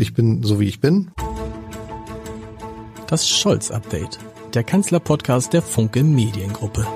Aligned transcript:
Ich 0.00 0.14
bin 0.14 0.44
so 0.44 0.60
wie 0.60 0.68
ich 0.68 0.80
bin. 0.80 1.10
Das 3.08 3.28
Scholz-Update, 3.28 4.20
der 4.54 4.62
Kanzler-Podcast 4.62 5.52
der 5.52 5.60
Funke 5.60 6.04
Mediengruppe. 6.04 6.86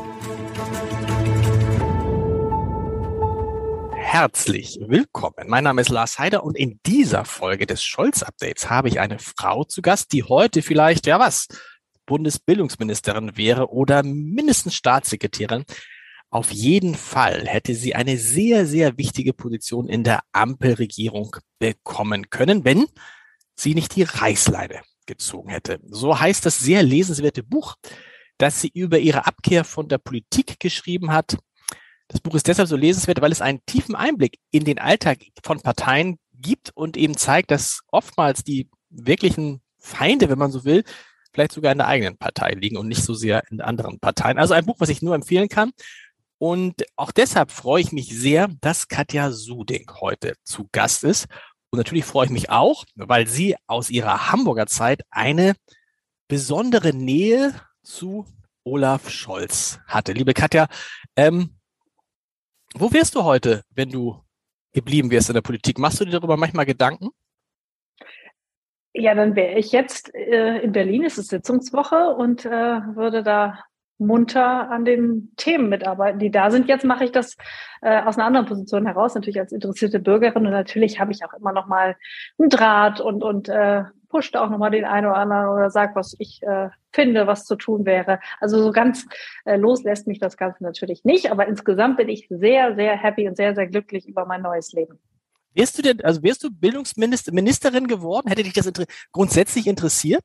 Herzlich 3.97 4.79
willkommen. 4.87 5.49
Mein 5.49 5.65
Name 5.65 5.81
ist 5.81 5.89
Lars 5.89 6.21
Heider 6.21 6.45
und 6.45 6.57
in 6.57 6.79
dieser 6.87 7.25
Folge 7.25 7.67
des 7.67 7.83
Scholz-Updates 7.83 8.71
habe 8.71 8.87
ich 8.87 9.01
eine 9.01 9.19
Frau 9.19 9.65
zu 9.65 9.83
Gast, 9.83 10.13
die 10.13 10.23
heute 10.23 10.63
vielleicht, 10.63 11.09
ja 11.09 11.19
was, 11.19 11.49
Bundesbildungsministerin 12.07 13.37
wäre 13.37 13.73
oder 13.73 14.05
mindestens 14.05 14.77
Staatssekretärin. 14.77 15.65
Auf 16.33 16.51
jeden 16.51 16.95
Fall 16.95 17.47
hätte 17.47 17.75
sie 17.75 17.95
eine 17.95 18.17
sehr, 18.17 18.67
sehr 18.67 18.97
wichtige 18.97 19.35
Position 19.35 19.87
in 19.87 20.03
der 20.03 20.21
Ampelregierung 20.33 21.37
bekommen 21.59 22.31
können, 22.31 22.65
wenn 22.65 22.87
sie 23.55 23.75
nicht 23.75 23.95
die 23.97 24.05
Reißleine 24.05 24.81
gezogen 25.05 25.51
hätte. 25.51 25.79
So 25.91 26.19
heißt 26.19 26.47
das 26.47 26.59
sehr 26.59 26.83
lesenswerte 26.83 27.43
Buch, 27.43 27.75
das 28.39 28.63
sie 28.63 28.71
über 28.73 28.99
ihre 28.99 29.27
Abkehr 29.27 29.63
von 29.63 29.89
der 29.89 29.99
Politik 29.99 30.59
geschrieben 30.59 31.13
hat. 31.13 31.37
Das 32.09 32.23
Buch 32.23 32.35
ist 32.35 32.49
deshalb 32.49 32.67
so 32.67 32.77
lesenswert, 32.77 33.21
weil 33.21 33.33
es 33.33 33.43
einen 33.43 33.61
tiefen 33.67 33.95
Einblick 33.95 34.39
in 34.51 34.65
den 34.65 34.79
Alltag 34.79 35.19
von 35.45 35.61
Parteien 35.61 36.19
gibt 36.33 36.71
und 36.75 36.97
eben 36.97 37.15
zeigt, 37.15 37.51
dass 37.51 37.83
oftmals 37.89 38.43
die 38.43 38.71
wirklichen 38.89 39.61
Feinde, 39.79 40.31
wenn 40.31 40.39
man 40.39 40.51
so 40.51 40.65
will, 40.65 40.83
vielleicht 41.35 41.53
sogar 41.53 41.73
in 41.73 41.79
der 41.79 41.89
eigenen 41.89 42.17
Partei 42.17 42.53
liegen 42.53 42.77
und 42.77 42.89
nicht 42.89 43.03
so 43.03 43.15
sehr 43.15 43.43
in 43.51 43.61
anderen 43.61 43.99
Parteien. 43.99 44.39
Also 44.39 44.55
ein 44.55 44.65
Buch, 44.65 44.77
was 44.79 44.89
ich 44.89 45.03
nur 45.03 45.15
empfehlen 45.15 45.49
kann. 45.49 45.73
Und 46.43 46.83
auch 46.97 47.13
deshalb 47.13 47.53
freue 47.53 47.83
ich 47.83 47.93
mich 47.93 48.09
sehr, 48.09 48.49
dass 48.61 48.89
Katja 48.89 49.31
Suding 49.31 49.89
heute 50.01 50.35
zu 50.43 50.69
Gast 50.73 51.05
ist. 51.05 51.29
Und 51.71 51.77
natürlich 51.77 52.05
freue 52.05 52.25
ich 52.25 52.33
mich 52.33 52.51
auch, 52.51 52.85
weil 52.97 53.29
sie 53.29 53.55
aus 53.69 53.91
ihrer 53.91 54.33
Hamburger 54.33 54.67
Zeit 54.67 55.03
eine 55.09 55.55
besondere 56.27 56.93
Nähe 56.95 57.55
zu 57.85 58.27
Olaf 58.65 59.09
Scholz 59.09 59.79
hatte. 59.87 60.15
Liebe 60.15 60.35
Katja, 60.35 60.67
ähm, 61.15 61.61
wo 62.75 62.93
wärst 62.93 63.15
du 63.15 63.23
heute, 63.23 63.63
wenn 63.71 63.91
du 63.91 64.21
geblieben 64.73 65.13
wärst 65.13 65.31
in 65.31 65.35
der 65.35 65.43
Politik? 65.43 65.79
Machst 65.79 66.01
du 66.01 66.05
dir 66.07 66.11
darüber 66.11 66.37
manchmal 66.37 66.67
Gedanken? 66.67 67.11
Ja, 68.95 69.15
dann 69.15 69.37
wäre 69.37 69.61
ich 69.61 69.71
jetzt 69.71 70.13
äh, 70.13 70.59
in 70.59 70.73
Berlin, 70.73 71.05
es 71.05 71.19
ist 71.19 71.29
Sitzungswoche 71.29 72.17
und 72.17 72.45
äh, 72.45 72.51
würde 72.51 73.23
da 73.23 73.63
munter 74.07 74.71
an 74.71 74.85
den 74.85 75.33
Themen 75.37 75.69
mitarbeiten, 75.69 76.19
die 76.19 76.31
da 76.31 76.51
sind. 76.51 76.69
Jetzt 76.69 76.85
mache 76.85 77.05
ich 77.05 77.13
das 77.13 77.37
äh, 77.81 78.03
aus 78.03 78.17
einer 78.17 78.27
anderen 78.27 78.47
Position 78.47 78.87
heraus, 78.87 79.15
natürlich 79.15 79.41
als 79.41 79.53
interessierte 79.53 80.01
Bürgerin 80.01 80.47
und 80.47 80.53
natürlich 80.53 81.01
habe 81.01 81.13
ich 81.13 81.25
auch 81.25 81.35
immer 81.35 81.53
noch 81.53 81.67
mal 81.67 81.97
einen 82.39 82.49
Draht 82.51 83.01
und 83.01 83.23
und 83.23 83.49
äh, 83.49 83.85
pusht 84.13 84.37
auch 84.37 84.51
noch 84.51 84.59
mal 84.59 84.71
den 84.71 84.85
einen 84.85 85.07
oder 85.07 85.17
anderen 85.17 85.49
oder 85.49 85.71
sagt, 85.71 85.97
was 85.97 86.15
ich 86.19 86.43
äh, 86.43 86.69
finde, 86.93 87.27
was 87.27 87.45
zu 87.47 87.57
tun 87.57 87.87
wäre. 87.87 88.21
Also 88.41 88.63
so 88.63 88.71
ganz 88.71 89.07
äh, 89.47 89.57
loslässt 89.57 90.07
mich 90.07 90.21
das 90.21 90.37
Ganze 90.37 90.63
natürlich 90.63 91.03
nicht, 91.05 91.33
aber 91.33 91.49
insgesamt 91.49 91.97
bin 91.97 92.09
ich 92.09 92.29
sehr, 92.29 92.77
sehr 92.77 92.97
happy 92.97 93.27
und 93.27 93.37
sehr, 93.37 93.55
sehr 93.55 93.67
glücklich 93.67 94.07
über 94.07 94.27
mein 94.27 94.43
neues 94.43 94.73
Leben. 94.73 94.99
Wärst 95.55 95.79
du 95.79 95.83
denn, 95.83 96.01
also 96.03 96.23
wärst 96.23 96.45
du 96.45 96.51
Bildungsministerin 96.51 97.87
geworden? 97.87 98.29
Hätte 98.29 98.43
dich 98.43 98.53
das 98.55 98.67
inter 98.67 98.85
grundsätzlich 99.13 99.67
interessiert? 99.67 100.25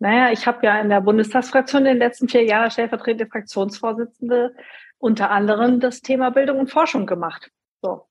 Naja, 0.00 0.32
ich 0.32 0.46
habe 0.46 0.66
ja 0.66 0.80
in 0.80 0.88
der 0.88 1.02
Bundestagsfraktion 1.02 1.82
in 1.82 1.92
den 1.92 1.98
letzten 1.98 2.28
vier 2.28 2.44
Jahren 2.44 2.70
stellvertretende 2.70 3.26
Fraktionsvorsitzende 3.26 4.54
unter 4.98 5.30
anderem 5.30 5.78
das 5.78 6.00
Thema 6.00 6.30
Bildung 6.30 6.58
und 6.58 6.70
Forschung 6.70 7.06
gemacht. 7.06 7.50
So. 7.82 8.06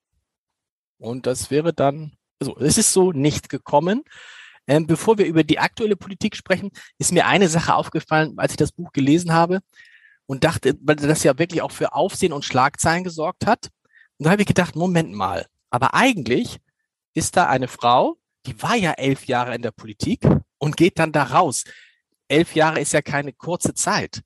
Und 0.98 1.26
das 1.26 1.50
wäre 1.50 1.72
dann, 1.72 2.12
also 2.40 2.56
es 2.58 2.78
ist 2.78 2.92
so 2.92 3.10
nicht 3.10 3.48
gekommen. 3.48 4.04
Ähm, 4.68 4.86
bevor 4.86 5.18
wir 5.18 5.26
über 5.26 5.42
die 5.42 5.58
aktuelle 5.58 5.96
Politik 5.96 6.36
sprechen, 6.36 6.70
ist 6.98 7.12
mir 7.12 7.26
eine 7.26 7.48
Sache 7.48 7.74
aufgefallen, 7.74 8.34
als 8.36 8.52
ich 8.52 8.56
das 8.56 8.70
Buch 8.70 8.92
gelesen 8.92 9.32
habe 9.32 9.60
und 10.26 10.44
dachte, 10.44 10.76
weil 10.82 10.94
das 10.94 11.24
ja 11.24 11.38
wirklich 11.40 11.60
auch 11.60 11.72
für 11.72 11.92
Aufsehen 11.92 12.32
und 12.32 12.44
Schlagzeilen 12.44 13.02
gesorgt 13.02 13.46
hat. 13.46 13.68
Und 14.18 14.26
da 14.26 14.30
habe 14.30 14.42
ich 14.42 14.48
gedacht, 14.48 14.76
Moment 14.76 15.12
mal, 15.12 15.46
aber 15.70 15.94
eigentlich 15.94 16.58
ist 17.14 17.36
da 17.36 17.48
eine 17.48 17.66
Frau, 17.66 18.19
die 18.46 18.62
war 18.62 18.76
ja 18.76 18.92
elf 18.92 19.26
Jahre 19.26 19.54
in 19.54 19.62
der 19.62 19.70
Politik 19.70 20.26
und 20.58 20.76
geht 20.76 20.98
dann 20.98 21.12
da 21.12 21.24
raus. 21.24 21.64
Elf 22.28 22.54
Jahre 22.54 22.80
ist 22.80 22.92
ja 22.92 23.02
keine 23.02 23.32
kurze 23.32 23.74
Zeit, 23.74 24.22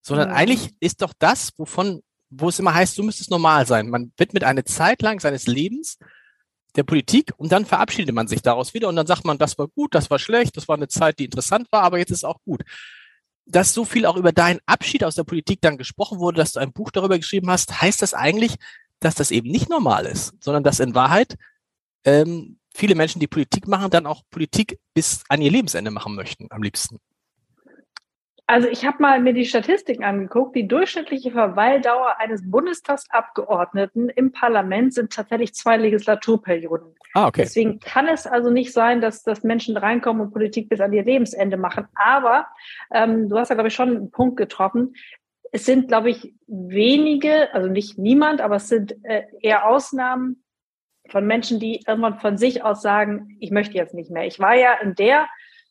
sondern 0.00 0.30
ja. 0.30 0.34
eigentlich 0.34 0.74
ist 0.80 1.02
doch 1.02 1.12
das, 1.18 1.52
wovon, 1.56 2.02
wo 2.30 2.48
es 2.48 2.58
immer 2.58 2.74
heißt, 2.74 2.96
du 2.96 3.02
müsstest 3.02 3.30
normal 3.30 3.66
sein. 3.66 3.90
Man 3.90 4.12
widmet 4.16 4.44
eine 4.44 4.64
Zeit 4.64 5.02
lang 5.02 5.20
seines 5.20 5.46
Lebens 5.46 5.98
der 6.76 6.82
Politik 6.82 7.32
und 7.36 7.52
dann 7.52 7.66
verabschiedet 7.66 8.14
man 8.14 8.28
sich 8.28 8.42
daraus 8.42 8.74
wieder 8.74 8.88
und 8.88 8.96
dann 8.96 9.06
sagt 9.06 9.24
man, 9.24 9.38
das 9.38 9.58
war 9.58 9.68
gut, 9.68 9.94
das 9.94 10.10
war 10.10 10.18
schlecht, 10.18 10.56
das 10.56 10.68
war 10.68 10.76
eine 10.76 10.88
Zeit, 10.88 11.18
die 11.18 11.24
interessant 11.24 11.68
war, 11.70 11.82
aber 11.82 11.98
jetzt 11.98 12.10
ist 12.10 12.24
auch 12.24 12.40
gut. 12.44 12.62
Dass 13.46 13.74
so 13.74 13.84
viel 13.84 14.06
auch 14.06 14.16
über 14.16 14.32
deinen 14.32 14.60
Abschied 14.66 15.04
aus 15.04 15.14
der 15.14 15.24
Politik 15.24 15.60
dann 15.60 15.76
gesprochen 15.76 16.18
wurde, 16.18 16.38
dass 16.38 16.52
du 16.52 16.60
ein 16.60 16.72
Buch 16.72 16.90
darüber 16.90 17.18
geschrieben 17.18 17.50
hast, 17.50 17.80
heißt 17.80 18.02
das 18.02 18.14
eigentlich, 18.14 18.56
dass 19.00 19.14
das 19.14 19.30
eben 19.30 19.50
nicht 19.50 19.68
normal 19.68 20.06
ist, 20.06 20.32
sondern 20.40 20.64
dass 20.64 20.80
in 20.80 20.94
Wahrheit 20.94 21.36
ähm, 22.04 22.58
viele 22.74 22.94
Menschen, 22.94 23.20
die 23.20 23.28
Politik 23.28 23.66
machen, 23.68 23.90
dann 23.90 24.06
auch 24.06 24.22
Politik 24.30 24.78
bis 24.92 25.24
an 25.28 25.40
ihr 25.40 25.50
Lebensende 25.50 25.90
machen 25.90 26.14
möchten, 26.14 26.48
am 26.50 26.62
liebsten. 26.62 26.98
Also 28.46 28.68
ich 28.68 28.84
habe 28.84 28.98
mal 29.00 29.20
mir 29.20 29.32
die 29.32 29.46
Statistiken 29.46 30.04
angeguckt. 30.04 30.54
Die 30.54 30.68
durchschnittliche 30.68 31.30
Verweildauer 31.30 32.16
eines 32.18 32.42
Bundestagsabgeordneten 32.50 34.10
im 34.10 34.32
Parlament 34.32 34.92
sind 34.92 35.14
tatsächlich 35.14 35.54
zwei 35.54 35.78
Legislaturperioden. 35.78 36.94
Ah, 37.14 37.28
okay. 37.28 37.42
Deswegen 37.42 37.80
kann 37.80 38.06
es 38.06 38.26
also 38.26 38.50
nicht 38.50 38.74
sein, 38.74 39.00
dass, 39.00 39.22
dass 39.22 39.44
Menschen 39.44 39.78
reinkommen 39.78 40.20
und 40.20 40.32
Politik 40.32 40.68
bis 40.68 40.80
an 40.80 40.92
ihr 40.92 41.04
Lebensende 41.04 41.56
machen. 41.56 41.86
Aber 41.94 42.46
ähm, 42.92 43.30
du 43.30 43.38
hast 43.38 43.48
ja, 43.48 43.54
glaube 43.54 43.68
ich, 43.68 43.74
schon 43.74 43.96
einen 43.96 44.10
Punkt 44.10 44.36
getroffen. 44.36 44.94
Es 45.50 45.64
sind, 45.64 45.88
glaube 45.88 46.10
ich, 46.10 46.34
wenige, 46.46 47.54
also 47.54 47.68
nicht 47.68 47.96
niemand, 47.96 48.42
aber 48.42 48.56
es 48.56 48.68
sind 48.68 48.94
äh, 49.04 49.22
eher 49.40 49.66
Ausnahmen, 49.66 50.43
von 51.08 51.26
Menschen, 51.26 51.60
die 51.60 51.82
irgendwann 51.86 52.18
von 52.18 52.36
sich 52.38 52.62
aus 52.62 52.82
sagen, 52.82 53.36
ich 53.40 53.50
möchte 53.50 53.74
jetzt 53.74 53.94
nicht 53.94 54.10
mehr. 54.10 54.26
Ich 54.26 54.38
war 54.38 54.54
ja 54.54 54.74
in 54.82 54.94
der 54.94 55.26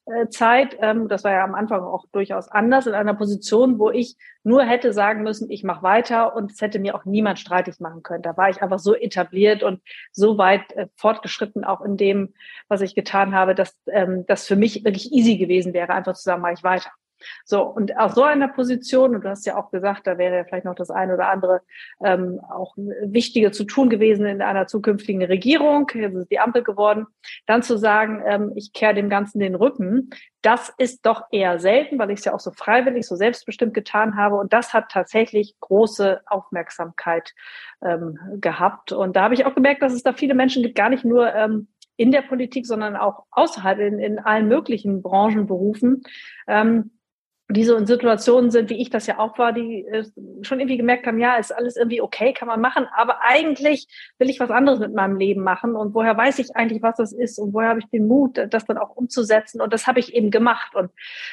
äh, 0.05 0.27
Zeit, 0.27 0.77
ähm, 0.81 1.07
das 1.07 1.23
war 1.23 1.31
ja 1.31 1.44
am 1.44 1.55
Anfang 1.55 1.81
auch 1.81 2.05
durchaus 2.11 2.49
anders, 2.49 2.88
in 2.88 2.94
einer 2.94 3.13
Position, 3.13 3.79
wo 3.79 3.89
ich 3.89 4.17
nur 4.44 4.63
hätte 4.63 4.91
sagen 4.91 5.23
müssen, 5.23 5.49
ich 5.49 5.63
mache 5.63 5.81
weiter 5.81 6.35
und 6.35 6.51
es 6.51 6.59
hätte 6.59 6.79
mir 6.79 6.95
auch 6.95 7.05
niemand 7.05 7.39
streitig 7.39 7.79
machen 7.79 8.03
können. 8.03 8.21
Da 8.21 8.35
war 8.35 8.49
ich 8.49 8.61
einfach 8.61 8.79
so 8.79 8.95
etabliert 8.95 9.63
und 9.63 9.81
so 10.11 10.38
weit 10.38 10.73
äh, 10.73 10.88
fortgeschritten 10.95 11.63
auch 11.63 11.81
in 11.81 11.95
dem, 11.95 12.33
was 12.67 12.81
ich 12.81 12.95
getan 12.95 13.33
habe, 13.33 13.55
dass 13.55 13.77
ähm, 13.88 14.25
das 14.27 14.45
für 14.45 14.57
mich 14.57 14.83
wirklich 14.83 15.13
easy 15.13 15.38
gewesen 15.38 15.73
wäre, 15.73 15.94
einfach 15.94 16.15
zu 16.15 16.23
sagen, 16.23 16.41
mache 16.41 16.53
ich 16.53 16.63
weiter. 16.63 16.91
So, 17.45 17.63
und 17.63 17.97
aus 17.97 18.16
so 18.16 18.23
einer 18.23 18.47
Position, 18.47 19.16
und 19.16 19.23
du 19.23 19.29
hast 19.29 19.45
ja 19.45 19.57
auch 19.57 19.72
gesagt, 19.72 20.07
da 20.07 20.17
wäre 20.17 20.38
ja 20.38 20.44
vielleicht 20.44 20.66
noch 20.66 20.75
das 20.75 20.89
eine 20.89 21.13
oder 21.13 21.29
andere 21.29 21.61
ähm, 22.03 22.39
auch 22.50 22.75
Wichtige 22.78 23.51
zu 23.51 23.63
tun 23.63 23.89
gewesen 23.89 24.25
in 24.25 24.41
einer 24.41 24.67
zukünftigen 24.67 25.23
Regierung, 25.23 25.89
jetzt 25.94 26.16
ist 26.16 26.31
die 26.31 26.39
Ampel 26.39 26.63
geworden, 26.63 27.07
dann 27.45 27.63
zu 27.63 27.78
sagen, 27.78 28.22
ähm, 28.25 28.51
ich 28.56 28.73
kehre 28.73 28.94
dem 28.94 29.09
Ganzen 29.09 29.39
den 29.39 29.56
Rücken, 29.56 30.09
das 30.44 30.73
ist 30.78 31.06
doch 31.06 31.23
eher 31.31 31.57
selten, 31.57 31.97
weil 31.97 32.12
ich 32.12 32.19
es 32.19 32.25
ja 32.25 32.33
auch 32.33 32.39
so 32.39 32.51
freiwillig, 32.51 33.07
so 33.07 33.16
selbstbestimmt 33.16 33.73
getan 33.73 34.17
habe. 34.17 34.35
Und 34.35 34.51
das 34.51 34.73
hat 34.73 34.89
tatsächlich 34.91 35.56
große 35.62 36.22
Aufmerksamkeit 36.25 37.33
ähm, 37.81 38.19
gehabt. 38.41 38.91
Und 38.91 39.16
da 39.16 39.23
habe 39.23 39.35
ich 39.35 39.45
auch 39.45 39.56
gemerkt, 39.56 39.81
dass 39.81 39.94
es 39.94 40.03
da 40.03 40.12
viele 40.12 40.35
Menschen 40.35 40.62
gibt, 40.62 40.75
gar 40.75 40.89
nicht 40.89 41.06
nur 41.06 41.33
ähm, 41.33 41.69
in 41.95 42.12
der 42.12 42.23
Politik, 42.23 42.66
sondern 42.66 42.97
auch 42.97 43.23
außerhalb 43.31 43.79
in, 43.79 44.00
in 44.00 44.19
allen 44.19 44.50
möglichen 44.50 45.01
Branchen, 45.01 45.47
Berufen, 45.47 46.03
ähm, 46.47 46.91
die 47.50 47.66
so 47.66 47.76
in 47.76 47.86
Situationen 47.86 48.52
sind, 48.52 48.70
wie 48.70 48.81
ich 48.81 48.90
das 48.90 49.06
ja 49.06 49.20
auch 49.20 49.38
war, 49.38 49.52
die 49.52 49.86
äh, 49.86 50.06
schon 50.42 50.59
irgendwie 50.59 50.78
gemerkt 50.78 51.06
haben, 51.06 51.20
ja, 51.20 51.36
ist 51.36 51.52
alles 51.52 51.76
irgendwie 51.76 52.02
okay, 52.02 52.34
kann 52.34 52.48
man 52.48 52.62
machen, 52.62 52.88
aber 52.96 53.22
eigentlich 53.22 53.88
will 54.18 54.30
ich 54.30 54.40
was 54.40 54.50
anderes 54.50 54.80
mit 54.80 54.94
meinem 54.94 55.18
Leben 55.18 55.44
machen 55.44 55.76
und 55.76 55.94
woher 55.94 56.16
weiß 56.16 56.40
ich 56.40 56.56
eigentlich, 56.56 56.81
was 56.81 56.96
das 56.96 57.12
ist 57.12 57.38
und 57.40 57.54
woher 57.54 57.70
habe 57.70 57.80
ich 57.80 57.90
den 57.90 58.08
Mut, 58.08 58.40
das 58.50 58.66
dann 58.66 58.78
auch 58.78 58.95
umzusetzen 58.95 59.62
und 59.62 59.74
das 59.74 59.88
habe 59.88 60.00
ich 60.00 60.13
eben 60.13 60.31
gemacht 60.31 60.74
und 60.74 60.92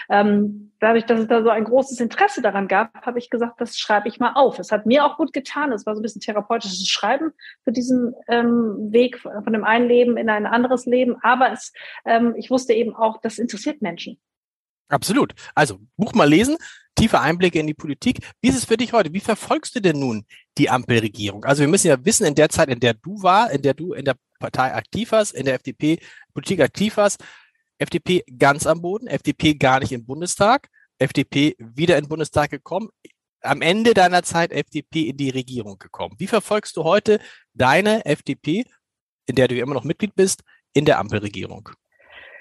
ähm, 0.08 0.72
dadurch, 0.80 1.06
dass 1.06 1.20
es 1.20 1.28
da 1.28 1.42
so 1.42 1.48
ein 1.48 1.64
großes 1.64 2.00
Interesse 2.00 2.42
daran 2.42 2.66
gab, 2.66 3.06
habe 3.06 3.18
ich 3.18 3.30
gesagt, 3.30 3.60
das 3.60 3.78
schreibe 3.78 4.08
ich 4.08 4.18
mal 4.18 4.32
auf. 4.34 4.58
Es 4.58 4.72
hat 4.72 4.86
mir 4.86 5.04
auch 5.04 5.16
gut 5.16 5.32
getan, 5.32 5.72
es 5.72 5.86
war 5.86 5.94
so 5.94 6.00
ein 6.00 6.02
bisschen 6.02 6.22
therapeutisches 6.22 6.88
Schreiben 6.88 7.32
für 7.62 7.72
diesen 7.72 8.14
ähm, 8.28 8.92
Weg 8.92 9.18
von 9.18 9.52
dem 9.52 9.64
einen 9.64 9.86
Leben 9.86 10.16
in 10.16 10.28
ein 10.28 10.46
anderes 10.46 10.86
Leben, 10.86 11.16
aber 11.22 11.52
es, 11.52 11.72
ähm, 12.04 12.34
ich 12.36 12.50
wusste 12.50 12.72
eben 12.72 12.96
auch, 12.96 13.20
das 13.20 13.38
interessiert 13.38 13.80
Menschen. 13.80 14.18
Absolut. 14.90 15.34
Also 15.54 15.78
Buch 15.96 16.14
mal 16.14 16.28
lesen, 16.28 16.56
tiefe 16.96 17.20
Einblicke 17.20 17.60
in 17.60 17.66
die 17.66 17.74
Politik. 17.74 18.18
Wie 18.42 18.48
ist 18.48 18.56
es 18.56 18.64
für 18.64 18.76
dich 18.76 18.92
heute? 18.92 19.12
Wie 19.12 19.20
verfolgst 19.20 19.74
du 19.76 19.80
denn 19.80 20.00
nun 20.00 20.26
die 20.58 20.68
Ampelregierung? 20.68 21.44
Also 21.44 21.60
wir 21.60 21.68
müssen 21.68 21.86
ja 21.86 22.04
wissen, 22.04 22.26
in 22.26 22.34
der 22.34 22.48
Zeit, 22.48 22.68
in 22.68 22.80
der 22.80 22.94
du 22.94 23.22
war, 23.22 23.50
in 23.52 23.62
der 23.62 23.74
du 23.74 23.92
in 23.92 24.04
der 24.04 24.16
Partei 24.40 24.74
aktiv 24.74 25.12
warst, 25.12 25.32
in 25.32 25.44
der 25.44 25.54
FDP 25.54 26.00
Politik 26.34 26.60
aktiv 26.60 26.96
warst, 26.96 27.22
FDP 27.78 28.24
ganz 28.36 28.66
am 28.66 28.82
Boden, 28.82 29.06
FDP 29.06 29.54
gar 29.54 29.78
nicht 29.80 29.92
im 29.92 30.04
Bundestag, 30.04 30.68
FDP 30.98 31.54
wieder 31.58 31.96
in 31.96 32.04
den 32.04 32.08
Bundestag 32.08 32.50
gekommen, 32.50 32.90
am 33.42 33.62
Ende 33.62 33.94
deiner 33.94 34.22
Zeit 34.22 34.52
FDP 34.52 35.08
in 35.08 35.16
die 35.16 35.30
Regierung 35.30 35.78
gekommen. 35.78 36.16
Wie 36.18 36.26
verfolgst 36.26 36.76
du 36.76 36.84
heute 36.84 37.20
deine 37.54 38.04
FDP, 38.04 38.64
in 39.26 39.36
der 39.36 39.48
du 39.48 39.56
immer 39.56 39.74
noch 39.74 39.84
Mitglied 39.84 40.14
bist, 40.14 40.42
in 40.74 40.84
der 40.84 40.98
Ampelregierung? 40.98 41.70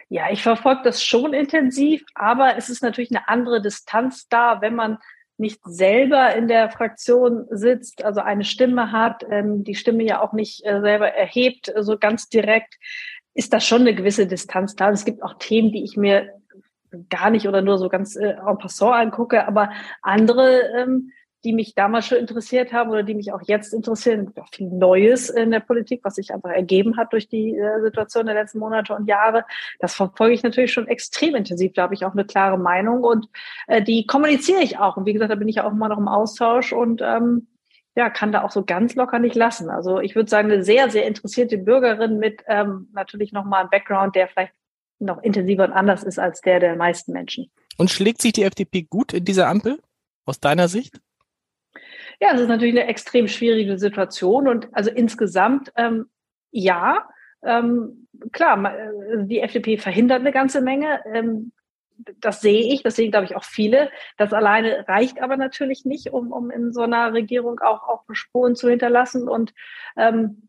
Ja, 0.09 0.31
ich 0.31 0.41
verfolge 0.41 0.81
das 0.83 1.03
schon 1.03 1.33
intensiv, 1.33 2.03
aber 2.15 2.57
es 2.57 2.69
ist 2.69 2.81
natürlich 2.81 3.11
eine 3.11 3.27
andere 3.27 3.61
Distanz 3.61 4.27
da, 4.27 4.59
wenn 4.59 4.75
man 4.75 4.97
nicht 5.37 5.61
selber 5.63 6.35
in 6.35 6.47
der 6.47 6.69
Fraktion 6.69 7.45
sitzt, 7.49 8.03
also 8.03 8.19
eine 8.19 8.43
Stimme 8.43 8.91
hat, 8.91 9.23
ähm, 9.29 9.63
die 9.63 9.75
Stimme 9.75 10.03
ja 10.03 10.21
auch 10.21 10.33
nicht 10.33 10.65
äh, 10.65 10.81
selber 10.81 11.13
erhebt, 11.13 11.71
so 11.77 11.97
ganz 11.97 12.27
direkt, 12.27 12.75
ist 13.33 13.53
da 13.53 13.59
schon 13.59 13.81
eine 13.81 13.95
gewisse 13.95 14.27
Distanz 14.27 14.75
da. 14.75 14.89
Es 14.89 15.05
gibt 15.05 15.23
auch 15.23 15.35
Themen, 15.35 15.71
die 15.71 15.83
ich 15.83 15.95
mir 15.95 16.33
gar 17.09 17.29
nicht 17.29 17.47
oder 17.47 17.61
nur 17.61 17.77
so 17.77 17.87
ganz 17.87 18.15
äh, 18.15 18.31
en 18.31 18.57
passant 18.57 18.95
angucke, 18.95 19.47
aber 19.47 19.71
andere 20.01 20.61
ähm, 20.75 21.11
die 21.43 21.53
mich 21.53 21.73
damals 21.73 22.07
schon 22.07 22.17
interessiert 22.17 22.73
haben 22.73 22.89
oder 22.89 23.03
die 23.03 23.15
mich 23.15 23.31
auch 23.31 23.41
jetzt 23.43 23.73
interessieren. 23.73 24.33
Viel 24.51 24.67
Neues 24.67 25.29
in 25.29 25.51
der 25.51 25.61
Politik, 25.61 26.01
was 26.03 26.15
sich 26.15 26.33
einfach 26.33 26.49
ergeben 26.49 26.97
hat 26.97 27.13
durch 27.13 27.29
die 27.29 27.55
äh, 27.55 27.81
Situation 27.81 28.25
der 28.25 28.35
letzten 28.35 28.59
Monate 28.59 28.93
und 28.93 29.07
Jahre. 29.07 29.45
Das 29.79 29.95
verfolge 29.95 30.33
ich 30.33 30.43
natürlich 30.43 30.73
schon 30.73 30.87
extrem 30.87 31.35
intensiv. 31.35 31.73
Da 31.73 31.83
habe 31.83 31.93
ich 31.93 32.05
auch 32.05 32.13
eine 32.13 32.25
klare 32.25 32.57
Meinung 32.57 33.03
und 33.03 33.27
äh, 33.67 33.81
die 33.81 34.05
kommuniziere 34.05 34.61
ich 34.61 34.77
auch. 34.77 34.97
Und 34.97 35.05
wie 35.05 35.13
gesagt, 35.13 35.31
da 35.31 35.35
bin 35.35 35.47
ich 35.47 35.61
auch 35.61 35.71
immer 35.71 35.89
noch 35.89 35.97
im 35.97 36.07
Austausch 36.09 36.73
und 36.73 37.01
ähm, 37.01 37.47
ja, 37.95 38.09
kann 38.09 38.31
da 38.31 38.43
auch 38.43 38.51
so 38.51 38.63
ganz 38.63 38.95
locker 38.95 39.19
nicht 39.19 39.35
lassen. 39.35 39.69
Also 39.69 39.99
ich 39.99 40.15
würde 40.15 40.29
sagen, 40.29 40.51
eine 40.51 40.63
sehr, 40.63 40.89
sehr 40.89 41.05
interessierte 41.05 41.57
Bürgerin 41.57 42.17
mit 42.17 42.43
ähm, 42.47 42.89
natürlich 42.93 43.31
nochmal 43.31 43.61
einem 43.61 43.69
Background, 43.69 44.15
der 44.15 44.27
vielleicht 44.27 44.53
noch 44.99 45.21
intensiver 45.23 45.63
und 45.63 45.71
anders 45.71 46.03
ist 46.03 46.19
als 46.19 46.41
der 46.41 46.59
der 46.59 46.75
meisten 46.75 47.13
Menschen. 47.13 47.49
Und 47.77 47.89
schlägt 47.89 48.21
sich 48.21 48.33
die 48.33 48.43
FDP 48.43 48.83
gut 48.83 49.13
in 49.13 49.23
dieser 49.23 49.47
Ampel 49.47 49.79
aus 50.25 50.39
deiner 50.39 50.67
Sicht? 50.67 50.99
Ja, 52.19 52.33
es 52.33 52.41
ist 52.41 52.47
natürlich 52.47 52.77
eine 52.77 52.89
extrem 52.89 53.27
schwierige 53.27 53.77
Situation 53.77 54.47
und 54.47 54.67
also 54.73 54.91
insgesamt 54.91 55.71
ähm, 55.75 56.07
ja, 56.51 57.07
ähm, 57.43 58.07
klar, 58.31 58.75
äh, 58.75 59.25
die 59.25 59.39
FDP 59.39 59.77
verhindert 59.77 60.19
eine 60.19 60.31
ganze 60.31 60.61
Menge. 60.61 61.01
Ähm, 61.13 61.51
das 62.21 62.41
sehe 62.41 62.73
ich, 62.73 62.81
das 62.81 62.95
sehen, 62.95 63.11
glaube 63.11 63.25
ich, 63.25 63.35
auch 63.35 63.43
viele. 63.43 63.89
Das 64.17 64.31
alleine 64.31 64.87
reicht 64.87 65.21
aber 65.21 65.35
natürlich 65.37 65.85
nicht, 65.85 66.11
um, 66.11 66.31
um 66.31 66.49
in 66.49 66.71
so 66.71 66.81
einer 66.81 67.13
Regierung 67.13 67.59
auch, 67.59 67.83
auch 67.83 68.03
Spuren 68.11 68.55
zu 68.55 68.69
hinterlassen. 68.69 69.27
Und 69.27 69.53
ähm, 69.97 70.47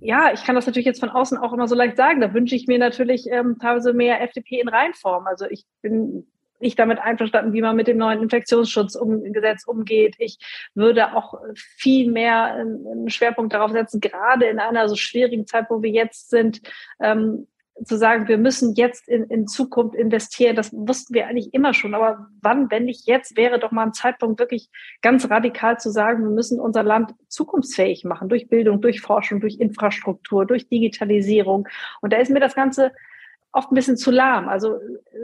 ja, 0.00 0.32
ich 0.32 0.44
kann 0.44 0.54
das 0.54 0.66
natürlich 0.66 0.86
jetzt 0.86 1.00
von 1.00 1.10
außen 1.10 1.38
auch 1.38 1.52
immer 1.52 1.66
so 1.66 1.74
leicht 1.74 1.96
sagen. 1.96 2.20
Da 2.20 2.34
wünsche 2.34 2.54
ich 2.54 2.68
mir 2.68 2.78
natürlich 2.78 3.26
ähm, 3.28 3.58
teilweise 3.60 3.92
mehr 3.92 4.22
FDP 4.22 4.60
in 4.60 4.68
Reinform. 4.68 5.26
Also 5.26 5.46
ich 5.46 5.64
bin 5.80 6.26
nicht 6.62 6.78
damit 6.78 6.98
einverstanden, 6.98 7.52
wie 7.52 7.60
man 7.60 7.76
mit 7.76 7.86
dem 7.86 7.98
neuen 7.98 8.22
Infektionsschutzgesetz 8.22 9.64
umgeht. 9.64 10.14
Ich 10.18 10.38
würde 10.74 11.14
auch 11.14 11.34
viel 11.54 12.10
mehr 12.10 12.54
einen 12.54 13.10
Schwerpunkt 13.10 13.52
darauf 13.52 13.72
setzen, 13.72 14.00
gerade 14.00 14.46
in 14.46 14.58
einer 14.58 14.88
so 14.88 14.96
schwierigen 14.96 15.46
Zeit, 15.46 15.66
wo 15.68 15.82
wir 15.82 15.90
jetzt 15.90 16.30
sind, 16.30 16.62
ähm, 17.00 17.46
zu 17.84 17.96
sagen, 17.96 18.28
wir 18.28 18.38
müssen 18.38 18.74
jetzt 18.74 19.08
in, 19.08 19.24
in 19.24 19.46
Zukunft 19.46 19.94
investieren. 19.96 20.56
Das 20.56 20.72
wussten 20.72 21.14
wir 21.14 21.26
eigentlich 21.26 21.52
immer 21.54 21.74
schon. 21.74 21.94
Aber 21.94 22.28
wann, 22.40 22.70
wenn 22.70 22.84
nicht 22.84 23.06
jetzt, 23.06 23.36
wäre 23.36 23.58
doch 23.58 23.72
mal 23.72 23.86
ein 23.86 23.92
Zeitpunkt, 23.94 24.38
wirklich 24.38 24.68
ganz 25.00 25.28
radikal 25.30 25.78
zu 25.78 25.90
sagen, 25.90 26.22
wir 26.22 26.30
müssen 26.30 26.60
unser 26.60 26.82
Land 26.82 27.14
zukunftsfähig 27.28 28.04
machen 28.04 28.28
durch 28.28 28.48
Bildung, 28.48 28.80
durch 28.80 29.00
Forschung, 29.00 29.40
durch 29.40 29.58
Infrastruktur, 29.58 30.46
durch 30.46 30.68
Digitalisierung. 30.68 31.66
Und 32.00 32.12
da 32.12 32.18
ist 32.18 32.30
mir 32.30 32.40
das 32.40 32.54
Ganze 32.54 32.92
oft 33.52 33.70
ein 33.70 33.74
bisschen 33.74 33.96
zu 33.96 34.10
lahm. 34.10 34.48
Also 34.48 34.78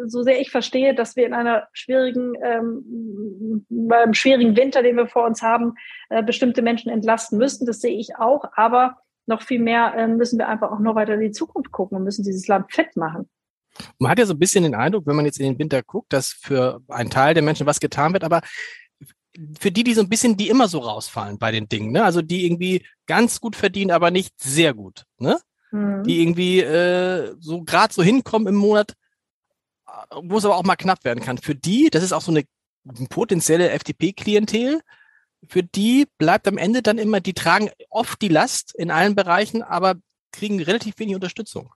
so 0.06 0.22
sehr 0.22 0.40
ich 0.40 0.50
verstehe, 0.50 0.94
dass 0.94 1.16
wir 1.16 1.26
in 1.26 1.34
einer 1.34 1.68
schwierigen, 1.72 2.34
ähm, 2.42 3.66
beim 3.68 4.14
schwierigen 4.14 4.56
Winter, 4.56 4.82
den 4.82 4.96
wir 4.96 5.08
vor 5.08 5.24
uns 5.26 5.42
haben, 5.42 5.74
äh, 6.10 6.22
bestimmte 6.22 6.62
Menschen 6.62 6.90
entlasten 6.90 7.38
müssten, 7.38 7.66
das 7.66 7.80
sehe 7.80 7.96
ich 7.96 8.16
auch. 8.16 8.44
Aber 8.54 8.98
noch 9.26 9.42
viel 9.42 9.60
mehr 9.60 9.94
äh, 9.94 10.06
müssen 10.06 10.38
wir 10.38 10.48
einfach 10.48 10.70
auch 10.70 10.78
noch 10.78 10.94
weiter 10.94 11.14
in 11.14 11.20
die 11.20 11.30
Zukunft 11.30 11.72
gucken 11.72 11.96
und 11.96 12.04
müssen 12.04 12.24
dieses 12.24 12.46
Land 12.48 12.72
fit 12.72 12.96
machen. 12.96 13.28
Man 13.98 14.10
hat 14.10 14.18
ja 14.18 14.26
so 14.26 14.34
ein 14.34 14.38
bisschen 14.38 14.64
den 14.64 14.74
Eindruck, 14.74 15.06
wenn 15.06 15.16
man 15.16 15.24
jetzt 15.24 15.38
in 15.38 15.46
den 15.46 15.58
Winter 15.58 15.82
guckt, 15.82 16.12
dass 16.12 16.28
für 16.32 16.80
einen 16.88 17.10
Teil 17.10 17.34
der 17.34 17.42
Menschen 17.42 17.66
was 17.66 17.80
getan 17.80 18.12
wird, 18.12 18.24
aber 18.24 18.40
für 19.60 19.70
die, 19.70 19.84
die 19.84 19.94
so 19.94 20.00
ein 20.00 20.08
bisschen, 20.08 20.36
die 20.36 20.48
immer 20.48 20.68
so 20.68 20.80
rausfallen 20.80 21.38
bei 21.38 21.52
den 21.52 21.68
Dingen, 21.68 21.92
ne? 21.92 22.04
also 22.04 22.22
die 22.22 22.44
irgendwie 22.44 22.84
ganz 23.06 23.40
gut 23.40 23.54
verdienen, 23.54 23.92
aber 23.92 24.10
nicht 24.10 24.38
sehr 24.40 24.74
gut, 24.74 25.04
ne? 25.18 25.38
Mhm. 25.70 26.02
die 26.04 26.22
irgendwie 26.22 26.60
äh, 26.60 27.34
so 27.38 27.62
gerade 27.62 27.92
so 27.92 28.02
hinkommen 28.02 28.48
im 28.48 28.56
Monat, 28.56 28.94
wo 30.22 30.38
es 30.38 30.44
aber 30.44 30.56
auch 30.56 30.64
mal 30.64 30.76
knapp 30.76 31.04
werden 31.04 31.24
kann. 31.24 31.38
Für 31.38 31.54
die, 31.54 31.88
das 31.90 32.02
ist 32.02 32.12
auch 32.12 32.22
so 32.22 32.32
eine 32.32 32.44
potenzielle 33.08 33.70
FDP-Klientel, 33.70 34.80
für 35.48 35.62
die 35.62 36.06
bleibt 36.18 36.48
am 36.48 36.58
Ende 36.58 36.82
dann 36.82 36.98
immer, 36.98 37.20
die 37.20 37.34
tragen 37.34 37.70
oft 37.90 38.20
die 38.22 38.28
Last 38.28 38.74
in 38.74 38.90
allen 38.90 39.14
Bereichen, 39.14 39.62
aber 39.62 39.94
kriegen 40.32 40.62
relativ 40.62 40.98
wenig 40.98 41.14
Unterstützung. 41.14 41.72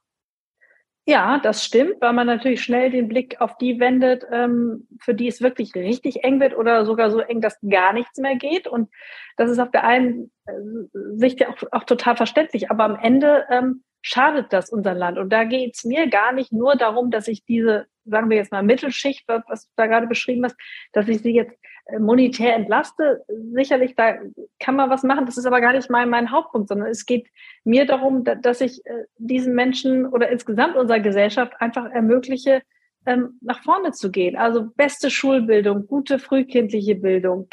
Ja, 1.04 1.40
das 1.40 1.64
stimmt, 1.64 2.00
weil 2.00 2.12
man 2.12 2.28
natürlich 2.28 2.62
schnell 2.62 2.90
den 2.90 3.08
Blick 3.08 3.40
auf 3.40 3.56
die 3.58 3.80
wendet, 3.80 4.24
ähm, 4.30 4.86
für 5.00 5.14
die 5.14 5.26
es 5.26 5.40
wirklich 5.42 5.74
richtig 5.74 6.22
eng 6.22 6.38
wird 6.38 6.56
oder 6.56 6.84
sogar 6.86 7.10
so 7.10 7.18
eng, 7.18 7.40
dass 7.40 7.58
gar 7.68 7.92
nichts 7.92 8.18
mehr 8.18 8.36
geht. 8.36 8.68
Und 8.68 8.88
das 9.36 9.50
ist 9.50 9.58
auf 9.58 9.72
der 9.72 9.82
einen 9.82 10.30
äh, 10.46 10.52
Sicht 11.16 11.40
ja 11.40 11.48
auch, 11.48 11.56
auch 11.72 11.84
total 11.84 12.16
verständlich. 12.16 12.70
Aber 12.70 12.84
am 12.84 12.96
Ende 12.96 13.44
ähm, 13.50 13.82
schadet 14.00 14.52
das 14.52 14.70
unser 14.70 14.94
Land. 14.94 15.18
Und 15.18 15.30
da 15.30 15.42
geht 15.42 15.74
es 15.74 15.84
mir 15.84 16.08
gar 16.08 16.32
nicht 16.32 16.52
nur 16.52 16.76
darum, 16.76 17.10
dass 17.10 17.26
ich 17.26 17.44
diese, 17.44 17.86
sagen 18.04 18.30
wir 18.30 18.36
jetzt 18.36 18.52
mal, 18.52 18.62
Mittelschicht, 18.62 19.24
was, 19.26 19.42
was 19.48 19.64
du 19.64 19.72
da 19.76 19.86
gerade 19.86 20.06
beschrieben 20.06 20.44
hast, 20.44 20.56
dass 20.92 21.08
ich 21.08 21.20
sie 21.20 21.34
jetzt 21.34 21.56
monetär 21.98 22.54
entlaste. 22.54 23.24
Sicherlich, 23.52 23.94
da 23.94 24.14
kann 24.58 24.76
man 24.76 24.90
was 24.90 25.02
machen. 25.02 25.26
Das 25.26 25.36
ist 25.36 25.46
aber 25.46 25.60
gar 25.60 25.72
nicht 25.72 25.90
mein, 25.90 26.08
mein 26.08 26.30
Hauptpunkt, 26.30 26.68
sondern 26.68 26.88
es 26.88 27.06
geht 27.06 27.28
mir 27.64 27.86
darum, 27.86 28.24
dass 28.24 28.60
ich 28.60 28.84
äh, 28.86 29.04
diesen 29.18 29.54
Menschen 29.54 30.06
oder 30.06 30.28
insgesamt 30.30 30.76
unserer 30.76 31.00
Gesellschaft 31.00 31.54
einfach 31.60 31.90
ermögliche, 31.90 32.62
ähm, 33.06 33.38
nach 33.40 33.62
vorne 33.62 33.92
zu 33.92 34.10
gehen. 34.10 34.36
Also 34.36 34.70
beste 34.76 35.10
Schulbildung, 35.10 35.86
gute 35.86 36.18
frühkindliche 36.18 36.94
Bildung, 36.94 37.48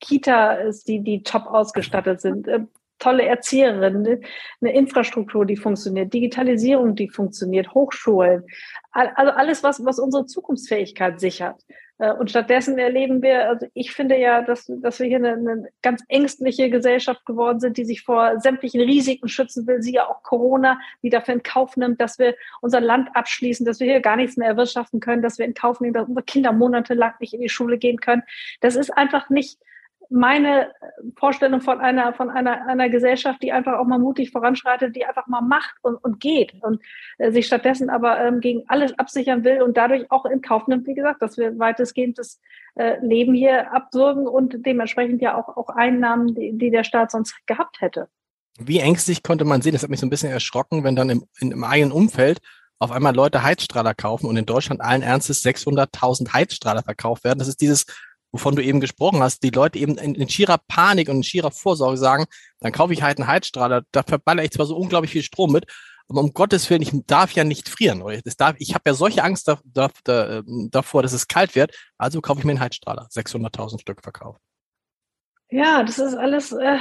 Kita 0.00 0.54
ist 0.54 0.86
die, 0.88 1.00
die 1.00 1.22
top 1.22 1.46
ausgestattet 1.46 2.20
sind, 2.20 2.46
äh, 2.46 2.60
tolle 2.98 3.24
Erzieherinnen, 3.24 4.24
eine 4.60 4.72
Infrastruktur, 4.72 5.44
die 5.44 5.56
funktioniert, 5.56 6.12
Digitalisierung, 6.12 6.94
die 6.94 7.08
funktioniert, 7.08 7.74
Hochschulen, 7.74 8.44
also 8.92 9.32
alles, 9.32 9.62
was, 9.62 9.84
was 9.84 9.98
unsere 9.98 10.26
Zukunftsfähigkeit 10.26 11.20
sichert. 11.20 11.60
Äh, 11.98 12.12
und 12.12 12.30
stattdessen 12.30 12.78
erleben 12.78 13.22
wir, 13.22 13.48
also 13.48 13.66
ich 13.74 13.92
finde 13.92 14.18
ja, 14.18 14.42
dass, 14.42 14.66
dass 14.68 14.98
wir 15.00 15.06
hier 15.06 15.18
eine, 15.18 15.32
eine 15.32 15.68
ganz 15.82 16.02
ängstliche 16.08 16.70
Gesellschaft 16.70 17.24
geworden 17.24 17.60
sind, 17.60 17.76
die 17.76 17.84
sich 17.84 18.02
vor 18.02 18.40
sämtlichen 18.40 18.80
Risiken 18.80 19.28
schützen 19.28 19.66
will, 19.66 19.82
sie 19.82 19.94
ja 19.94 20.08
auch 20.08 20.22
Corona, 20.22 20.80
die 21.02 21.10
dafür 21.10 21.34
in 21.34 21.42
Kauf 21.42 21.76
nimmt, 21.76 22.00
dass 22.00 22.18
wir 22.18 22.34
unser 22.60 22.80
Land 22.80 23.10
abschließen, 23.14 23.64
dass 23.64 23.80
wir 23.80 23.86
hier 23.86 24.00
gar 24.00 24.16
nichts 24.16 24.36
mehr 24.36 24.48
erwirtschaften 24.48 25.00
können, 25.00 25.22
dass 25.22 25.38
wir 25.38 25.46
in 25.46 25.54
Kauf 25.54 25.80
nehmen, 25.80 25.94
dass 25.94 26.08
unsere 26.08 26.24
Kinder 26.24 26.52
monatelang 26.52 27.14
nicht 27.20 27.34
in 27.34 27.40
die 27.40 27.48
Schule 27.48 27.78
gehen 27.78 28.00
können. 28.00 28.22
Das 28.60 28.76
ist 28.76 28.90
einfach 28.90 29.30
nicht, 29.30 29.58
meine 30.10 30.72
Vorstellung 31.16 31.60
von 31.60 31.80
einer, 31.80 32.12
von 32.14 32.30
einer, 32.30 32.66
einer 32.66 32.88
Gesellschaft, 32.88 33.42
die 33.42 33.52
einfach 33.52 33.78
auch 33.78 33.86
mal 33.86 33.98
mutig 33.98 34.30
voranschreitet, 34.30 34.94
die 34.94 35.04
einfach 35.04 35.26
mal 35.26 35.40
macht 35.40 35.74
und, 35.82 35.96
und 35.96 36.20
geht 36.20 36.54
und 36.62 36.82
äh, 37.18 37.30
sich 37.32 37.46
stattdessen 37.46 37.90
aber 37.90 38.20
ähm, 38.20 38.40
gegen 38.40 38.64
alles 38.68 38.98
absichern 38.98 39.44
will 39.44 39.62
und 39.62 39.76
dadurch 39.76 40.10
auch 40.10 40.24
in 40.24 40.42
Kauf 40.42 40.66
nimmt, 40.66 40.86
wie 40.86 40.94
gesagt, 40.94 41.22
dass 41.22 41.36
wir 41.36 41.58
weitestgehend 41.58 42.18
das 42.18 42.40
äh, 42.76 42.98
Leben 43.04 43.34
hier 43.34 43.72
abwürgen 43.72 44.26
und 44.26 44.66
dementsprechend 44.66 45.22
ja 45.22 45.36
auch, 45.36 45.56
auch 45.56 45.68
Einnahmen, 45.68 46.34
die, 46.34 46.56
die 46.56 46.70
der 46.70 46.84
Staat 46.84 47.10
sonst 47.10 47.34
gehabt 47.46 47.80
hätte. 47.80 48.08
Wie 48.58 48.78
ängstlich 48.78 49.22
konnte 49.22 49.44
man 49.44 49.62
sehen? 49.62 49.72
Das 49.72 49.82
hat 49.82 49.90
mich 49.90 50.00
so 50.00 50.06
ein 50.06 50.10
bisschen 50.10 50.30
erschrocken, 50.30 50.84
wenn 50.84 50.96
dann 50.96 51.10
im, 51.10 51.24
in, 51.40 51.50
im 51.50 51.64
eigenen 51.64 51.92
Umfeld 51.92 52.40
auf 52.78 52.92
einmal 52.92 53.14
Leute 53.14 53.42
Heizstrahler 53.42 53.94
kaufen 53.94 54.26
und 54.26 54.36
in 54.36 54.46
Deutschland 54.46 54.80
allen 54.80 55.02
Ernstes 55.02 55.44
600.000 55.44 56.32
Heizstrahler 56.32 56.82
verkauft 56.82 57.24
werden. 57.24 57.38
Das 57.38 57.48
ist 57.48 57.60
dieses 57.60 57.86
wovon 58.34 58.56
du 58.56 58.64
eben 58.64 58.80
gesprochen 58.80 59.22
hast, 59.22 59.44
die 59.44 59.50
Leute 59.50 59.78
eben 59.78 59.96
in, 59.96 60.16
in 60.16 60.28
schierer 60.28 60.58
Panik 60.66 61.08
und 61.08 61.18
in 61.18 61.22
schierer 61.22 61.52
Vorsorge 61.52 61.96
sagen, 61.96 62.24
dann 62.58 62.72
kaufe 62.72 62.92
ich 62.92 63.00
halt 63.00 63.18
einen 63.18 63.28
Heizstrahler, 63.28 63.84
da 63.92 64.02
verballere 64.02 64.44
ich 64.44 64.50
zwar 64.50 64.66
so 64.66 64.76
unglaublich 64.76 65.12
viel 65.12 65.22
Strom 65.22 65.52
mit, 65.52 65.66
aber 66.08 66.20
um 66.20 66.34
Gottes 66.34 66.68
Willen, 66.68 66.82
ich 66.82 66.90
darf 67.06 67.30
ja 67.32 67.44
nicht 67.44 67.68
frieren. 67.68 68.02
Das 68.24 68.36
darf, 68.36 68.56
ich 68.58 68.74
habe 68.74 68.82
ja 68.86 68.94
solche 68.94 69.22
Angst 69.22 69.46
da, 69.46 69.60
da, 69.64 69.88
da, 70.02 70.42
davor, 70.68 71.04
dass 71.04 71.12
es 71.12 71.28
kalt 71.28 71.54
wird, 71.54 71.76
also 71.96 72.20
kaufe 72.20 72.40
ich 72.40 72.44
mir 72.44 72.50
einen 72.50 72.60
Heizstrahler, 72.60 73.06
600.000 73.08 73.80
Stück 73.80 74.02
verkauft. 74.02 74.40
Ja, 75.54 75.84
das 75.84 76.00
ist 76.00 76.16
alles 76.16 76.50
äh, 76.50 76.78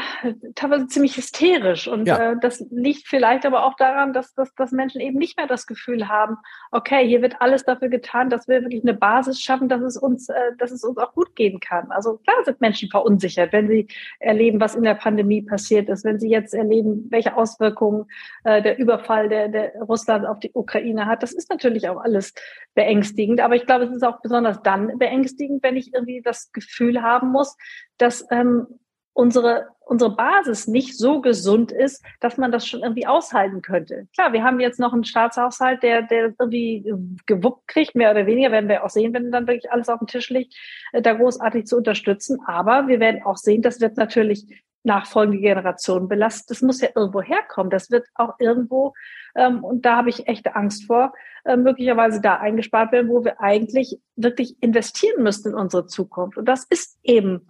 teilweise 0.55 0.87
ziemlich 0.87 1.15
hysterisch. 1.15 1.87
Und 1.87 2.07
ja. 2.07 2.31
äh, 2.31 2.35
das 2.41 2.59
liegt 2.71 3.07
vielleicht 3.07 3.45
aber 3.45 3.65
auch 3.65 3.75
daran, 3.75 4.13
dass, 4.13 4.33
dass, 4.33 4.51
dass 4.55 4.71
Menschen 4.71 4.99
eben 4.99 5.19
nicht 5.19 5.37
mehr 5.37 5.45
das 5.45 5.67
Gefühl 5.67 6.07
haben, 6.07 6.37
okay, 6.71 7.07
hier 7.07 7.21
wird 7.21 7.35
alles 7.39 7.65
dafür 7.65 7.89
getan, 7.89 8.31
dass 8.31 8.47
wir 8.47 8.63
wirklich 8.63 8.81
eine 8.81 8.95
Basis 8.95 9.39
schaffen, 9.39 9.69
dass 9.69 9.83
es 9.83 9.95
uns, 9.95 10.27
äh, 10.27 10.33
dass 10.57 10.71
es 10.71 10.83
uns 10.83 10.97
auch 10.97 11.13
gut 11.13 11.35
gehen 11.35 11.59
kann. 11.59 11.91
Also 11.91 12.17
klar 12.17 12.43
sind 12.45 12.61
Menschen 12.61 12.89
verunsichert, 12.89 13.53
wenn 13.53 13.67
sie 13.67 13.87
erleben, 14.19 14.59
was 14.59 14.73
in 14.73 14.81
der 14.81 14.95
Pandemie 14.95 15.43
passiert 15.43 15.87
ist, 15.87 16.03
wenn 16.03 16.19
sie 16.19 16.29
jetzt 16.29 16.55
erleben, 16.55 17.05
welche 17.11 17.37
Auswirkungen 17.37 18.05
äh, 18.43 18.63
der 18.63 18.79
Überfall 18.79 19.29
der, 19.29 19.49
der 19.49 19.75
Russland 19.81 20.25
auf 20.25 20.39
die 20.39 20.49
Ukraine 20.51 21.05
hat. 21.05 21.21
Das 21.21 21.31
ist 21.31 21.51
natürlich 21.51 21.89
auch 21.89 22.01
alles 22.01 22.33
beängstigend. 22.73 23.39
Aber 23.39 23.55
ich 23.55 23.67
glaube, 23.67 23.85
es 23.85 23.91
ist 23.91 24.03
auch 24.03 24.19
besonders 24.21 24.63
dann 24.63 24.97
beängstigend, 24.97 25.61
wenn 25.61 25.77
ich 25.77 25.93
irgendwie 25.93 26.23
das 26.23 26.51
Gefühl 26.51 27.03
haben 27.03 27.29
muss, 27.29 27.55
dass 27.97 28.25
ähm, 28.31 28.67
unsere, 29.13 29.67
unsere 29.85 30.15
Basis 30.15 30.67
nicht 30.67 30.97
so 30.97 31.21
gesund 31.21 31.71
ist, 31.71 32.03
dass 32.19 32.37
man 32.37 32.51
das 32.51 32.67
schon 32.67 32.81
irgendwie 32.81 33.07
aushalten 33.07 33.61
könnte. 33.61 34.07
Klar, 34.13 34.33
wir 34.33 34.43
haben 34.43 34.59
jetzt 34.59 34.79
noch 34.79 34.93
einen 34.93 35.03
Staatshaushalt, 35.03 35.83
der, 35.83 36.01
der 36.01 36.33
irgendwie 36.39 36.91
gewuppt 37.25 37.67
kriegt, 37.67 37.95
mehr 37.95 38.11
oder 38.11 38.25
weniger, 38.25 38.51
werden 38.51 38.69
wir 38.69 38.83
auch 38.83 38.89
sehen, 38.89 39.13
wenn 39.13 39.31
dann 39.31 39.47
wirklich 39.47 39.71
alles 39.71 39.89
auf 39.89 39.99
dem 39.99 40.07
Tisch 40.07 40.29
liegt, 40.29 40.55
äh, 40.93 41.01
da 41.01 41.13
großartig 41.13 41.65
zu 41.65 41.77
unterstützen. 41.77 42.39
Aber 42.47 42.87
wir 42.87 42.99
werden 42.99 43.21
auch 43.23 43.37
sehen, 43.37 43.61
das 43.61 43.79
wird 43.81 43.97
natürlich 43.97 44.47
nachfolgende 44.83 45.39
Generationen 45.39 46.07
belastet. 46.07 46.49
Das 46.49 46.61
muss 46.61 46.81
ja 46.81 46.89
irgendwo 46.93 47.21
herkommen. 47.21 47.69
Das 47.69 47.89
wird 47.89 48.05
auch 48.15 48.33
irgendwo, 48.39 48.93
ähm, 49.35 49.63
und 49.63 49.85
da 49.85 49.95
habe 49.95 50.09
ich 50.09 50.27
echte 50.27 50.55
Angst 50.55 50.85
vor, 50.85 51.13
äh, 51.45 51.55
möglicherweise 51.55 52.19
da 52.19 52.37
eingespart 52.37 52.91
werden, 52.91 53.09
wo 53.09 53.23
wir 53.23 53.39
eigentlich 53.39 53.99
wirklich 54.15 54.61
investieren 54.61 55.23
müssten 55.23 55.49
in 55.49 55.55
unsere 55.55 55.85
Zukunft. 55.85 56.37
Und 56.37 56.45
das 56.45 56.65
ist 56.65 56.99
eben 57.03 57.47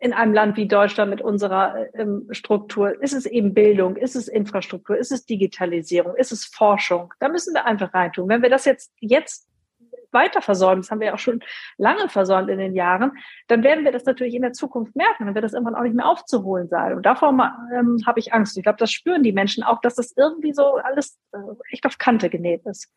in 0.00 0.12
einem 0.12 0.34
Land 0.34 0.56
wie 0.56 0.68
Deutschland 0.68 1.10
mit 1.10 1.22
unserer 1.22 1.86
ähm, 1.94 2.26
Struktur, 2.30 3.00
ist 3.02 3.12
es 3.12 3.26
eben 3.26 3.54
Bildung, 3.54 3.96
ist 3.96 4.16
es 4.16 4.28
Infrastruktur, 4.28 4.96
ist 4.96 5.12
es 5.12 5.24
Digitalisierung, 5.24 6.14
ist 6.16 6.32
es 6.32 6.44
Forschung. 6.44 7.14
Da 7.20 7.28
müssen 7.28 7.54
wir 7.54 7.64
einfach 7.64 7.94
reintun. 7.94 8.28
Wenn 8.28 8.42
wir 8.42 8.50
das 8.50 8.64
jetzt, 8.64 8.92
jetzt 9.00 9.48
weiter 10.14 10.40
versäumen, 10.40 10.82
das 10.82 10.90
haben 10.90 11.00
wir 11.00 11.08
ja 11.08 11.14
auch 11.14 11.18
schon 11.18 11.40
lange 11.76 12.08
versäumt 12.08 12.48
in 12.48 12.58
den 12.58 12.74
Jahren, 12.74 13.12
dann 13.48 13.62
werden 13.62 13.84
wir 13.84 13.92
das 13.92 14.04
natürlich 14.04 14.34
in 14.34 14.42
der 14.42 14.52
Zukunft 14.52 14.96
merken, 14.96 15.26
dann 15.26 15.34
wird 15.34 15.44
das 15.44 15.52
irgendwann 15.52 15.74
auch 15.74 15.82
nicht 15.82 15.96
mehr 15.96 16.06
aufzuholen 16.06 16.68
sein. 16.68 16.94
Und 16.94 17.04
davor 17.04 17.30
ähm, 17.30 17.98
habe 18.06 18.20
ich 18.20 18.32
Angst. 18.32 18.56
Ich 18.56 18.62
glaube, 18.62 18.78
das 18.78 18.92
spüren 18.92 19.22
die 19.22 19.32
Menschen 19.32 19.62
auch, 19.62 19.80
dass 19.80 19.96
das 19.96 20.12
irgendwie 20.16 20.52
so 20.52 20.76
alles 20.76 21.18
äh, 21.32 21.38
echt 21.70 21.84
auf 21.84 21.98
Kante 21.98 22.30
genäht 22.30 22.64
ist. 22.64 22.88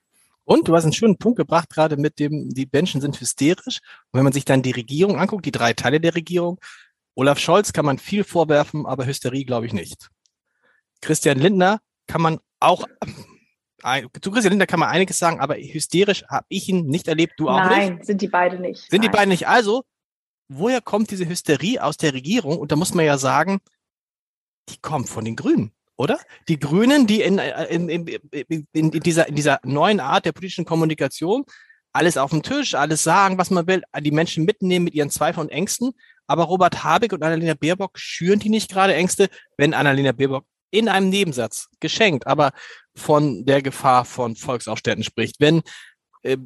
Und 0.46 0.70
du 0.70 0.76
hast 0.76 0.86
einen 0.86 0.94
schönen 0.94 1.18
Punkt 1.18 1.38
gebracht, 1.38 1.70
gerade 1.70 1.98
mit 1.98 2.20
dem, 2.20 2.48
die 2.50 2.70
Menschen 2.72 3.02
sind 3.02 3.20
hysterisch. 3.20 3.82
Und 4.12 4.20
wenn 4.20 4.24
man 4.24 4.32
sich 4.32 4.46
dann 4.46 4.62
die 4.62 4.72
Regierung 4.72 5.20
anguckt, 5.20 5.46
die 5.46 5.52
drei 5.52 5.74
Teile 5.74 6.00
der 6.00 6.16
Regierung, 6.16 6.58
Olaf 7.18 7.40
Scholz 7.40 7.74
kann 7.74 7.84
man 7.84 7.98
viel 7.98 8.24
vorwerfen, 8.24 8.86
aber 8.86 9.08
Hysterie 9.08 9.44
glaube 9.44 9.66
ich 9.66 9.74
nicht. 9.74 10.10
Christian 11.02 11.40
Lindner 11.40 11.80
kann 12.06 12.22
man 12.22 12.40
auch, 12.60 12.86
zu 14.22 14.32
Christian 14.32 14.52
Lindner 14.52 14.68
kann 14.68 14.80
man 14.80 14.90
einiges 14.90 15.18
sagen, 15.18 15.40
aber 15.40 15.56
hysterisch 15.56 16.24
habe 16.30 16.46
ich 16.50 16.70
ihn 16.70 16.86
nicht 16.86 17.08
erlebt, 17.08 17.34
du 17.38 17.50
auch 17.50 17.58
Nein, 17.58 17.70
nicht. 17.70 17.90
Nein, 17.90 18.06
sind 18.06 18.22
die 18.22 18.28
beide 18.28 18.60
nicht. 18.60 18.82
Sind 18.82 19.02
Nein. 19.02 19.02
die 19.02 19.10
beiden 19.10 19.30
nicht. 19.30 19.48
Also, 19.48 19.84
woher 20.48 20.80
kommt 20.80 21.10
diese 21.10 21.28
Hysterie 21.28 21.84
aus 21.84 21.98
der 21.98 22.14
Regierung? 22.14 22.60
Und 22.60 22.72
da 22.72 22.76
muss 22.76 22.94
man 22.94 23.04
ja 23.04 23.18
sagen, 23.18 23.62
die 24.70 24.78
kommt 24.80 25.10
von 25.10 25.26
den 25.26 25.36
Grünen 25.36 25.72
oder? 25.98 26.20
Die 26.48 26.60
Grünen, 26.60 27.08
die 27.08 27.22
in, 27.22 27.40
in, 27.40 27.90
in, 27.90 28.68
in, 28.72 28.92
dieser, 28.92 29.28
in 29.28 29.36
dieser 29.36 29.60
neuen 29.64 30.00
Art 30.00 30.26
der 30.26 30.32
politischen 30.32 30.66
Kommunikation 30.66 31.46
alles 31.98 32.18
auf 32.18 32.30
dem 32.30 32.44
Tisch, 32.44 32.76
alles 32.76 33.04
sagen, 33.04 33.38
was 33.38 33.50
man 33.50 33.68
will, 33.68 33.84
die 34.00 34.12
Menschen 34.12 34.46
mitnehmen 34.46 34.86
mit 34.86 34.94
ihren 34.94 35.10
Zweifeln 35.10 35.48
und 35.48 35.52
Ängsten, 35.52 35.94
aber 36.28 36.44
Robert 36.44 36.84
Habeck 36.84 37.14
und 37.14 37.24
Annalena 37.24 37.56
Baerbock 37.56 37.98
schüren 37.98 38.40
die 38.40 38.50
nicht 38.50 38.70
gerade 38.70 38.94
Ängste, 38.94 39.30
wenn 39.58 39.74
Annalena 39.74 40.12
Baerbock 40.12 40.46
in 40.70 40.90
einem 40.90 41.10
Nebensatz 41.10 41.70
geschenkt, 41.80 42.28
aber 42.28 42.52
von 42.96 43.46
der 43.46 43.62
Gefahr 43.62 44.06
von 44.06 44.36
Volksaufständen 44.36 45.04
spricht. 45.04 45.38
Wenn 45.40 45.62
äh, 46.24 46.38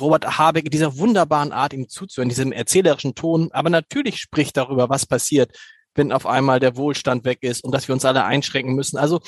Robert 0.00 0.38
Habeck 0.38 0.66
in 0.66 0.70
dieser 0.70 0.96
wunderbaren 0.98 1.52
Art 1.52 1.72
ihm 1.72 1.88
zuzuhören, 1.88 2.28
diesem 2.28 2.52
erzählerischen 2.52 3.14
Ton, 3.14 3.50
aber 3.52 3.70
natürlich 3.70 4.20
spricht 4.20 4.56
darüber, 4.56 4.90
was 4.90 5.06
passiert, 5.06 5.56
wenn 5.94 6.12
auf 6.12 6.26
einmal 6.26 6.60
der 6.60 6.76
Wohlstand 6.76 7.24
weg 7.24 7.38
ist 7.42 7.64
und 7.64 7.72
dass 7.72 7.88
wir 7.88 7.94
uns 7.94 8.04
alle 8.04 8.24
einschränken 8.24 8.74
müssen. 8.74 8.98
Also 8.98 9.20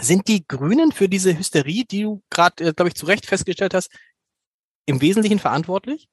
sind 0.00 0.28
die 0.28 0.46
Grünen 0.46 0.92
für 0.92 1.08
diese 1.08 1.36
Hysterie, 1.36 1.84
die 1.84 2.02
du 2.02 2.22
gerade, 2.30 2.64
äh, 2.64 2.72
glaube 2.72 2.88
ich, 2.88 2.94
zu 2.94 3.06
Recht 3.06 3.26
festgestellt 3.26 3.74
hast, 3.74 3.90
im 4.88 5.00
Wesentlichen 5.00 5.38
verantwortlich? 5.38 6.08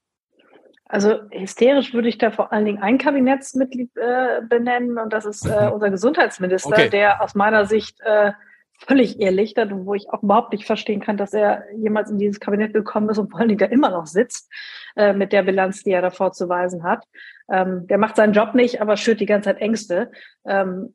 Also 0.88 1.20
hysterisch 1.32 1.94
würde 1.94 2.10
ich 2.10 2.20
da 2.20 2.30
vor 2.30 2.54
allen 2.54 2.66
Dingen 2.66 2.82
ein 2.82 3.00
Kabinettsmitglied 3.00 3.90
äh, 3.98 4.42
benennen 4.48 5.00
und 5.00 5.12
das 5.12 5.26
ist 5.26 5.46
äh, 5.46 5.68
mhm. 5.68 5.74
unser 5.74 5.90
Gesundheitsminister, 5.90 6.70
okay. 6.70 6.90
der 6.90 7.24
aus 7.24 7.34
meiner 7.34 7.66
Sicht 7.66 8.00
äh, 8.02 8.34
völlig 8.80 9.20
irrlichtert 9.20 9.72
und 9.72 9.86
wo 9.86 9.96
ich 9.96 10.10
auch 10.10 10.22
überhaupt 10.22 10.52
nicht 10.52 10.66
verstehen 10.66 11.00
kann, 11.00 11.18
dass 11.18 11.34
er 11.34 11.64
jemals 11.76 12.12
in 12.12 12.20
dieses 12.20 12.40
Kabinett 12.40 12.74
gekommen 12.74 13.10
ist 13.10 13.18
und 13.18 13.32
vor 13.32 13.40
allen 13.40 13.50
Dingen 13.50 13.60
da 13.60 13.66
immer 13.66 13.90
noch 13.90 14.06
sitzt 14.06 14.52
äh, 14.96 15.14
mit 15.14 15.32
der 15.32 15.44
Bilanz, 15.44 15.82
die 15.82 15.92
er 15.92 16.02
davor 16.02 16.34
zu 16.34 16.50
weisen 16.50 16.84
hat. 16.84 17.04
Ähm, 17.50 17.88
der 17.88 17.98
macht 17.98 18.16
seinen 18.16 18.34
Job 18.34 18.54
nicht, 18.54 18.82
aber 18.82 18.98
schürt 18.98 19.20
die 19.22 19.26
ganze 19.26 19.50
Zeit 19.50 19.62
Ängste. 19.62 20.12
Ähm, 20.46 20.94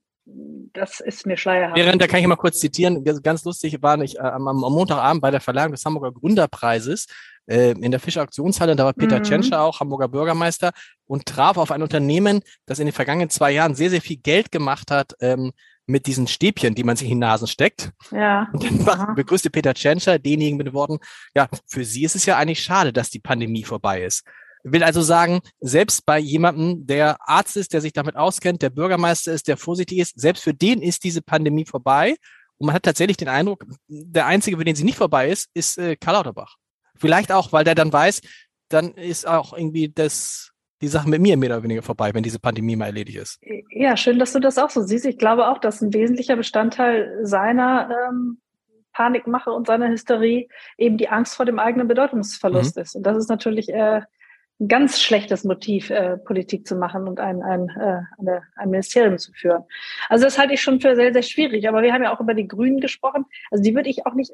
das 0.72 1.00
ist 1.00 1.26
mir 1.26 1.36
schleierhaft. 1.36 1.76
Während, 1.76 2.00
da 2.00 2.06
kann 2.06 2.20
ich 2.20 2.26
mal 2.26 2.36
kurz 2.36 2.60
zitieren, 2.60 3.04
ganz 3.22 3.44
lustig 3.44 3.82
war 3.82 4.00
ich 4.00 4.16
äh, 4.16 4.20
am, 4.20 4.46
am 4.48 4.58
Montagabend 4.58 5.20
bei 5.20 5.30
der 5.30 5.40
Verleihung 5.40 5.72
des 5.72 5.84
Hamburger 5.84 6.12
Gründerpreises 6.12 7.06
äh, 7.46 7.72
in 7.72 7.90
der 7.90 8.00
Fischer 8.00 8.22
Auktionshalle, 8.22 8.76
da 8.76 8.84
war 8.84 8.92
Peter 8.92 9.18
mhm. 9.18 9.24
Tschentscher 9.24 9.60
auch, 9.60 9.80
Hamburger 9.80 10.08
Bürgermeister, 10.08 10.70
und 11.06 11.26
traf 11.26 11.56
auf 11.56 11.72
ein 11.72 11.82
Unternehmen, 11.82 12.40
das 12.66 12.78
in 12.78 12.86
den 12.86 12.92
vergangenen 12.92 13.30
zwei 13.30 13.50
Jahren 13.50 13.74
sehr, 13.74 13.90
sehr 13.90 14.00
viel 14.00 14.18
Geld 14.18 14.52
gemacht 14.52 14.90
hat 14.90 15.14
ähm, 15.20 15.52
mit 15.86 16.06
diesen 16.06 16.28
Stäbchen, 16.28 16.74
die 16.74 16.84
man 16.84 16.96
sich 16.96 17.08
in 17.08 17.16
die 17.16 17.20
Nasen 17.20 17.48
steckt. 17.48 17.90
Ja. 18.12 18.48
Und 18.52 18.86
dann 18.86 19.14
begrüßte 19.16 19.50
Peter 19.50 19.74
Tschentscher 19.74 20.18
denjenigen 20.18 20.56
mit 20.56 20.68
den 20.68 20.74
Worten, 20.74 20.98
ja, 21.34 21.48
für 21.66 21.84
Sie 21.84 22.04
ist 22.04 22.14
es 22.14 22.26
ja 22.26 22.36
eigentlich 22.36 22.62
schade, 22.62 22.92
dass 22.92 23.10
die 23.10 23.18
Pandemie 23.18 23.64
vorbei 23.64 24.04
ist. 24.04 24.24
Will 24.62 24.82
also 24.84 25.00
sagen, 25.00 25.40
selbst 25.60 26.04
bei 26.04 26.18
jemandem, 26.18 26.86
der 26.86 27.16
Arzt 27.20 27.56
ist, 27.56 27.72
der 27.72 27.80
sich 27.80 27.92
damit 27.92 28.16
auskennt, 28.16 28.62
der 28.62 28.70
Bürgermeister 28.70 29.32
ist, 29.32 29.48
der 29.48 29.56
vorsichtig 29.56 29.98
ist, 29.98 30.20
selbst 30.20 30.42
für 30.42 30.54
den 30.54 30.82
ist 30.82 31.04
diese 31.04 31.22
Pandemie 31.22 31.64
vorbei. 31.64 32.16
Und 32.58 32.66
man 32.66 32.74
hat 32.74 32.82
tatsächlich 32.82 33.16
den 33.16 33.28
Eindruck, 33.28 33.64
der 33.88 34.26
Einzige, 34.26 34.58
für 34.58 34.64
den 34.64 34.76
sie 34.76 34.84
nicht 34.84 34.98
vorbei 34.98 35.30
ist, 35.30 35.48
ist 35.54 35.78
äh, 35.78 35.96
Karl 35.96 36.16
Lauterbach. 36.16 36.56
Vielleicht 36.96 37.32
auch, 37.32 37.52
weil 37.52 37.64
der 37.64 37.74
dann 37.74 37.92
weiß, 37.92 38.20
dann 38.68 38.92
ist 38.92 39.26
auch 39.26 39.54
irgendwie 39.56 39.88
das, 39.88 40.52
die 40.82 40.88
Sache 40.88 41.08
mit 41.08 41.22
mir 41.22 41.38
mehr 41.38 41.50
oder 41.50 41.62
weniger 41.62 41.82
vorbei, 41.82 42.12
wenn 42.12 42.22
diese 42.22 42.38
Pandemie 42.38 42.76
mal 42.76 42.86
erledigt 42.86 43.18
ist. 43.18 43.40
Ja, 43.70 43.96
schön, 43.96 44.18
dass 44.18 44.32
du 44.32 44.40
das 44.40 44.58
auch 44.58 44.70
so 44.70 44.82
siehst. 44.82 45.06
Ich 45.06 45.16
glaube 45.16 45.48
auch, 45.48 45.58
dass 45.58 45.80
ein 45.80 45.94
wesentlicher 45.94 46.36
Bestandteil 46.36 47.20
seiner 47.22 47.88
ähm, 47.90 48.40
Panikmache 48.92 49.50
und 49.50 49.66
seiner 49.66 49.88
Hysterie 49.88 50.48
eben 50.76 50.98
die 50.98 51.08
Angst 51.08 51.34
vor 51.34 51.46
dem 51.46 51.58
eigenen 51.58 51.88
Bedeutungsverlust 51.88 52.76
mhm. 52.76 52.82
ist. 52.82 52.94
Und 52.94 53.04
das 53.04 53.16
ist 53.16 53.30
natürlich 53.30 53.70
äh, 53.70 54.02
ganz 54.68 55.00
schlechtes 55.00 55.44
Motiv, 55.44 55.90
äh, 55.90 56.18
Politik 56.18 56.66
zu 56.66 56.76
machen 56.76 57.08
und 57.08 57.20
ein, 57.20 57.42
ein, 57.42 57.68
äh, 57.70 58.00
eine, 58.18 58.42
ein 58.56 58.70
Ministerium 58.70 59.18
zu 59.18 59.32
führen. 59.32 59.64
Also 60.08 60.24
das 60.24 60.38
halte 60.38 60.54
ich 60.54 60.60
schon 60.60 60.80
für 60.80 60.94
sehr, 60.96 61.12
sehr 61.12 61.22
schwierig. 61.22 61.68
Aber 61.68 61.82
wir 61.82 61.92
haben 61.92 62.02
ja 62.02 62.14
auch 62.14 62.20
über 62.20 62.34
die 62.34 62.48
Grünen 62.48 62.80
gesprochen. 62.80 63.24
Also 63.50 63.64
die 63.64 63.74
würde 63.74 63.88
ich 63.88 64.06
auch 64.06 64.14
nicht 64.14 64.32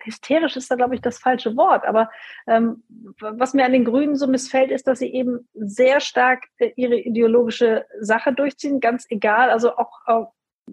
hysterisch 0.00 0.56
ist 0.56 0.70
da, 0.70 0.76
glaube 0.76 0.94
ich, 0.94 1.00
das 1.00 1.18
falsche 1.18 1.56
Wort. 1.56 1.84
Aber 1.84 2.10
ähm, 2.46 2.82
was 3.18 3.54
mir 3.54 3.64
an 3.64 3.72
den 3.72 3.84
Grünen 3.84 4.16
so 4.16 4.26
missfällt, 4.26 4.70
ist, 4.70 4.86
dass 4.86 5.00
sie 5.00 5.12
eben 5.12 5.48
sehr 5.54 6.00
stark 6.00 6.44
äh, 6.58 6.72
ihre 6.76 6.96
ideologische 6.96 7.84
Sache 8.00 8.32
durchziehen, 8.32 8.80
ganz 8.80 9.06
egal, 9.10 9.50
also 9.50 9.76
auch, 9.76 10.06
auch 10.06 10.32